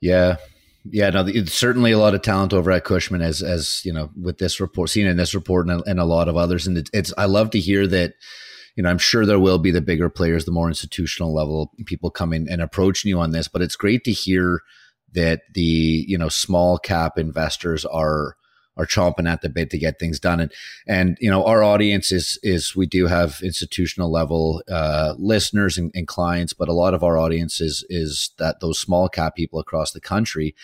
yeah, 0.00 0.36
yeah, 0.90 1.10
no, 1.10 1.26
certainly 1.44 1.92
a 1.92 1.98
lot 1.98 2.14
of 2.14 2.22
talent 2.22 2.52
over 2.52 2.70
at 2.70 2.84
Cushman, 2.84 3.22
as 3.22 3.42
as 3.42 3.80
you 3.84 3.92
know, 3.92 4.10
with 4.20 4.38
this 4.38 4.60
report, 4.60 4.90
seen 4.90 5.06
in 5.06 5.16
this 5.16 5.34
report, 5.34 5.68
and, 5.68 5.82
and 5.86 5.98
a 5.98 6.04
lot 6.04 6.28
of 6.28 6.36
others. 6.36 6.66
And 6.66 6.88
it's, 6.92 7.12
I 7.16 7.24
love 7.24 7.50
to 7.50 7.60
hear 7.60 7.86
that. 7.86 8.14
You 8.76 8.82
know, 8.82 8.90
I'm 8.90 8.98
sure 8.98 9.24
there 9.24 9.38
will 9.38 9.60
be 9.60 9.70
the 9.70 9.80
bigger 9.80 10.10
players, 10.10 10.46
the 10.46 10.50
more 10.50 10.66
institutional 10.66 11.32
level 11.32 11.70
people 11.86 12.10
coming 12.10 12.48
and 12.50 12.60
approaching 12.60 13.08
you 13.08 13.20
on 13.20 13.30
this. 13.30 13.46
But 13.46 13.62
it's 13.62 13.76
great 13.76 14.02
to 14.02 14.10
hear 14.10 14.62
that 15.12 15.42
the 15.54 16.04
you 16.08 16.18
know 16.18 16.28
small 16.28 16.78
cap 16.78 17.16
investors 17.16 17.84
are 17.84 18.36
are 18.76 18.86
chomping 18.86 19.28
at 19.28 19.42
the 19.42 19.48
bit 19.48 19.70
to 19.70 19.78
get 19.78 19.98
things 19.98 20.18
done. 20.20 20.40
And 20.40 20.52
and 20.86 21.18
you 21.20 21.30
know 21.30 21.44
our 21.44 21.62
audience 21.62 22.12
is 22.12 22.38
is 22.42 22.76
we 22.76 22.86
do 22.86 23.06
have 23.06 23.40
institutional 23.42 24.10
level 24.10 24.62
uh, 24.70 25.14
listeners 25.18 25.78
and, 25.78 25.90
and, 25.94 26.06
clients, 26.06 26.52
but 26.52 26.68
a 26.68 26.72
lot 26.72 26.94
of 26.94 27.02
our 27.02 27.18
audience 27.18 27.60
is 27.60 27.84
is 27.88 28.30
that 28.38 28.60
those 28.60 28.78
small 28.78 29.08
cap 29.08 29.34
people 29.36 29.58
across 29.58 29.92
the 29.92 30.00
country. 30.00 30.54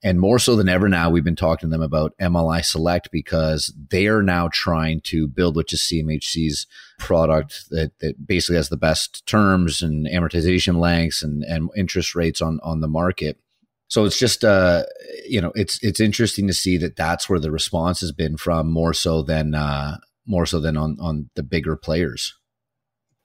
And 0.00 0.20
more 0.20 0.38
so 0.38 0.54
than 0.54 0.68
ever 0.68 0.88
now, 0.88 1.10
we've 1.10 1.24
been 1.24 1.34
talking 1.34 1.68
to 1.68 1.72
them 1.72 1.82
about 1.82 2.16
MLI 2.20 2.64
Select 2.64 3.10
because 3.10 3.74
they 3.90 4.06
are 4.06 4.22
now 4.22 4.48
trying 4.52 5.00
to 5.02 5.26
build, 5.26 5.56
which 5.56 5.72
is 5.72 5.80
CMHC's 5.80 6.68
product 7.00 7.68
that, 7.70 7.98
that 7.98 8.24
basically 8.24 8.56
has 8.56 8.68
the 8.68 8.76
best 8.76 9.26
terms 9.26 9.82
and 9.82 10.06
amortization 10.06 10.78
lengths 10.78 11.20
and, 11.20 11.42
and 11.42 11.68
interest 11.76 12.14
rates 12.14 12.40
on, 12.40 12.60
on 12.62 12.80
the 12.80 12.86
market. 12.86 13.40
So 13.88 14.04
it's 14.04 14.18
just 14.18 14.44
uh, 14.44 14.84
you 15.26 15.40
know, 15.40 15.52
it's 15.54 15.82
it's 15.82 16.00
interesting 16.00 16.46
to 16.46 16.54
see 16.54 16.76
that 16.78 16.96
that's 16.96 17.28
where 17.28 17.40
the 17.40 17.50
response 17.50 18.00
has 18.00 18.12
been 18.12 18.36
from 18.36 18.70
more 18.70 18.94
so 18.94 19.22
than 19.22 19.54
uh, 19.54 19.98
more 20.26 20.46
so 20.46 20.60
than 20.60 20.76
on 20.76 20.96
on 21.00 21.30
the 21.34 21.42
bigger 21.42 21.76
players. 21.76 22.34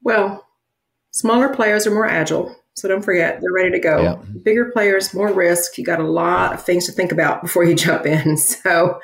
Well, 0.02 0.46
smaller 1.12 1.50
players 1.50 1.86
are 1.86 1.92
more 1.94 2.08
agile, 2.08 2.56
so 2.76 2.88
don't 2.88 3.04
forget 3.04 3.40
they're 3.42 3.54
ready 3.54 3.72
to 3.72 3.80
go. 3.80 4.02
Yeah. 4.02 4.16
Bigger 4.42 4.72
players, 4.72 5.14
more 5.14 5.32
risk. 5.32 5.78
You 5.78 5.84
got 5.84 6.00
a 6.00 6.08
lot 6.08 6.54
of 6.54 6.64
things 6.64 6.86
to 6.86 6.92
think 6.92 7.12
about 7.12 7.42
before 7.44 7.64
you 7.64 7.76
jump 7.76 8.06
in. 8.06 8.38
So, 8.64 9.00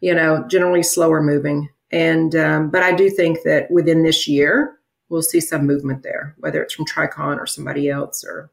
you 0.00 0.14
know, 0.14 0.44
generally 0.48 0.82
slower 0.82 1.22
moving. 1.22 1.70
And 1.90 2.34
um, 2.34 2.70
but 2.70 2.82
I 2.82 2.92
do 2.92 3.08
think 3.08 3.42
that 3.44 3.70
within 3.70 4.02
this 4.02 4.26
year 4.28 4.76
we'll 5.08 5.22
see 5.22 5.40
some 5.40 5.66
movement 5.66 6.02
there, 6.02 6.34
whether 6.38 6.62
it's 6.62 6.74
from 6.74 6.84
Tricon 6.84 7.38
or 7.38 7.46
somebody 7.46 7.88
else, 7.88 8.24
or 8.24 8.50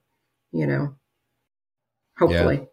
you 0.51 0.67
know, 0.67 0.95
hopefully. 2.27 2.55
Yeah. 2.55 2.65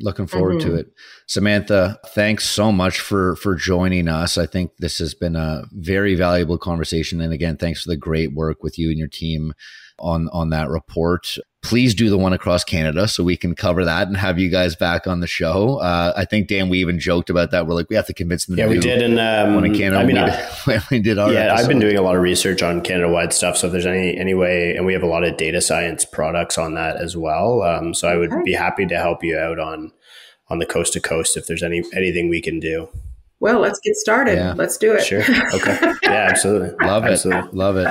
Looking 0.00 0.26
forward 0.26 0.56
mm-hmm. 0.56 0.70
to 0.70 0.76
it. 0.76 0.86
Samantha, 1.28 1.98
thanks 2.08 2.48
so 2.48 2.72
much 2.72 2.98
for 2.98 3.36
for 3.36 3.54
joining 3.54 4.08
us. 4.08 4.36
I 4.36 4.46
think 4.46 4.72
this 4.78 4.98
has 4.98 5.14
been 5.14 5.36
a 5.36 5.64
very 5.70 6.14
valuable 6.14 6.58
conversation 6.58 7.20
and 7.20 7.32
again, 7.32 7.56
thanks 7.56 7.82
for 7.82 7.90
the 7.90 7.96
great 7.96 8.32
work 8.32 8.62
with 8.62 8.78
you 8.78 8.88
and 8.90 8.98
your 8.98 9.08
team 9.08 9.52
on 9.98 10.28
on 10.32 10.50
that 10.50 10.68
report 10.68 11.38
please 11.62 11.94
do 11.94 12.10
the 12.10 12.18
one 12.18 12.32
across 12.32 12.64
Canada 12.64 13.06
so 13.06 13.22
we 13.22 13.36
can 13.36 13.54
cover 13.54 13.84
that 13.84 14.08
and 14.08 14.16
have 14.16 14.38
you 14.38 14.50
guys 14.50 14.74
back 14.74 15.06
on 15.06 15.20
the 15.20 15.26
show. 15.26 15.78
Uh, 15.78 16.12
I 16.16 16.24
think 16.24 16.48
Dan, 16.48 16.68
we 16.68 16.78
even 16.80 16.98
joked 16.98 17.30
about 17.30 17.52
that. 17.52 17.66
We're 17.66 17.74
like, 17.74 17.88
we 17.88 17.96
have 17.96 18.06
to 18.06 18.14
convince 18.14 18.46
them. 18.46 18.58
Yeah, 18.58 18.66
we 18.66 18.78
did. 18.78 19.00
And 19.00 19.18
um, 19.18 19.54
one 19.54 19.64
in 19.64 19.74
Canada. 19.74 20.00
I 20.00 20.04
mean, 20.04 20.16
we, 20.66 20.72
did, 20.72 20.82
we 20.90 20.98
did 20.98 21.18
our. 21.18 21.32
Yeah, 21.32 21.40
episode. 21.40 21.62
I've 21.62 21.68
been 21.68 21.78
doing 21.78 21.96
a 21.96 22.02
lot 22.02 22.16
of 22.16 22.22
research 22.22 22.62
on 22.62 22.80
Canada 22.80 23.08
wide 23.08 23.32
stuff. 23.32 23.56
So 23.56 23.68
if 23.68 23.72
there's 23.72 23.86
any 23.86 24.18
any 24.18 24.34
way, 24.34 24.76
and 24.76 24.84
we 24.84 24.92
have 24.92 25.02
a 25.02 25.06
lot 25.06 25.24
of 25.24 25.36
data 25.36 25.60
science 25.60 26.04
products 26.04 26.58
on 26.58 26.74
that 26.74 26.96
as 26.96 27.16
well. 27.16 27.62
Um, 27.62 27.94
so 27.94 28.08
I 28.08 28.16
would 28.16 28.32
okay. 28.32 28.42
be 28.44 28.52
happy 28.52 28.86
to 28.86 28.96
help 28.96 29.22
you 29.22 29.38
out 29.38 29.58
on 29.58 29.92
on 30.48 30.58
the 30.58 30.66
coast 30.66 30.92
to 30.94 31.00
coast 31.00 31.36
if 31.36 31.46
there's 31.46 31.62
any 31.62 31.82
anything 31.94 32.28
we 32.28 32.42
can 32.42 32.58
do. 32.58 32.88
Well, 33.38 33.58
let's 33.58 33.80
get 33.80 33.96
started. 33.96 34.36
Yeah. 34.36 34.54
Let's 34.56 34.76
do 34.76 34.92
it. 34.92 35.02
Sure. 35.02 35.24
Okay. 35.54 35.94
Yeah, 36.02 36.28
absolutely. 36.28 36.86
Love 36.86 37.06
it. 37.06 37.54
Love 37.54 37.76
it. 37.78 37.88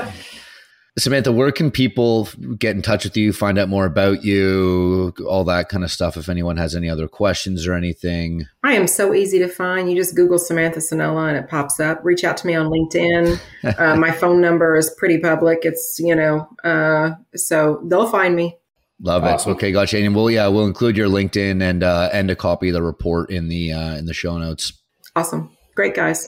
Samantha, 0.98 1.32
where 1.32 1.54
can 1.54 1.72
people 1.72 2.28
get 2.58 2.76
in 2.76 2.82
touch 2.82 3.06
with 3.06 3.16
you, 3.16 3.32
find 3.32 3.58
out 3.58 3.70
more 3.70 3.86
about 3.86 4.26
you, 4.26 5.14
all 5.26 5.46
that 5.46 5.70
kind 5.70 5.86
of 5.86 5.92
stuff? 5.92 6.18
If 6.18 6.28
anyone 6.28 6.58
has 6.58 6.76
any 6.76 6.90
other 6.90 7.08
questions 7.08 7.66
or 7.66 7.74
anything, 7.74 8.46
I 8.62 8.74
am 8.74 8.88
so 8.88 9.14
easy 9.14 9.40
to 9.40 9.48
find. 9.48 9.90
You 9.90 9.96
just 9.96 10.16
Google 10.16 10.38
Samantha 10.38 10.80
Sanella 10.80 11.30
and 11.30 11.38
it 11.38 11.48
pops 11.48 11.80
up. 11.80 12.02
Reach 12.04 12.26
out 12.26 12.36
to 12.38 12.48
me 12.48 12.56
on 12.56 12.68
LinkedIn. 12.68 13.40
uh, 13.80 13.96
my 13.96 14.12
phone 14.12 14.42
number 14.42 14.76
is 14.76 14.94
pretty 14.98 15.18
public. 15.18 15.60
It's 15.64 15.98
you 15.98 16.14
know, 16.14 16.50
uh, 16.66 17.12
so 17.36 17.82
they'll 17.86 18.10
find 18.10 18.36
me. 18.36 18.58
Love 19.02 19.24
awesome. 19.24 19.54
it. 19.54 19.56
Okay, 19.56 19.72
gotcha. 19.72 19.98
And 19.98 20.14
we'll 20.14 20.30
yeah, 20.30 20.48
we'll 20.48 20.68
include 20.68 20.98
your 20.98 21.08
LinkedIn 21.08 21.62
and 21.62 21.84
uh, 21.84 22.10
and 22.12 22.30
a 22.30 22.36
copy 22.36 22.68
of 22.68 22.74
the 22.74 22.84
report 22.84 23.32
in 23.32 23.48
the 23.48 23.72
uh, 23.72 23.96
in 23.96 24.08
the 24.08 24.14
show 24.14 24.38
notes. 24.38 24.74
Awesome, 25.16 25.56
great 25.74 25.96
guys. 25.96 26.28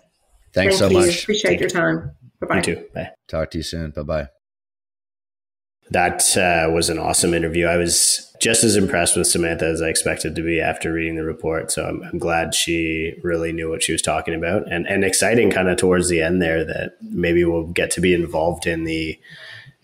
Thanks 0.54 0.80
Thank 0.80 0.92
so 0.92 1.00
you. 1.00 1.06
much. 1.06 1.24
Appreciate 1.24 1.52
Take 1.52 1.60
your 1.60 1.70
time. 1.70 2.12
Bye 2.40 2.48
bye. 2.48 2.56
You 2.58 2.62
too. 2.62 2.86
Bye. 2.96 3.10
Talk 3.28 3.52
to 3.52 3.58
you 3.58 3.64
soon. 3.64 3.92
Bye 3.92 4.04
bye. 4.04 4.28
That 5.92 6.38
uh, 6.38 6.72
was 6.72 6.90
an 6.90 6.98
awesome 6.98 7.34
interview. 7.34 7.68
I 7.68 7.78
was 7.78 8.34
just 8.40 8.64
as 8.64 8.76
impressed 8.76 9.16
with 9.16 9.28
Samantha 9.28 9.66
as 9.66 9.82
I 9.82 9.90
expected 9.90 10.36
to 10.36 10.42
be 10.42 10.60
after 10.60 10.92
reading 10.92 11.16
the 11.16 11.24
report. 11.24 11.72
So 11.72 11.86
I'm, 11.86 12.04
I'm 12.04 12.18
glad 12.18 12.56
she 12.56 13.14
really 13.22 13.54
knew 13.54 13.70
what 13.70 13.84
she 13.84 13.92
was 13.92 14.02
talking 14.02 14.34
about, 14.34 14.72
and 14.72 14.88
and 14.88 15.04
exciting 15.04 15.52
kind 15.52 15.68
of 15.68 15.78
towards 15.78 16.10
the 16.10 16.22
end 16.22 16.42
there 16.42 16.66
that 16.66 16.98
maybe 17.02 17.46
we'll 17.46 17.68
get 17.68 17.92
to 17.92 18.02
be 18.02 18.14
involved 18.14 18.66
in 18.66 18.84
the 18.84 19.20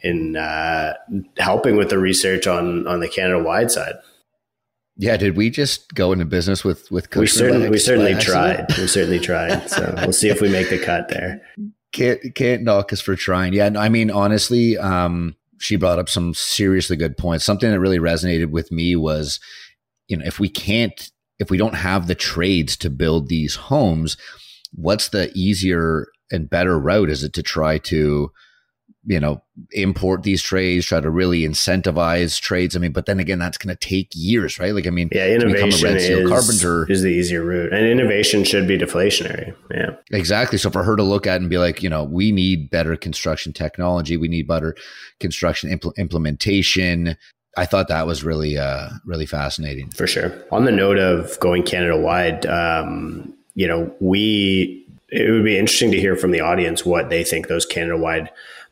in 0.01 0.35
uh, 0.35 0.93
helping 1.37 1.75
with 1.75 1.89
the 1.89 1.99
research 1.99 2.47
on 2.47 2.87
on 2.87 2.99
the 2.99 3.07
Canada 3.07 3.43
wide 3.43 3.71
side. 3.71 3.95
Yeah, 4.97 5.15
did 5.15 5.37
we 5.37 5.49
just 5.49 5.93
go 5.93 6.11
into 6.11 6.25
business 6.25 6.65
with 6.65 6.91
with 6.91 7.13
we 7.15 7.27
certainly 7.27 7.69
we 7.69 7.77
certainly 7.77 8.15
tried. 8.15 8.65
we 8.77 8.87
certainly 8.87 9.19
tried. 9.19 9.69
So 9.69 9.93
we'll 9.97 10.11
see 10.11 10.29
if 10.29 10.41
we 10.41 10.49
make 10.49 10.69
the 10.69 10.79
cut 10.79 11.07
there. 11.07 11.41
Can't 11.93 12.35
can't 12.35 12.63
knock 12.63 12.91
us 12.91 12.99
for 12.99 13.15
trying. 13.15 13.53
Yeah, 13.53 13.69
I 13.77 13.87
mean 13.87 14.11
honestly, 14.11 14.77
um, 14.77 15.37
she 15.59 15.75
brought 15.75 15.99
up 15.99 16.09
some 16.09 16.33
seriously 16.33 16.95
good 16.95 17.17
points. 17.17 17.45
Something 17.45 17.69
that 17.71 17.79
really 17.79 17.99
resonated 17.99 18.51
with 18.51 18.71
me 18.71 18.95
was, 18.95 19.39
you 20.07 20.17
know, 20.17 20.25
if 20.25 20.39
we 20.39 20.49
can't, 20.49 21.11
if 21.39 21.49
we 21.49 21.57
don't 21.57 21.75
have 21.75 22.07
the 22.07 22.15
trades 22.15 22.75
to 22.77 22.89
build 22.89 23.27
these 23.27 23.55
homes, 23.55 24.17
what's 24.71 25.09
the 25.09 25.31
easier 25.35 26.07
and 26.31 26.49
better 26.49 26.79
route? 26.79 27.09
Is 27.09 27.23
it 27.23 27.33
to 27.33 27.43
try 27.43 27.77
to, 27.79 28.31
you 29.09 29.19
know, 29.19 29.41
import 29.71 30.21
these 30.21 30.43
trades, 30.43 30.85
try 30.85 31.01
to 31.01 31.09
really 31.09 31.41
incentivize 31.41 32.39
trades. 32.39 32.75
I 32.75 32.79
mean, 32.79 32.91
but 32.91 33.07
then 33.07 33.19
again, 33.19 33.39
that's 33.39 33.57
going 33.57 33.75
to 33.75 33.87
take 33.87 34.09
years, 34.13 34.59
right? 34.59 34.71
Like, 34.71 34.85
I 34.85 34.91
mean, 34.91 35.09
yeah, 35.11 35.25
innovation 35.29 35.97
is, 35.97 36.29
carpenter 36.29 36.85
is 36.91 37.01
the 37.01 37.09
easier 37.09 37.43
route, 37.43 37.73
and 37.73 37.87
innovation 37.87 38.43
should 38.43 38.67
be 38.67 38.77
deflationary. 38.77 39.55
Yeah, 39.71 39.95
exactly. 40.11 40.59
So 40.59 40.69
for 40.69 40.83
her 40.83 40.95
to 40.95 41.01
look 41.01 41.25
at 41.25 41.41
and 41.41 41.49
be 41.49 41.57
like, 41.57 41.81
you 41.81 41.89
know, 41.89 42.03
we 42.03 42.31
need 42.31 42.69
better 42.69 42.95
construction 42.95 43.51
technology, 43.51 44.15
we 44.15 44.27
need 44.27 44.47
better 44.47 44.75
construction 45.19 45.71
impl- 45.75 45.95
implementation. 45.97 47.17
I 47.57 47.65
thought 47.65 47.87
that 47.87 48.05
was 48.05 48.23
really, 48.23 48.59
uh, 48.59 48.89
really 49.05 49.25
fascinating. 49.25 49.89
For 49.89 50.05
sure. 50.05 50.31
On 50.51 50.65
the 50.65 50.71
note 50.71 50.99
of 50.99 51.39
going 51.39 51.63
Canada 51.63 51.97
wide, 51.97 52.45
um, 52.45 53.33
you 53.55 53.67
know, 53.67 53.91
we 53.99 54.85
it 55.11 55.31
would 55.31 55.43
be 55.43 55.57
interesting 55.57 55.89
to 55.91 55.99
hear 55.99 56.15
from 56.15 56.29
the 56.29 56.41
audience 56.41 56.85
what 56.85 57.09
they 57.09 57.23
think 57.23 57.47
those 57.47 57.65
Canada 57.65 57.97
wide 57.97 58.29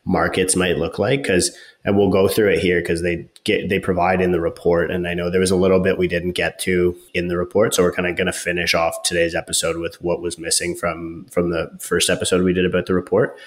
markets 0.08 0.56
might 0.56 0.78
look 0.78 0.98
like 0.98 1.22
because 1.22 1.56
and 1.84 1.96
we'll 1.96 2.10
go 2.10 2.26
through 2.26 2.48
it 2.48 2.58
here 2.58 2.80
because 2.80 3.02
they 3.02 3.28
get 3.44 3.68
they 3.68 3.78
provide 3.78 4.20
in 4.20 4.32
the 4.32 4.40
report 4.40 4.90
and 4.90 5.06
i 5.06 5.12
know 5.12 5.30
there 5.30 5.38
was 5.38 5.50
a 5.50 5.56
little 5.56 5.80
bit 5.80 5.98
we 5.98 6.08
didn't 6.08 6.32
get 6.32 6.58
to 6.58 6.96
in 7.12 7.28
the 7.28 7.36
report 7.36 7.74
so 7.74 7.82
we're 7.82 7.92
kind 7.92 8.08
of 8.08 8.16
going 8.16 8.26
to 8.26 8.32
finish 8.32 8.74
off 8.74 9.02
today's 9.02 9.34
episode 9.34 9.76
with 9.76 10.00
what 10.02 10.20
was 10.20 10.38
missing 10.38 10.74
from 10.74 11.26
from 11.30 11.50
the 11.50 11.70
first 11.78 12.10
episode 12.10 12.42
we 12.42 12.52
did 12.52 12.64
about 12.64 12.86
the 12.86 12.94
report. 12.94 13.38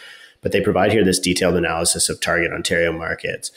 But 0.42 0.54
they 0.54 0.62
provide 0.62 0.92
here 0.92 1.04
this 1.04 1.20
detailed 1.20 1.56
analysis 1.56 2.10
of 2.10 2.20
target 2.20 2.52
ontario 2.52 2.92
markets 2.92 3.52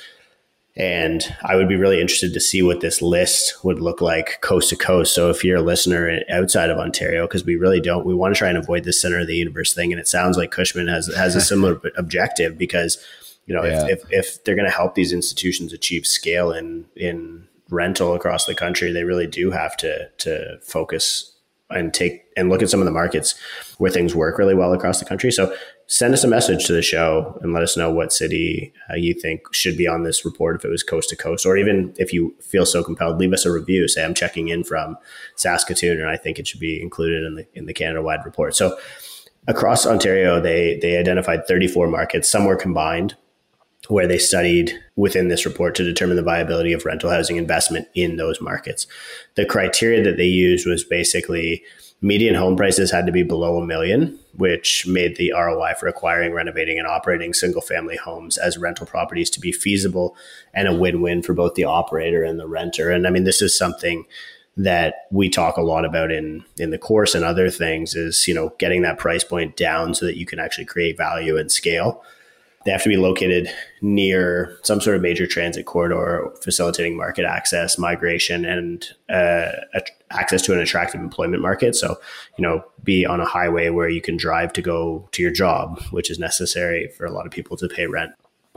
and 0.76 1.22
I 1.42 1.54
would 1.54 1.68
be 1.68 1.76
really 1.76 2.00
interested 2.00 2.34
to 2.34 2.40
see 2.40 2.60
what 2.60 2.80
this 2.80 3.00
list 3.00 3.64
would 3.64 3.78
look 3.78 4.00
like 4.00 4.40
coast 4.40 4.70
to 4.70 4.76
coast. 4.76 5.14
So 5.14 5.30
if 5.30 5.44
you're 5.44 5.58
a 5.58 5.62
listener 5.62 6.20
outside 6.28 6.68
of 6.68 6.78
Ontario, 6.78 7.28
because 7.28 7.44
we 7.44 7.54
really 7.54 7.80
don't, 7.80 8.04
we 8.04 8.14
want 8.14 8.34
to 8.34 8.38
try 8.38 8.48
and 8.48 8.58
avoid 8.58 8.82
the 8.82 8.92
center 8.92 9.20
of 9.20 9.28
the 9.28 9.36
universe 9.36 9.72
thing. 9.72 9.92
And 9.92 10.00
it 10.00 10.08
sounds 10.08 10.36
like 10.36 10.50
Cushman 10.50 10.88
has 10.88 11.06
has 11.14 11.36
a 11.36 11.40
similar 11.52 11.80
objective 11.96 12.58
because 12.58 12.98
you 13.46 13.54
know 13.54 13.64
yeah. 13.64 13.86
if, 13.86 14.00
if, 14.00 14.12
if 14.12 14.44
they're 14.44 14.56
going 14.56 14.68
to 14.68 14.74
help 14.74 14.96
these 14.96 15.12
institutions 15.12 15.72
achieve 15.72 16.06
scale 16.06 16.50
in 16.50 16.86
in 16.96 17.46
rental 17.70 18.14
across 18.14 18.46
the 18.46 18.54
country, 18.54 18.90
they 18.90 19.04
really 19.04 19.28
do 19.28 19.52
have 19.52 19.76
to 19.76 20.08
to 20.18 20.58
focus 20.60 21.30
and 21.70 21.94
take 21.94 22.24
and 22.36 22.50
look 22.50 22.62
at 22.62 22.70
some 22.70 22.80
of 22.80 22.86
the 22.86 22.92
markets 22.92 23.34
where 23.78 23.90
things 23.90 24.14
work 24.14 24.38
really 24.38 24.54
well 24.54 24.72
across 24.72 24.98
the 24.98 25.04
country. 25.04 25.30
So 25.30 25.54
send 25.86 26.14
us 26.14 26.24
a 26.24 26.28
message 26.28 26.64
to 26.66 26.72
the 26.72 26.82
show 26.82 27.38
and 27.42 27.52
let 27.52 27.62
us 27.62 27.76
know 27.76 27.90
what 27.90 28.12
city 28.12 28.72
uh, 28.90 28.96
you 28.96 29.14
think 29.14 29.42
should 29.52 29.76
be 29.76 29.86
on 29.86 30.02
this 30.02 30.24
report 30.24 30.56
if 30.56 30.64
it 30.64 30.70
was 30.70 30.82
coast 30.82 31.10
to 31.10 31.16
coast, 31.16 31.44
or 31.44 31.56
even 31.56 31.94
if 31.98 32.12
you 32.12 32.34
feel 32.40 32.64
so 32.64 32.82
compelled, 32.82 33.18
leave 33.18 33.32
us 33.32 33.44
a 33.44 33.52
review. 33.52 33.86
Say 33.88 34.04
I'm 34.04 34.14
checking 34.14 34.48
in 34.48 34.64
from 34.64 34.96
Saskatoon 35.36 36.00
and 36.00 36.08
I 36.08 36.16
think 36.16 36.38
it 36.38 36.46
should 36.46 36.60
be 36.60 36.80
included 36.80 37.24
in 37.24 37.34
the 37.34 37.46
in 37.54 37.66
the 37.66 37.74
Canada 37.74 38.02
wide 38.02 38.24
report. 38.24 38.56
So 38.56 38.78
across 39.46 39.86
Ontario, 39.86 40.40
they 40.40 40.78
they 40.80 40.96
identified 40.96 41.46
34 41.46 41.88
markets. 41.88 42.28
Some 42.28 42.46
were 42.46 42.56
combined 42.56 43.16
where 43.88 44.06
they 44.06 44.18
studied 44.18 44.72
within 44.96 45.28
this 45.28 45.44
report 45.44 45.74
to 45.74 45.84
determine 45.84 46.16
the 46.16 46.22
viability 46.22 46.72
of 46.72 46.86
rental 46.86 47.10
housing 47.10 47.36
investment 47.36 47.86
in 47.94 48.16
those 48.16 48.40
markets. 48.40 48.86
The 49.34 49.44
criteria 49.44 50.02
that 50.04 50.16
they 50.16 50.24
used 50.24 50.66
was 50.66 50.84
basically 50.84 51.62
median 52.04 52.34
home 52.34 52.54
prices 52.54 52.90
had 52.90 53.06
to 53.06 53.12
be 53.12 53.22
below 53.22 53.56
a 53.56 53.66
million, 53.66 54.18
which 54.36 54.86
made 54.86 55.16
the 55.16 55.32
ROI 55.32 55.72
for 55.80 55.88
acquiring, 55.88 56.34
renovating, 56.34 56.78
and 56.78 56.86
operating 56.86 57.32
single 57.32 57.62
family 57.62 57.96
homes 57.96 58.36
as 58.36 58.58
rental 58.58 58.86
properties 58.86 59.30
to 59.30 59.40
be 59.40 59.50
feasible 59.50 60.14
and 60.52 60.68
a 60.68 60.74
win 60.74 61.00
win 61.00 61.22
for 61.22 61.32
both 61.32 61.54
the 61.54 61.64
operator 61.64 62.22
and 62.22 62.38
the 62.38 62.46
renter. 62.46 62.90
And 62.90 63.06
I 63.06 63.10
mean, 63.10 63.24
this 63.24 63.40
is 63.40 63.56
something 63.56 64.04
that 64.58 65.06
we 65.10 65.30
talk 65.30 65.56
a 65.56 65.62
lot 65.62 65.86
about 65.86 66.12
in 66.12 66.44
in 66.58 66.70
the 66.70 66.78
course 66.78 67.14
and 67.14 67.24
other 67.24 67.50
things 67.50 67.96
is 67.96 68.28
you 68.28 68.34
know 68.34 68.52
getting 68.58 68.82
that 68.82 68.98
price 68.98 69.24
point 69.24 69.56
down 69.56 69.94
so 69.94 70.06
that 70.06 70.16
you 70.16 70.24
can 70.24 70.38
actually 70.38 70.64
create 70.64 70.96
value 70.96 71.36
and 71.36 71.50
scale 71.50 72.04
they 72.64 72.70
have 72.70 72.82
to 72.82 72.88
be 72.88 72.96
located 72.96 73.50
near 73.82 74.56
some 74.62 74.80
sort 74.80 74.96
of 74.96 75.02
major 75.02 75.26
transit 75.26 75.66
corridor, 75.66 76.30
facilitating 76.42 76.96
market 76.96 77.24
access, 77.24 77.78
migration, 77.78 78.44
and 78.44 78.86
uh, 79.08 79.52
access 80.10 80.42
to 80.42 80.52
an 80.52 80.58
attractive 80.58 81.00
employment 81.00 81.42
market. 81.42 81.76
So, 81.76 81.96
you 82.38 82.42
know, 82.42 82.64
be 82.82 83.04
on 83.04 83.20
a 83.20 83.26
highway 83.26 83.68
where 83.68 83.88
you 83.88 84.00
can 84.00 84.16
drive 84.16 84.52
to 84.54 84.62
go 84.62 85.08
to 85.12 85.22
your 85.22 85.32
job, 85.32 85.82
which 85.90 86.10
is 86.10 86.18
necessary 86.18 86.88
for 86.88 87.04
a 87.04 87.12
lot 87.12 87.26
of 87.26 87.32
people 87.32 87.56
to 87.58 87.68
pay 87.68 87.86
rent 87.86 88.12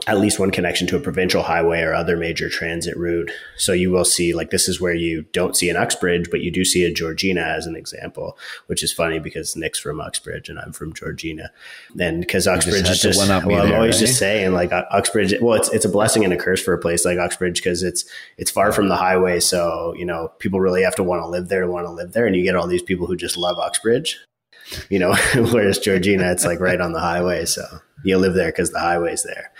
at 0.06 0.20
least 0.20 0.38
one 0.38 0.52
connection 0.52 0.86
to 0.86 0.96
a 0.96 1.00
provincial 1.00 1.42
highway 1.42 1.80
or 1.80 1.92
other 1.92 2.16
major 2.16 2.48
transit 2.48 2.96
route. 2.96 3.32
So 3.56 3.72
you 3.72 3.90
will 3.90 4.04
see 4.04 4.32
like 4.32 4.50
this 4.50 4.68
is 4.68 4.80
where 4.80 4.94
you 4.94 5.22
don't 5.32 5.56
see 5.56 5.68
an 5.70 5.76
Uxbridge, 5.76 6.30
but 6.30 6.40
you 6.40 6.52
do 6.52 6.64
see 6.64 6.84
a 6.84 6.92
Georgina 6.92 7.40
as 7.40 7.66
an 7.66 7.74
example, 7.74 8.38
which 8.68 8.84
is 8.84 8.92
funny 8.92 9.18
because 9.18 9.56
Nick's 9.56 9.80
from 9.80 10.00
Uxbridge 10.00 10.48
and 10.48 10.58
I'm 10.60 10.72
from 10.72 10.92
Georgina. 10.92 11.50
And 11.98 12.20
because 12.20 12.46
Uxbridge 12.46 12.84
just 12.84 13.04
is 13.04 13.16
just, 13.16 13.18
well, 13.18 13.40
there, 13.42 13.60
I'm 13.60 13.74
always 13.74 13.96
right? 13.96 14.06
just 14.06 14.20
saying 14.20 14.52
like 14.52 14.70
Uxbridge, 14.72 15.34
well, 15.40 15.56
it's, 15.56 15.68
it's 15.70 15.84
a 15.84 15.90
blessing 15.90 16.22
and 16.22 16.32
a 16.32 16.36
curse 16.38 16.62
for 16.62 16.72
a 16.74 16.78
place 16.78 17.04
like 17.04 17.18
Uxbridge 17.18 17.58
because 17.58 17.82
it's, 17.82 18.04
it's 18.36 18.52
far 18.52 18.70
from 18.70 18.88
the 18.88 18.96
highway. 18.96 19.40
So, 19.40 19.94
you 19.98 20.04
know, 20.04 20.28
people 20.38 20.60
really 20.60 20.84
have 20.84 20.94
to 20.96 21.02
want 21.02 21.22
to 21.24 21.28
live 21.28 21.48
there 21.48 21.62
to 21.62 21.68
want 21.68 21.86
to 21.86 21.92
live 21.92 22.12
there. 22.12 22.26
And 22.26 22.36
you 22.36 22.44
get 22.44 22.54
all 22.54 22.68
these 22.68 22.82
people 22.82 23.08
who 23.08 23.16
just 23.16 23.36
love 23.36 23.58
Uxbridge, 23.58 24.16
you 24.90 25.00
know, 25.00 25.16
whereas 25.34 25.80
Georgina, 25.80 26.30
it's 26.30 26.44
like 26.44 26.60
right 26.60 26.80
on 26.80 26.92
the 26.92 27.00
highway. 27.00 27.46
So 27.46 27.64
you 28.04 28.16
live 28.16 28.34
there 28.34 28.52
because 28.52 28.70
the 28.70 28.78
highway's 28.78 29.24
there 29.24 29.50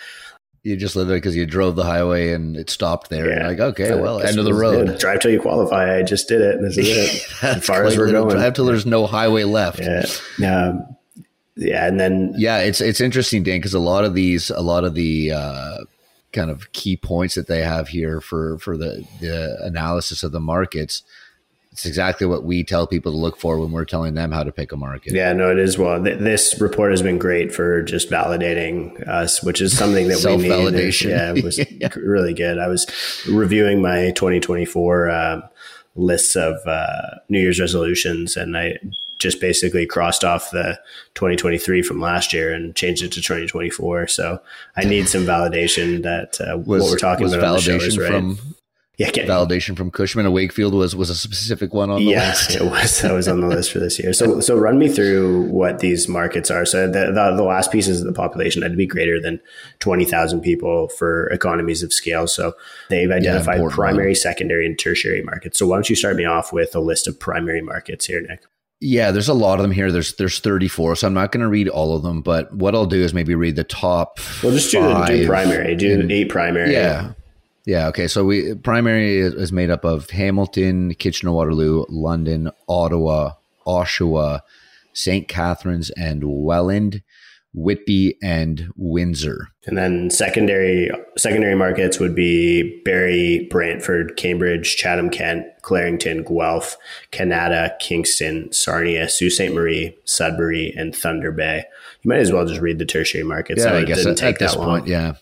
you 0.69 0.77
just 0.77 0.97
live 0.97 1.09
there 1.09 1.17
because 1.17 1.35
you 1.35 1.47
drove 1.47 1.77
the 1.77 1.85
highway 1.85 2.33
and 2.33 2.57
it 2.57 2.69
stopped 2.71 3.09
there. 3.09 3.31
Yeah. 3.31 3.49
like, 3.49 3.59
okay, 3.59 3.95
well, 3.95 4.21
end 4.21 4.39
of 4.39 4.45
the 4.45 4.55
road. 4.55 4.89
It. 4.89 5.01
Drive 5.01 5.21
till 5.21 5.31
you 5.31 5.41
qualify. 5.41 5.99
I 5.99 6.03
just 6.03 6.29
did 6.29 6.41
it. 6.41 6.61
This 6.61 6.77
is 6.77 6.89
it. 6.89 7.43
as 7.43 7.65
far 7.65 7.85
as 7.85 7.97
we're 7.97 8.11
going. 8.11 8.37
Drive 8.37 8.55
till 8.55 8.67
there's 8.67 8.87
no 8.87 9.07
highway 9.07 9.45
left. 9.45 9.81
Yeah. 9.81 10.05
Um, 10.47 10.97
yeah. 11.57 11.87
And 11.87 11.99
then. 11.99 12.35
Yeah, 12.37 12.59
it's, 12.59 12.81
it's 12.81 13.01
interesting, 13.01 13.43
Dan, 13.43 13.59
because 13.59 13.75
a 13.75 13.81
lot 13.81 14.05
of 14.05 14.15
these, 14.15 14.51
a 14.51 14.61
lot 14.61 14.85
of 14.85 14.95
the, 14.95 15.33
uh, 15.33 15.79
kind 16.33 16.51
of 16.51 16.71
key 16.73 16.97
points 16.97 17.35
that 17.35 17.47
they 17.47 17.63
have 17.63 17.89
here 17.89 18.21
for, 18.21 18.59
for 18.59 18.77
the, 18.77 19.05
the 19.21 19.57
analysis 19.63 20.23
of 20.23 20.33
the 20.33 20.41
markets, 20.41 21.03
it's 21.73 21.87
exactly 21.87 22.27
what 22.27 22.45
we 22.45 22.65
tell 22.65 22.87
people 22.87 23.13
to 23.13 23.19
look 23.19 23.39
for 23.39 23.59
when 23.61 23.71
we're 23.71 23.85
telling 23.85 24.15
them 24.15 24.33
how 24.33 24.43
to 24.43 24.51
pick 24.51 24.73
a 24.73 24.77
market. 24.77 25.13
Yeah, 25.13 25.33
no, 25.33 25.51
it 25.51 25.59
is. 25.59 25.79
Well, 25.79 26.03
th- 26.03 26.19
this 26.19 26.61
report 26.61 26.91
has 26.91 27.03
been 27.03 27.19
great 27.19 27.55
for 27.55 27.83
just 27.83 28.11
validating 28.11 29.07
us, 29.07 29.43
which 29.43 29.61
is 29.61 29.77
something 29.77 30.09
that 30.09 30.25
we 30.25 30.37
need. 30.39 30.51
Validation. 30.51 31.11
Yeah, 31.11 31.35
it 31.35 31.45
was 31.45 31.59
yeah. 31.71 31.91
really 31.95 32.35
good. 32.35 32.59
I 32.59 32.69
was 32.69 32.87
reviewing 33.29 33.81
my 33.81 34.11
2024 34.13 35.11
um, 35.11 35.43
lists 35.95 36.37
of 36.37 36.57
uh, 36.67 37.17
New 37.29 37.41
Year's 37.41 37.61
resolutions, 37.61 38.37
and 38.37 38.57
I 38.57 38.79
just 39.19 39.41
basically 39.41 39.87
crossed 39.87 40.25
off 40.25 40.51
the 40.51 40.81
2023 41.15 41.83
from 41.83 42.01
last 42.01 42.33
year 42.33 42.53
and 42.53 42.75
changed 42.75 43.03
it 43.03 43.13
to 43.13 43.21
2024. 43.21 44.09
So 44.09 44.41
I 44.77 44.85
need 44.85 45.09
some 45.09 45.25
validation 45.25 46.03
that 46.03 46.41
uh, 46.41 46.57
was, 46.59 46.83
what 46.83 46.91
we're 46.91 46.99
talking 46.99 47.27
about 47.27 47.45
on 47.45 47.55
the 47.55 47.61
show 47.61 47.77
is 47.77 47.99
right. 47.99 48.11
From- 48.11 48.39
yeah, 48.99 49.11
validation 49.11 49.77
from 49.77 49.93
Cushman 49.93 50.27
and 50.27 50.35
Wakefield 50.35 50.75
was 50.75 50.97
was 50.97 51.09
a 51.09 51.15
specific 51.15 51.73
one 51.73 51.89
on 51.89 52.01
the 52.01 52.11
yes, 52.11 52.49
list. 52.49 52.61
it 52.61 52.69
was. 52.69 53.01
That 53.03 53.13
was 53.13 53.29
on 53.29 53.41
the 53.41 53.47
list 53.47 53.71
for 53.71 53.79
this 53.79 53.97
year. 53.97 54.13
So 54.13 54.41
so 54.41 54.57
run 54.57 54.77
me 54.77 54.89
through 54.89 55.43
what 55.45 55.79
these 55.79 56.09
markets 56.09 56.51
are. 56.51 56.67
So 56.67 56.89
the 56.89 57.13
the, 57.13 57.37
the 57.37 57.45
last 57.45 57.71
piece 57.71 57.87
is 57.87 58.03
the 58.03 58.13
population 58.13 58.63
had 58.63 58.73
to 58.73 58.77
be 58.77 58.89
greater 58.89 59.21
than 59.21 59.41
twenty 59.79 60.05
thousand 60.05 60.41
people 60.41 60.89
for 60.89 61.29
economies 61.29 61.85
of 61.85 61.93
scale. 61.93 62.27
So 62.27 62.55
they've 62.91 63.11
identified 63.11 63.61
yeah, 63.61 63.69
primary, 63.71 64.09
one. 64.09 64.15
secondary, 64.17 64.67
and 64.67 64.77
tertiary 64.77 65.23
markets. 65.23 65.61
So 65.61 65.69
why 65.69 65.77
don't 65.77 65.89
you 65.89 65.95
start 65.95 66.17
me 66.17 66.25
off 66.25 66.53
with 66.53 66.75
a 66.75 66.81
list 66.81 67.07
of 67.07 67.21
primary 67.21 67.63
markets 67.63 68.05
here, 68.05 68.21
Nick? 68.21 68.41
Yeah, 68.81 69.13
there's 69.13 69.29
a 69.29 69.35
lot 69.35 69.61
of 69.61 69.63
them 69.63 69.71
here. 69.71 69.93
There's 69.93 70.15
there's 70.15 70.41
34, 70.41 70.97
so 70.97 71.07
I'm 71.07 71.15
not 71.15 71.31
going 71.31 71.43
to 71.43 71.49
read 71.49 71.69
all 71.69 71.95
of 71.95 72.03
them. 72.03 72.21
But 72.21 72.53
what 72.53 72.75
I'll 72.75 72.87
do 72.87 73.01
is 73.01 73.15
maybe 73.15 73.37
read 73.37 73.55
the 73.55 73.63
top. 73.63 74.19
Well, 74.43 74.53
just 74.53 74.73
do, 74.73 74.81
do 75.07 75.27
primary. 75.29 75.77
Do 75.77 76.01
and, 76.01 76.11
eight 76.11 76.29
primary. 76.31 76.73
Yeah, 76.73 77.13
yeah. 77.69 77.89
Okay. 77.89 78.09
So 78.09 78.25
we 78.25 78.55
primary 78.55 79.19
is, 79.19 79.53
made 79.53 79.69
up 79.69 79.85
of 79.85 80.09
Hamilton, 80.09 80.95
Kitchener 80.95 81.33
Waterloo, 81.33 81.85
London, 81.91 82.51
Ottawa, 82.67 83.33
Oshawa, 83.67 84.41
St. 84.95 85.29
Catharines, 85.29 85.91
and 85.91 86.23
Welland, 86.25 87.03
Whitby, 87.53 88.17
and 88.23 88.71
Windsor. 88.75 89.49
And 89.67 89.77
then 89.77 90.09
secondary 90.09 90.91
secondary 91.19 91.55
markets 91.57 92.01
would 92.01 92.15
be 92.15 92.81
Barrie, 92.87 93.47
Brantford, 93.51 94.17
Cambridge, 94.17 94.77
Chatham, 94.77 95.11
Kent, 95.11 95.45
Clarington, 95.61 96.25
Guelph, 96.27 96.79
Canada, 97.11 97.77
Kingston, 97.81 98.51
Sarnia, 98.51 99.11
Sault 99.11 99.33
Ste. 99.33 99.53
Marie, 99.53 99.95
Sudbury, 100.07 100.73
and 100.75 100.97
Thunder 100.97 101.33
Bay. 101.33 101.65
You 102.01 102.09
might 102.09 102.21
as 102.21 102.33
well 102.33 102.47
just 102.47 102.63
read 102.63 102.79
the 102.79 102.87
tertiary 102.87 103.25
markets. 103.25 103.63
Yeah, 103.63 103.73
so 103.73 103.77
I 103.77 103.85
guess 103.85 104.07
at, 104.07 104.23
at 104.23 104.39
this 104.39 104.57
point, 104.57 104.87
yeah 104.87 105.17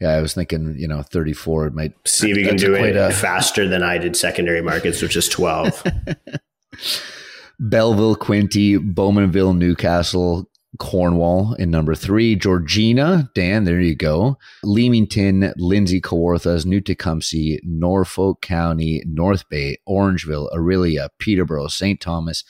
yeah, 0.00 0.10
I 0.10 0.20
was 0.20 0.34
thinking, 0.34 0.76
you 0.78 0.88
know, 0.88 1.02
34 1.02 1.68
it 1.68 1.74
might 1.74 1.92
see 2.06 2.30
if 2.30 2.36
you 2.36 2.46
can 2.46 2.56
do 2.56 2.74
it 2.74 2.96
a, 2.96 3.10
faster 3.12 3.68
than 3.68 3.82
I 3.82 3.98
did 3.98 4.16
secondary 4.16 4.62
markets, 4.62 5.00
which 5.02 5.16
is 5.16 5.28
12. 5.28 5.82
Belleville, 7.60 8.16
Quinte, 8.16 8.94
Bowmanville, 8.94 9.56
Newcastle, 9.56 10.50
Cornwall 10.78 11.54
in 11.54 11.70
number 11.70 11.94
three. 11.94 12.34
Georgina, 12.34 13.30
Dan, 13.34 13.64
there 13.64 13.80
you 13.80 13.94
go. 13.94 14.36
Leamington, 14.64 15.52
Lindsay, 15.56 16.00
Kawarthas, 16.00 16.66
New 16.66 16.80
Tecumseh, 16.80 17.60
Norfolk 17.62 18.40
County, 18.42 19.02
North 19.06 19.48
Bay, 19.48 19.78
Orangeville, 19.88 20.52
Orillia, 20.52 21.08
Peterborough, 21.18 21.68
St. 21.68 22.00
Thomas, 22.00 22.44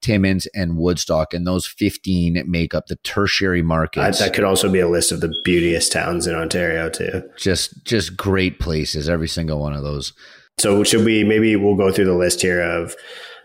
Timmins, 0.00 0.46
and 0.54 0.76
Woodstock, 0.76 1.34
and 1.34 1.46
those 1.46 1.66
15 1.66 2.42
make 2.46 2.74
up 2.74 2.86
the 2.86 2.96
tertiary 2.96 3.62
markets. 3.62 4.18
that 4.18 4.34
could 4.34 4.44
also 4.44 4.70
be 4.70 4.80
a 4.80 4.88
list 4.88 5.12
of 5.12 5.20
the 5.20 5.34
beautiest 5.44 5.92
towns 5.92 6.26
in 6.26 6.34
Ontario 6.34 6.88
too. 6.88 7.22
Just 7.36 7.84
just 7.84 8.16
great 8.16 8.58
places, 8.60 9.08
every 9.08 9.28
single 9.28 9.60
one 9.60 9.72
of 9.72 9.82
those. 9.82 10.12
So 10.58 10.84
should 10.84 11.04
we 11.04 11.24
maybe 11.24 11.56
we'll 11.56 11.76
go 11.76 11.92
through 11.92 12.04
the 12.06 12.14
list 12.14 12.42
here 12.42 12.60
of 12.60 12.94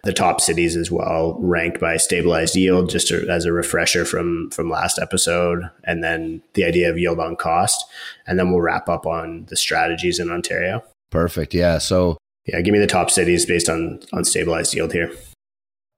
the 0.03 0.13
top 0.13 0.39
cities 0.39 0.75
as 0.75 0.91
well, 0.91 1.35
ranked 1.41 1.79
by 1.79 1.97
stabilized 1.97 2.55
yield, 2.55 2.91
just 2.91 3.07
to, 3.07 3.27
as 3.27 3.43
a 3.45 3.51
refresher 3.51 4.05
from 4.05 4.49
from 4.51 4.69
last 4.69 4.99
episode, 4.99 5.63
and 5.83 6.03
then 6.03 6.41
the 6.53 6.63
idea 6.63 6.89
of 6.89 6.97
yield 6.97 7.19
on 7.19 7.35
cost, 7.35 7.83
and 8.27 8.37
then 8.37 8.51
we'll 8.51 8.61
wrap 8.61 8.87
up 8.87 9.05
on 9.05 9.45
the 9.49 9.57
strategies 9.57 10.19
in 10.19 10.29
Ontario. 10.29 10.83
Perfect. 11.09 11.53
Yeah. 11.53 11.79
So 11.79 12.17
yeah, 12.45 12.61
give 12.61 12.71
me 12.71 12.79
the 12.79 12.87
top 12.87 13.09
cities 13.09 13.45
based 13.45 13.67
on 13.67 13.99
on 14.13 14.23
stabilized 14.23 14.73
yield 14.73 14.93
here. 14.93 15.11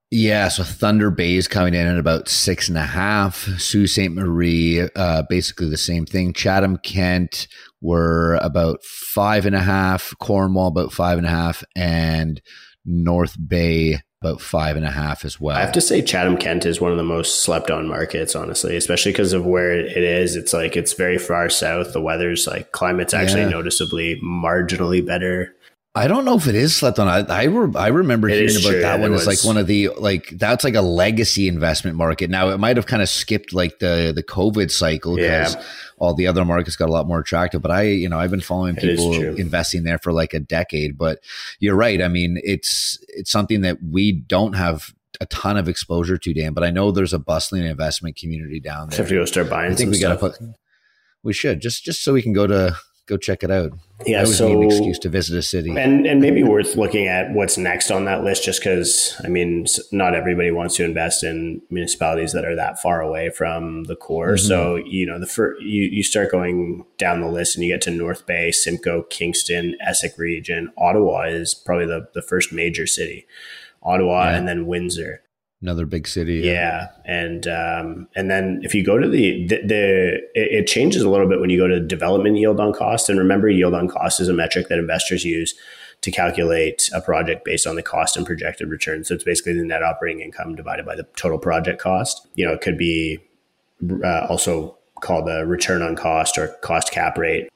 Yeah, 0.09 0.47
so 0.47 0.63
Thunder 0.63 1.11
Bay 1.11 1.35
is 1.35 1.49
coming 1.49 1.73
in 1.73 1.85
at 1.85 1.97
about 1.97 2.29
six 2.29 2.69
and 2.69 2.77
a 2.77 2.83
half. 2.83 3.45
Sault 3.59 3.89
Ste. 3.89 4.09
Marie, 4.09 4.87
uh, 4.95 5.23
basically 5.29 5.69
the 5.69 5.77
same 5.77 6.05
thing. 6.05 6.31
Chatham 6.31 6.77
Kent 6.77 7.47
were 7.81 8.35
about 8.41 8.83
five 8.83 9.45
and 9.45 9.55
a 9.55 9.59
half. 9.59 10.13
Cornwall 10.19 10.67
about 10.67 10.93
five 10.93 11.17
and 11.17 11.27
a 11.27 11.29
half, 11.29 11.61
and 11.75 12.41
North 12.85 13.35
Bay 13.47 13.99
about 14.21 14.41
five 14.41 14.77
and 14.77 14.85
a 14.85 14.91
half 14.91 15.25
as 15.25 15.41
well. 15.41 15.57
I 15.57 15.61
have 15.61 15.73
to 15.73 15.81
say, 15.81 16.01
Chatham 16.01 16.37
Kent 16.37 16.65
is 16.65 16.79
one 16.79 16.91
of 16.91 16.97
the 16.97 17.03
most 17.03 17.43
slept 17.43 17.69
on 17.69 17.87
markets, 17.87 18.33
honestly, 18.33 18.77
especially 18.77 19.11
because 19.11 19.33
of 19.33 19.45
where 19.45 19.73
it 19.73 19.97
is. 19.97 20.37
It's 20.37 20.53
like 20.53 20.77
it's 20.77 20.93
very 20.93 21.17
far 21.17 21.49
south. 21.49 21.91
The 21.91 22.01
weather's 22.01 22.47
like 22.47 22.71
climate's 22.71 23.13
actually 23.13 23.41
yeah. 23.41 23.49
noticeably 23.49 24.21
marginally 24.23 25.05
better 25.05 25.53
I 25.97 26.07
don't 26.07 26.25
know 26.25 26.35
if 26.35 26.47
it 26.47 26.53
is 26.53 26.75
slept 26.75 26.99
on. 26.99 27.07
I 27.07 27.25
I, 27.27 27.43
re- 27.45 27.73
I 27.75 27.87
remember 27.87 28.29
it 28.29 28.33
hearing 28.33 28.55
about 28.55 28.69
true, 28.69 28.81
that 28.81 28.99
one 28.99 29.13
as 29.13 29.25
like 29.25 29.43
one 29.43 29.57
of 29.57 29.65
the 29.65 29.89
like 29.97 30.29
that's 30.29 30.63
like 30.63 30.75
a 30.75 30.81
legacy 30.81 31.47
investment 31.47 31.97
market. 31.97 32.29
Now 32.29 32.49
it 32.49 32.59
might 32.59 32.77
have 32.77 32.85
kind 32.85 33.01
of 33.01 33.09
skipped 33.09 33.51
like 33.51 33.79
the 33.79 34.13
the 34.15 34.21
COVID 34.21 34.69
cycle 34.69 35.15
because 35.15 35.55
yeah. 35.55 35.63
all 35.97 36.13
the 36.13 36.27
other 36.27 36.45
markets 36.45 36.75
got 36.75 36.89
a 36.89 36.91
lot 36.91 37.07
more 37.07 37.19
attractive. 37.19 37.63
But 37.63 37.71
I 37.71 37.83
you 37.83 38.09
know 38.09 38.19
I've 38.19 38.29
been 38.29 38.41
following 38.41 38.75
people 38.75 39.13
investing 39.37 39.83
there 39.83 39.97
for 39.97 40.13
like 40.13 40.35
a 40.35 40.39
decade. 40.39 40.99
But 40.99 41.19
you're 41.59 41.75
right. 41.75 41.99
I 41.99 42.09
mean 42.09 42.39
it's 42.43 42.99
it's 43.07 43.31
something 43.31 43.61
that 43.61 43.79
we 43.81 44.11
don't 44.11 44.53
have 44.53 44.93
a 45.19 45.25
ton 45.25 45.57
of 45.57 45.67
exposure 45.67 46.19
to, 46.19 46.33
Dan. 46.33 46.53
But 46.53 46.63
I 46.63 46.69
know 46.69 46.91
there's 46.91 47.13
a 47.13 47.19
bustling 47.19 47.65
investment 47.65 48.17
community 48.17 48.59
down 48.59 48.89
there. 48.89 48.97
have 48.97 49.09
to 49.09 49.15
go 49.15 49.25
start 49.25 49.49
buying. 49.49 49.71
I 49.71 49.75
think 49.75 49.91
we 49.91 49.99
got 49.99 50.13
to 50.13 50.19
put. 50.19 50.37
We 51.23 51.33
should 51.33 51.59
just 51.59 51.83
just 51.83 52.03
so 52.03 52.13
we 52.13 52.21
can 52.21 52.33
go 52.33 52.45
to 52.45 52.77
go 53.07 53.17
check 53.17 53.43
it 53.43 53.49
out. 53.49 53.71
Yeah, 54.05 54.25
so, 54.25 54.51
an 54.51 54.63
excuse 54.63 54.99
to 54.99 55.09
visit 55.09 55.37
a 55.37 55.41
city, 55.41 55.75
and 55.75 56.05
and 56.05 56.21
maybe 56.21 56.43
worth 56.43 56.75
looking 56.75 57.07
at 57.07 57.33
what's 57.33 57.57
next 57.57 57.89
on 57.89 58.05
that 58.05 58.23
list, 58.23 58.43
just 58.43 58.59
because 58.59 59.19
I 59.23 59.27
mean, 59.27 59.65
not 59.91 60.13
everybody 60.13 60.51
wants 60.51 60.75
to 60.75 60.85
invest 60.85 61.23
in 61.23 61.63
municipalities 61.71 62.33
that 62.33 62.45
are 62.45 62.55
that 62.55 62.79
far 62.79 63.01
away 63.01 63.31
from 63.31 63.85
the 63.85 63.95
core. 63.95 64.33
Mm-hmm. 64.33 64.47
So 64.47 64.75
you 64.75 65.07
know, 65.07 65.19
the 65.19 65.25
first, 65.25 65.61
you 65.61 65.83
you 65.83 66.03
start 66.03 66.31
going 66.31 66.85
down 66.99 67.21
the 67.21 67.27
list, 67.27 67.55
and 67.55 67.65
you 67.65 67.73
get 67.73 67.81
to 67.83 67.91
North 67.91 68.27
Bay, 68.27 68.51
Simcoe, 68.51 69.03
Kingston, 69.03 69.75
Essex 69.81 70.19
region. 70.19 70.71
Ottawa 70.77 71.23
is 71.23 71.55
probably 71.55 71.87
the 71.87 72.07
the 72.13 72.21
first 72.21 72.53
major 72.53 72.85
city. 72.85 73.25
Ottawa, 73.81 74.25
yeah. 74.25 74.37
and 74.37 74.47
then 74.47 74.67
Windsor 74.67 75.23
another 75.61 75.85
big 75.85 76.07
city. 76.07 76.41
Yeah, 76.43 76.87
and 77.05 77.47
um, 77.47 78.07
and 78.15 78.29
then 78.29 78.61
if 78.63 78.75
you 78.75 78.83
go 78.83 78.97
to 78.97 79.07
the 79.07 79.47
the, 79.47 79.61
the 79.65 80.13
it, 80.35 80.63
it, 80.63 80.67
changes 80.67 81.01
a 81.01 81.09
little 81.09 81.27
bit 81.27 81.39
when 81.39 81.49
you 81.49 81.57
go 81.57 81.67
to 81.67 81.79
development 81.79 82.37
yield 82.37 82.59
on 82.59 82.73
cost. 82.73 83.09
And 83.09 83.19
remember, 83.19 83.49
yield 83.49 83.73
on 83.73 83.87
cost 83.87 84.19
is 84.19 84.27
a 84.27 84.33
metric 84.33 84.67
that 84.69 84.79
investors 84.79 85.23
use 85.23 85.55
to 86.01 86.11
calculate 86.11 86.89
a 86.93 87.01
project 87.01 87.43
based 87.43 87.65
on 87.65 87.75
the 87.75 87.81
cost 87.81 88.15
and 88.17 88.25
projected 88.25 88.69
return. 88.69 89.03
So 89.03 89.15
it's 89.15 89.23
basically 89.23 89.53
the 89.53 89.63
net 89.63 89.83
operating 89.83 90.21
income 90.21 90.55
divided 90.55 90.85
by 90.85 90.95
the 90.95 91.07
total 91.15 91.39
project 91.39 91.81
cost. 91.81 92.27
You 92.35 92.45
know, 92.45 92.53
it 92.53 92.61
could 92.61 92.77
be 92.77 93.19
uh, 94.03 94.27
also 94.29 94.77
called 95.01 95.29
a 95.29 95.45
return 95.45 95.81
on 95.81 95.95
cost 95.95 96.37
or 96.37 96.49
cost 96.61 96.91
cap 96.91 97.17
rate 97.17 97.49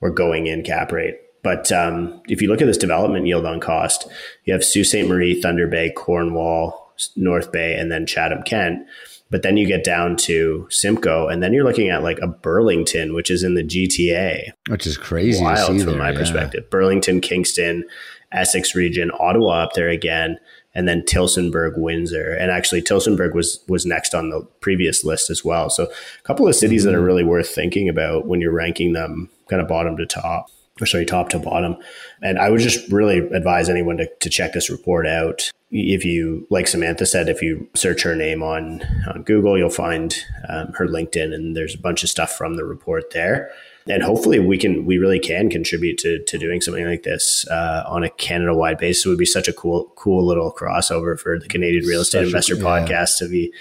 or 0.00 0.10
going 0.10 0.46
in 0.46 0.62
cap 0.62 0.92
rate. 0.92 1.16
But 1.42 1.70
um, 1.70 2.20
if 2.28 2.42
you 2.42 2.48
look 2.48 2.60
at 2.60 2.66
this 2.66 2.76
development 2.76 3.26
yield 3.26 3.46
on 3.46 3.60
cost, 3.60 4.08
you 4.44 4.52
have 4.52 4.64
Sault 4.64 4.86
Ste. 4.86 5.06
Marie, 5.06 5.40
Thunder 5.40 5.68
Bay, 5.68 5.90
Cornwall, 5.90 6.85
North 7.16 7.52
Bay, 7.52 7.74
and 7.74 7.90
then 7.90 8.06
Chatham 8.06 8.42
Kent. 8.42 8.86
But 9.28 9.42
then 9.42 9.56
you 9.56 9.66
get 9.66 9.82
down 9.82 10.16
to 10.18 10.68
Simcoe, 10.70 11.26
and 11.26 11.42
then 11.42 11.52
you're 11.52 11.64
looking 11.64 11.88
at 11.88 12.02
like 12.02 12.18
a 12.20 12.28
Burlington, 12.28 13.12
which 13.12 13.30
is 13.30 13.42
in 13.42 13.54
the 13.54 13.64
GTA, 13.64 14.52
which 14.68 14.86
is 14.86 14.96
crazy. 14.96 15.42
Wild 15.42 15.66
from 15.66 15.78
there, 15.78 15.98
my 15.98 16.10
yeah. 16.10 16.18
perspective. 16.18 16.70
Burlington, 16.70 17.20
Kingston, 17.20 17.84
Essex 18.30 18.74
region, 18.74 19.10
Ottawa 19.18 19.64
up 19.64 19.72
there 19.72 19.88
again, 19.88 20.38
and 20.74 20.86
then 20.86 21.02
Tillsonburg, 21.02 21.76
Windsor, 21.76 22.34
and 22.34 22.52
actually 22.52 22.82
Tillsonburg 22.82 23.34
was 23.34 23.64
was 23.66 23.84
next 23.84 24.14
on 24.14 24.30
the 24.30 24.46
previous 24.60 25.04
list 25.04 25.28
as 25.28 25.44
well. 25.44 25.70
So 25.70 25.84
a 25.84 26.22
couple 26.22 26.46
of 26.46 26.54
cities 26.54 26.82
mm-hmm. 26.82 26.92
that 26.92 26.94
are 26.94 26.98
mm-hmm. 26.98 27.06
really 27.06 27.24
worth 27.24 27.48
thinking 27.48 27.88
about 27.88 28.26
when 28.26 28.40
you're 28.40 28.52
ranking 28.52 28.92
them, 28.92 29.28
kind 29.48 29.60
of 29.60 29.66
bottom 29.66 29.96
to 29.96 30.06
top 30.06 30.50
or 30.80 30.86
sorry, 30.86 31.06
top 31.06 31.30
to 31.30 31.38
bottom. 31.38 31.76
And 32.22 32.38
I 32.38 32.50
would 32.50 32.60
just 32.60 32.90
really 32.92 33.18
advise 33.18 33.68
anyone 33.68 33.96
to, 33.98 34.08
to 34.20 34.30
check 34.30 34.52
this 34.52 34.70
report 34.70 35.06
out. 35.06 35.50
If 35.70 36.04
you, 36.04 36.46
like 36.48 36.68
Samantha 36.68 37.06
said, 37.06 37.28
if 37.28 37.42
you 37.42 37.68
search 37.74 38.02
her 38.02 38.14
name 38.14 38.42
on, 38.42 38.82
on 39.12 39.22
Google, 39.24 39.58
you'll 39.58 39.68
find 39.68 40.16
um, 40.48 40.72
her 40.74 40.86
LinkedIn 40.86 41.34
and 41.34 41.56
there's 41.56 41.74
a 41.74 41.78
bunch 41.78 42.04
of 42.04 42.08
stuff 42.08 42.32
from 42.32 42.54
the 42.54 42.64
report 42.64 43.10
there. 43.10 43.50
And 43.88 44.02
hopefully 44.02 44.38
we 44.38 44.58
can, 44.58 44.84
we 44.84 44.98
really 44.98 45.18
can 45.18 45.50
contribute 45.50 45.98
to, 45.98 46.22
to 46.24 46.38
doing 46.38 46.60
something 46.60 46.84
like 46.84 47.02
this 47.02 47.46
uh, 47.48 47.84
on 47.86 48.04
a 48.04 48.10
Canada 48.10 48.54
wide 48.54 48.78
basis. 48.78 49.06
It 49.06 49.08
would 49.08 49.18
be 49.18 49.26
such 49.26 49.48
a 49.48 49.52
cool, 49.52 49.92
cool 49.96 50.24
little 50.24 50.52
crossover 50.52 51.18
for 51.18 51.38
the 51.38 51.48
Canadian 51.48 51.84
Real 51.84 52.00
Estate 52.00 52.18
such 52.18 52.26
Investor 52.26 52.54
a, 52.54 52.58
yeah. 52.58 52.64
podcast 52.64 53.18
to 53.18 53.28
be 53.28 53.52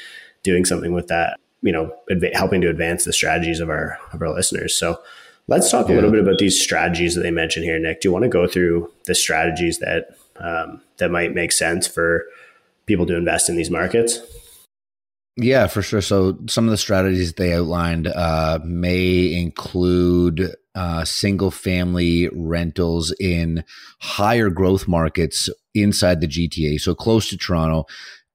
doing 0.44 0.66
something 0.66 0.94
with 0.94 1.08
that, 1.08 1.40
you 1.62 1.72
know, 1.72 1.92
adv- 2.10 2.34
helping 2.34 2.62
to 2.62 2.70
advance 2.70 3.06
the 3.06 3.14
strategies 3.14 3.60
of 3.60 3.70
our, 3.70 4.00
of 4.14 4.22
our 4.22 4.34
listeners. 4.34 4.76
So, 4.76 5.00
Let's 5.48 5.70
talk 5.70 5.88
yeah. 5.88 5.94
a 5.94 5.98
little 5.98 6.10
bit 6.10 6.22
about 6.22 6.40
these 6.40 6.60
strategies 6.60 7.14
that 7.14 7.22
they 7.22 7.30
mentioned 7.30 7.66
here, 7.66 7.78
Nick. 7.78 8.02
Do 8.02 8.08
you 8.08 8.12
want 8.12 8.24
to 8.24 8.30
go 8.30 8.48
through 8.48 8.92
the 9.06 9.14
strategies 9.14 9.78
that 9.78 10.18
um, 10.38 10.82
that 10.98 11.12
might 11.12 11.34
make 11.34 11.52
sense 11.52 11.88
for 11.88 12.26
people 12.86 13.06
to 13.06 13.16
invest 13.16 13.50
in 13.50 13.56
these 13.56 13.72
markets? 13.72 14.20
Yeah, 15.38 15.68
for 15.68 15.82
sure. 15.82 16.02
So 16.02 16.38
some 16.48 16.66
of 16.66 16.72
the 16.72 16.78
strategies 16.78 17.34
they 17.34 17.54
outlined 17.54 18.08
uh, 18.08 18.60
may 18.64 19.34
include 19.34 20.56
uh, 20.76 21.04
single 21.04 21.52
family 21.52 22.30
rentals 22.34 23.14
in 23.20 23.64
higher 24.00 24.50
growth 24.50 24.88
markets 24.88 25.50
inside 25.74 26.22
the 26.22 26.28
GTA, 26.28 26.80
so 26.80 26.96
close 26.96 27.30
to 27.30 27.38
Toronto. 27.38 27.86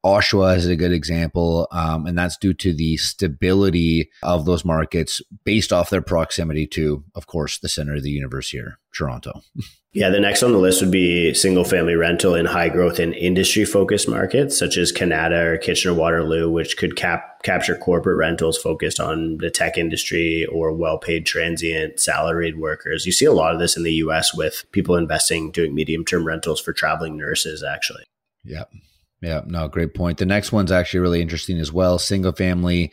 Oshawa 0.04 0.56
is 0.56 0.66
a 0.66 0.76
good 0.76 0.92
example, 0.92 1.68
um, 1.72 2.06
and 2.06 2.16
that's 2.16 2.36
due 2.36 2.54
to 2.54 2.72
the 2.72 2.96
stability 2.96 4.10
of 4.22 4.46
those 4.46 4.64
markets 4.64 5.20
based 5.44 5.72
off 5.72 5.90
their 5.90 6.02
proximity 6.02 6.66
to, 6.68 7.04
of 7.14 7.26
course, 7.26 7.58
the 7.58 7.68
center 7.68 7.96
of 7.96 8.02
the 8.02 8.10
universe 8.10 8.50
here, 8.50 8.78
Toronto. 8.92 9.42
Yeah, 9.92 10.10
the 10.10 10.20
next 10.20 10.44
on 10.44 10.52
the 10.52 10.58
list 10.58 10.80
would 10.82 10.92
be 10.92 11.34
single 11.34 11.64
family 11.64 11.96
rental 11.96 12.36
in 12.36 12.46
high 12.46 12.68
growth 12.68 13.00
and 13.00 13.12
industry 13.12 13.64
focused 13.64 14.08
markets 14.08 14.56
such 14.56 14.76
as 14.76 14.92
Kanata 14.92 15.54
or 15.54 15.58
Kitchener 15.58 15.94
Waterloo, 15.94 16.48
which 16.48 16.76
could 16.76 16.94
cap- 16.94 17.42
capture 17.42 17.76
corporate 17.76 18.16
rentals 18.16 18.56
focused 18.56 19.00
on 19.00 19.38
the 19.38 19.50
tech 19.50 19.76
industry 19.76 20.46
or 20.46 20.72
well 20.72 20.96
paid 20.96 21.26
transient 21.26 21.98
salaried 21.98 22.56
workers. 22.56 23.04
You 23.04 23.10
see 23.10 23.24
a 23.24 23.32
lot 23.32 23.52
of 23.52 23.58
this 23.58 23.76
in 23.76 23.82
the 23.82 23.94
US 23.94 24.32
with 24.32 24.64
people 24.70 24.94
investing 24.94 25.50
doing 25.50 25.74
medium 25.74 26.04
term 26.04 26.24
rentals 26.24 26.60
for 26.60 26.72
traveling 26.72 27.16
nurses, 27.16 27.64
actually. 27.64 28.04
Yeah. 28.44 28.64
Yeah, 29.22 29.42
no, 29.46 29.68
great 29.68 29.94
point. 29.94 30.18
The 30.18 30.26
next 30.26 30.50
one's 30.50 30.72
actually 30.72 31.00
really 31.00 31.20
interesting 31.20 31.58
as 31.58 31.72
well. 31.72 31.98
Single 31.98 32.32
family 32.32 32.90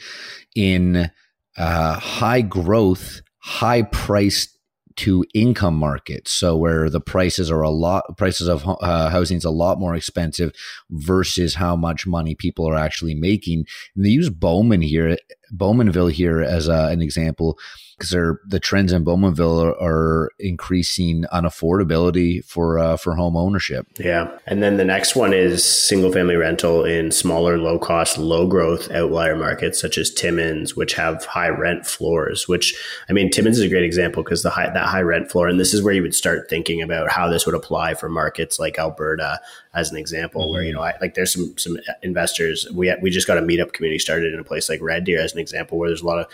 in 0.56 1.10
uh, 1.58 2.00
high 2.00 2.42
growth, 2.42 3.22
high 3.40 3.84
price 3.84 4.54
to 4.98 5.24
income 5.34 5.76
markets. 5.76 6.32
So 6.32 6.58
where 6.58 6.90
the 6.90 7.00
prices 7.00 7.52
are 7.52 7.62
a 7.62 7.70
lot, 7.70 8.18
prices 8.18 8.48
of 8.48 8.68
uh, 8.68 9.10
housing 9.10 9.38
is 9.38 9.46
a 9.46 9.52
lot 9.52 9.80
more 9.80 9.96
expensive 9.96 10.52
versus 10.90 11.56
how 11.56 11.76
much 11.76 12.08
money 12.08 12.36
people 12.36 12.68
are 12.68 12.76
actually 12.76 13.13
making. 13.13 13.66
And 13.96 14.04
they 14.04 14.10
use 14.10 14.30
Bowman 14.30 14.82
here, 14.82 15.18
Bowmanville 15.54 16.12
here 16.12 16.42
as 16.42 16.68
a, 16.68 16.88
an 16.88 17.02
example 17.02 17.58
because 17.97 18.12
the 18.45 18.60
trends 18.60 18.93
in 18.93 19.03
Bowmanville 19.03 19.63
are, 19.63 19.81
are 19.81 20.31
increasing 20.39 21.25
unaffordability 21.33 22.45
for 22.45 22.77
uh, 22.77 22.95
for 22.95 23.15
home 23.15 23.36
ownership. 23.36 23.88
Yeah, 23.97 24.29
and 24.45 24.62
then 24.62 24.77
the 24.77 24.86
next 24.86 25.15
one 25.15 25.33
is 25.33 25.63
single 25.63 26.12
family 26.12 26.36
rental 26.36 26.86
in 26.86 27.12
smaller, 27.12 27.57
low 27.57 27.79
cost, 27.79 28.17
low 28.17 28.47
growth 28.47 28.91
outlier 28.91 29.36
markets 29.36 29.81
such 29.81 29.97
as 29.97 30.13
Timmins, 30.13 30.75
which 30.75 30.93
have 30.93 31.25
high 31.25 31.49
rent 31.49 31.88
floors. 31.88 32.47
Which 32.47 32.75
I 33.10 33.13
mean, 33.13 33.31
Timmins 33.31 33.57
is 33.57 33.65
a 33.65 33.69
great 33.69 33.83
example 33.83 34.23
because 34.23 34.43
the 34.43 34.51
high 34.51 34.69
that 34.69 34.86
high 34.86 35.01
rent 35.01 35.31
floor, 35.31 35.47
and 35.47 35.60
this 35.60 35.73
is 35.73 35.81
where 35.81 35.93
you 35.93 36.03
would 36.03 36.15
start 36.15 36.49
thinking 36.49 36.81
about 36.81 37.12
how 37.12 37.27
this 37.27 37.45
would 37.45 37.55
apply 37.55 37.95
for 37.95 38.10
markets 38.10 38.60
like 38.60 38.77
Alberta 38.77 39.39
as 39.78 39.92
an 39.92 39.98
example, 39.98 40.42
mm-hmm. 40.42 40.52
where 40.52 40.63
you 40.63 40.74
know, 40.74 40.82
I, 40.82 40.96
like 41.00 41.13
there's 41.13 41.32
some 41.32 41.56
some 41.58 41.78
investors. 42.02 42.68
We 42.74 42.94
we 43.02 43.12
just 43.12 43.28
got 43.28 43.38
a 43.38 43.42
meetup 43.42 43.74
community 43.74 44.00
started 44.00 44.34
in 44.34 44.40
a 44.40 44.44
place 44.44 44.70
like 44.70 44.82
Red 44.82 45.04
Deer 45.04 45.22
as 45.22 45.34
an 45.34 45.40
example, 45.40 45.78
where 45.78 45.88
there's 45.88 46.02
a 46.02 46.08
lot 46.08 46.20
of 46.20 46.28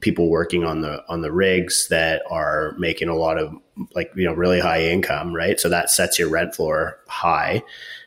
people 0.00 0.30
working 0.30 0.64
on 0.64 0.80
the 0.80 1.04
on 1.08 1.20
the 1.20 1.30
rigs 1.30 1.88
that 1.88 2.22
are 2.30 2.74
making 2.78 3.08
a 3.08 3.14
lot 3.14 3.38
of 3.38 3.54
like 3.94 4.10
you 4.16 4.24
know 4.24 4.32
really 4.32 4.58
high 4.58 4.82
income, 4.82 5.34
right? 5.34 5.60
So 5.60 5.68
that 5.68 5.90
sets 5.90 6.18
your 6.18 6.30
rent 6.30 6.54
floor 6.54 6.98
high. 7.06 7.62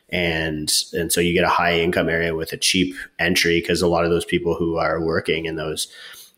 And 0.08 0.68
and 0.92 1.12
so 1.12 1.20
you 1.20 1.32
get 1.32 1.44
a 1.44 1.48
high 1.48 1.78
income 1.78 2.08
area 2.08 2.34
with 2.34 2.52
a 2.52 2.56
cheap 2.56 2.96
entry 3.20 3.60
because 3.60 3.80
a 3.80 3.86
lot 3.86 4.04
of 4.04 4.10
those 4.10 4.24
people 4.24 4.56
who 4.56 4.76
are 4.76 5.00
working 5.00 5.44
in 5.44 5.54
those 5.54 5.86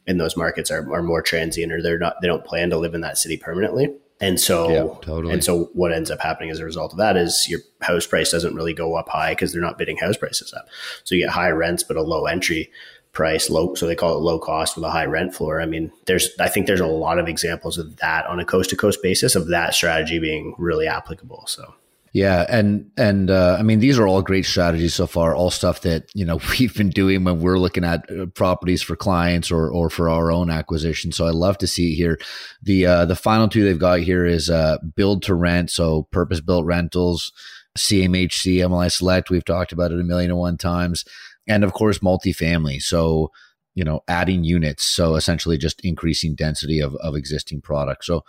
in 0.06 0.18
those 0.18 0.36
markets 0.36 0.70
are, 0.70 0.92
are 0.92 1.02
more 1.02 1.22
transient 1.22 1.72
or 1.72 1.80
they're 1.80 1.98
not 1.98 2.16
they 2.20 2.28
don't 2.28 2.44
plan 2.44 2.68
to 2.68 2.76
live 2.76 2.94
in 2.94 3.00
that 3.00 3.16
city 3.16 3.38
permanently. 3.38 3.88
And 4.22 4.38
so, 4.38 4.70
yeah, 4.70 5.00
totally. 5.02 5.34
and 5.34 5.42
so 5.42 5.64
what 5.72 5.92
ends 5.92 6.08
up 6.08 6.20
happening 6.20 6.50
as 6.50 6.60
a 6.60 6.64
result 6.64 6.92
of 6.92 6.98
that 6.98 7.16
is 7.16 7.48
your 7.48 7.58
house 7.80 8.06
price 8.06 8.30
doesn't 8.30 8.54
really 8.54 8.72
go 8.72 8.94
up 8.94 9.08
high 9.08 9.32
because 9.32 9.52
they're 9.52 9.60
not 9.60 9.78
bidding 9.78 9.96
house 9.96 10.16
prices 10.16 10.54
up. 10.54 10.68
So 11.02 11.16
you 11.16 11.22
get 11.22 11.30
high 11.30 11.50
rents, 11.50 11.82
but 11.82 11.96
a 11.96 12.02
low 12.02 12.26
entry 12.26 12.70
price, 13.10 13.50
low. 13.50 13.74
So 13.74 13.86
they 13.86 13.96
call 13.96 14.16
it 14.16 14.20
low 14.20 14.38
cost 14.38 14.76
with 14.76 14.84
a 14.84 14.90
high 14.90 15.06
rent 15.06 15.34
floor. 15.34 15.60
I 15.60 15.66
mean, 15.66 15.90
there's, 16.06 16.30
I 16.38 16.48
think 16.48 16.68
there's 16.68 16.78
a 16.78 16.86
lot 16.86 17.18
of 17.18 17.26
examples 17.26 17.78
of 17.78 17.96
that 17.96 18.24
on 18.26 18.38
a 18.38 18.44
coast 18.44 18.70
to 18.70 18.76
coast 18.76 19.02
basis 19.02 19.34
of 19.34 19.48
that 19.48 19.74
strategy 19.74 20.20
being 20.20 20.54
really 20.56 20.86
applicable. 20.86 21.44
So. 21.48 21.74
Yeah, 22.12 22.44
and 22.46 22.90
and 22.98 23.30
uh, 23.30 23.56
I 23.58 23.62
mean 23.62 23.78
these 23.78 23.98
are 23.98 24.06
all 24.06 24.20
great 24.20 24.44
strategies 24.44 24.94
so 24.94 25.06
far. 25.06 25.34
All 25.34 25.50
stuff 25.50 25.80
that 25.80 26.10
you 26.14 26.26
know 26.26 26.40
we've 26.58 26.74
been 26.74 26.90
doing 26.90 27.24
when 27.24 27.40
we're 27.40 27.58
looking 27.58 27.84
at 27.84 28.04
uh, 28.10 28.26
properties 28.26 28.82
for 28.82 28.96
clients 28.96 29.50
or 29.50 29.70
or 29.70 29.88
for 29.88 30.10
our 30.10 30.30
own 30.30 30.50
acquisition. 30.50 31.10
So 31.12 31.26
I 31.26 31.30
love 31.30 31.56
to 31.58 31.66
see 31.66 31.94
here. 31.94 32.18
The 32.62 32.86
uh, 32.86 33.04
the 33.06 33.16
final 33.16 33.48
two 33.48 33.64
they've 33.64 33.78
got 33.78 34.00
here 34.00 34.26
is 34.26 34.50
uh, 34.50 34.76
build 34.94 35.22
to 35.24 35.34
rent, 35.34 35.70
so 35.70 36.02
purpose 36.12 36.40
built 36.40 36.66
rentals, 36.66 37.32
CMHC, 37.78 38.56
MLI 38.56 38.92
Select. 38.92 39.30
We've 39.30 39.44
talked 39.44 39.72
about 39.72 39.90
it 39.90 40.00
a 40.00 40.04
million 40.04 40.30
and 40.30 40.38
one 40.38 40.58
times, 40.58 41.06
and 41.48 41.64
of 41.64 41.72
course 41.72 42.00
multifamily. 42.00 42.82
So 42.82 43.30
you 43.74 43.84
know 43.84 44.00
adding 44.06 44.44
units, 44.44 44.84
so 44.84 45.14
essentially 45.14 45.56
just 45.56 45.80
increasing 45.80 46.34
density 46.34 46.78
of 46.78 46.94
of 46.96 47.16
existing 47.16 47.62
products. 47.62 48.06
So 48.06 48.22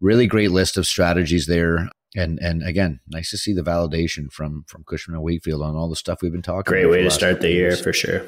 really 0.00 0.26
great 0.26 0.50
list 0.50 0.76
of 0.76 0.86
strategies 0.86 1.46
there 1.46 1.88
and 2.16 2.38
and 2.40 2.62
again, 2.62 3.00
nice 3.08 3.30
to 3.30 3.38
see 3.38 3.52
the 3.52 3.62
validation 3.62 4.32
from 4.32 4.64
from 4.66 4.84
Cushman 4.84 5.14
and 5.14 5.24
Wakefield 5.24 5.62
on 5.62 5.76
all 5.76 5.88
the 5.88 5.96
stuff 5.96 6.22
we've 6.22 6.32
been 6.32 6.42
talking. 6.42 6.60
About. 6.60 6.82
Great 6.82 6.90
way 6.90 7.02
to 7.02 7.10
start 7.10 7.40
the 7.40 7.50
year 7.50 7.76
for 7.76 7.92
sure. 7.92 8.24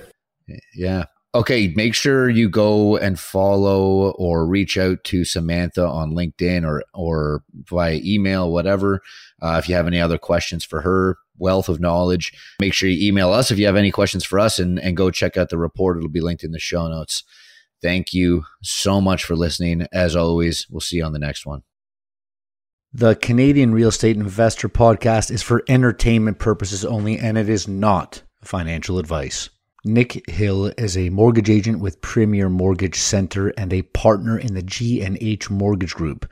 Yeah. 0.75 1.05
Okay, 1.33 1.73
make 1.77 1.95
sure 1.95 2.29
you 2.29 2.49
go 2.49 2.97
and 2.97 3.19
follow 3.19 4.11
or 4.13 4.45
reach 4.45 4.77
out 4.77 5.05
to 5.05 5.25
Samantha 5.25 5.87
on 5.87 6.11
LinkedIn 6.11 6.67
or 6.67 6.83
or 6.93 7.45
via 7.69 8.01
email, 8.03 8.51
whatever. 8.51 9.01
Uh, 9.41 9.57
if 9.63 9.69
you 9.69 9.77
have 9.77 9.87
any 9.87 10.01
other 10.01 10.19
questions 10.19 10.65
for 10.65 10.81
her, 10.81 11.19
wealth 11.39 11.69
of 11.69 11.79
knowledge, 11.79 12.33
make 12.61 12.75
sure 12.75 12.89
you 12.89 13.07
email 13.07 13.33
us 13.33 13.53
if 13.53 13.59
you 13.59 13.67
have 13.67 13.77
any 13.77 13.93
questions 13.93 14.25
for 14.25 14.41
us, 14.41 14.59
and 14.59 14.81
and 14.81 14.97
go 14.97 15.11
check 15.11 15.37
out 15.37 15.51
the 15.51 15.59
report. 15.59 15.97
It'll 15.97 16.09
be 16.09 16.21
linked 16.21 16.43
in 16.43 16.51
the 16.51 16.59
show 16.59 16.89
notes. 16.89 17.23
Thank 17.81 18.13
you 18.13 18.45
so 18.63 19.01
much 19.01 19.25
for 19.25 19.37
listening. 19.37 19.87
As 19.93 20.17
always, 20.17 20.67
we'll 20.69 20.81
see 20.81 20.97
you 20.97 21.05
on 21.05 21.13
the 21.13 21.19
next 21.21 21.47
one. 21.47 21.63
The 22.93 23.15
Canadian 23.15 23.73
Real 23.73 23.91
Estate 23.91 24.17
Investor 24.17 24.69
Podcast 24.69 25.31
is 25.31 25.43
for 25.43 25.63
entertainment 25.69 26.41
purposes 26.41 26.85
only, 26.85 27.19
and 27.19 27.39
it 27.39 27.49
is 27.49 27.69
not 27.69 28.23
financial 28.43 28.99
advice. 28.99 29.49
Nick 29.85 30.29
Hill 30.29 30.73
is 30.77 30.97
a 30.97 31.11
mortgage 31.11 31.49
agent 31.49 31.79
with 31.79 32.01
Premier 32.01 32.49
Mortgage 32.49 32.99
Center 32.99 33.51
and 33.51 33.73
a 33.73 33.83
partner 33.83 34.37
in 34.37 34.55
the 34.55 34.63
G&H 34.65 35.51
Mortgage 35.51 35.95
Group. 35.95 36.29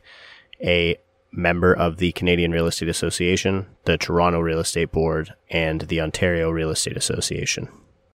a 0.63 0.95
member 1.31 1.73
of 1.73 1.97
the 1.97 2.11
Canadian 2.11 2.51
Real 2.51 2.67
Estate 2.67 2.89
Association, 2.89 3.67
the 3.85 3.97
Toronto 3.97 4.39
Real 4.39 4.59
Estate 4.59 4.91
Board, 4.91 5.33
and 5.49 5.81
the 5.81 6.01
Ontario 6.01 6.49
Real 6.49 6.69
Estate 6.69 6.97
Association. 6.97 7.69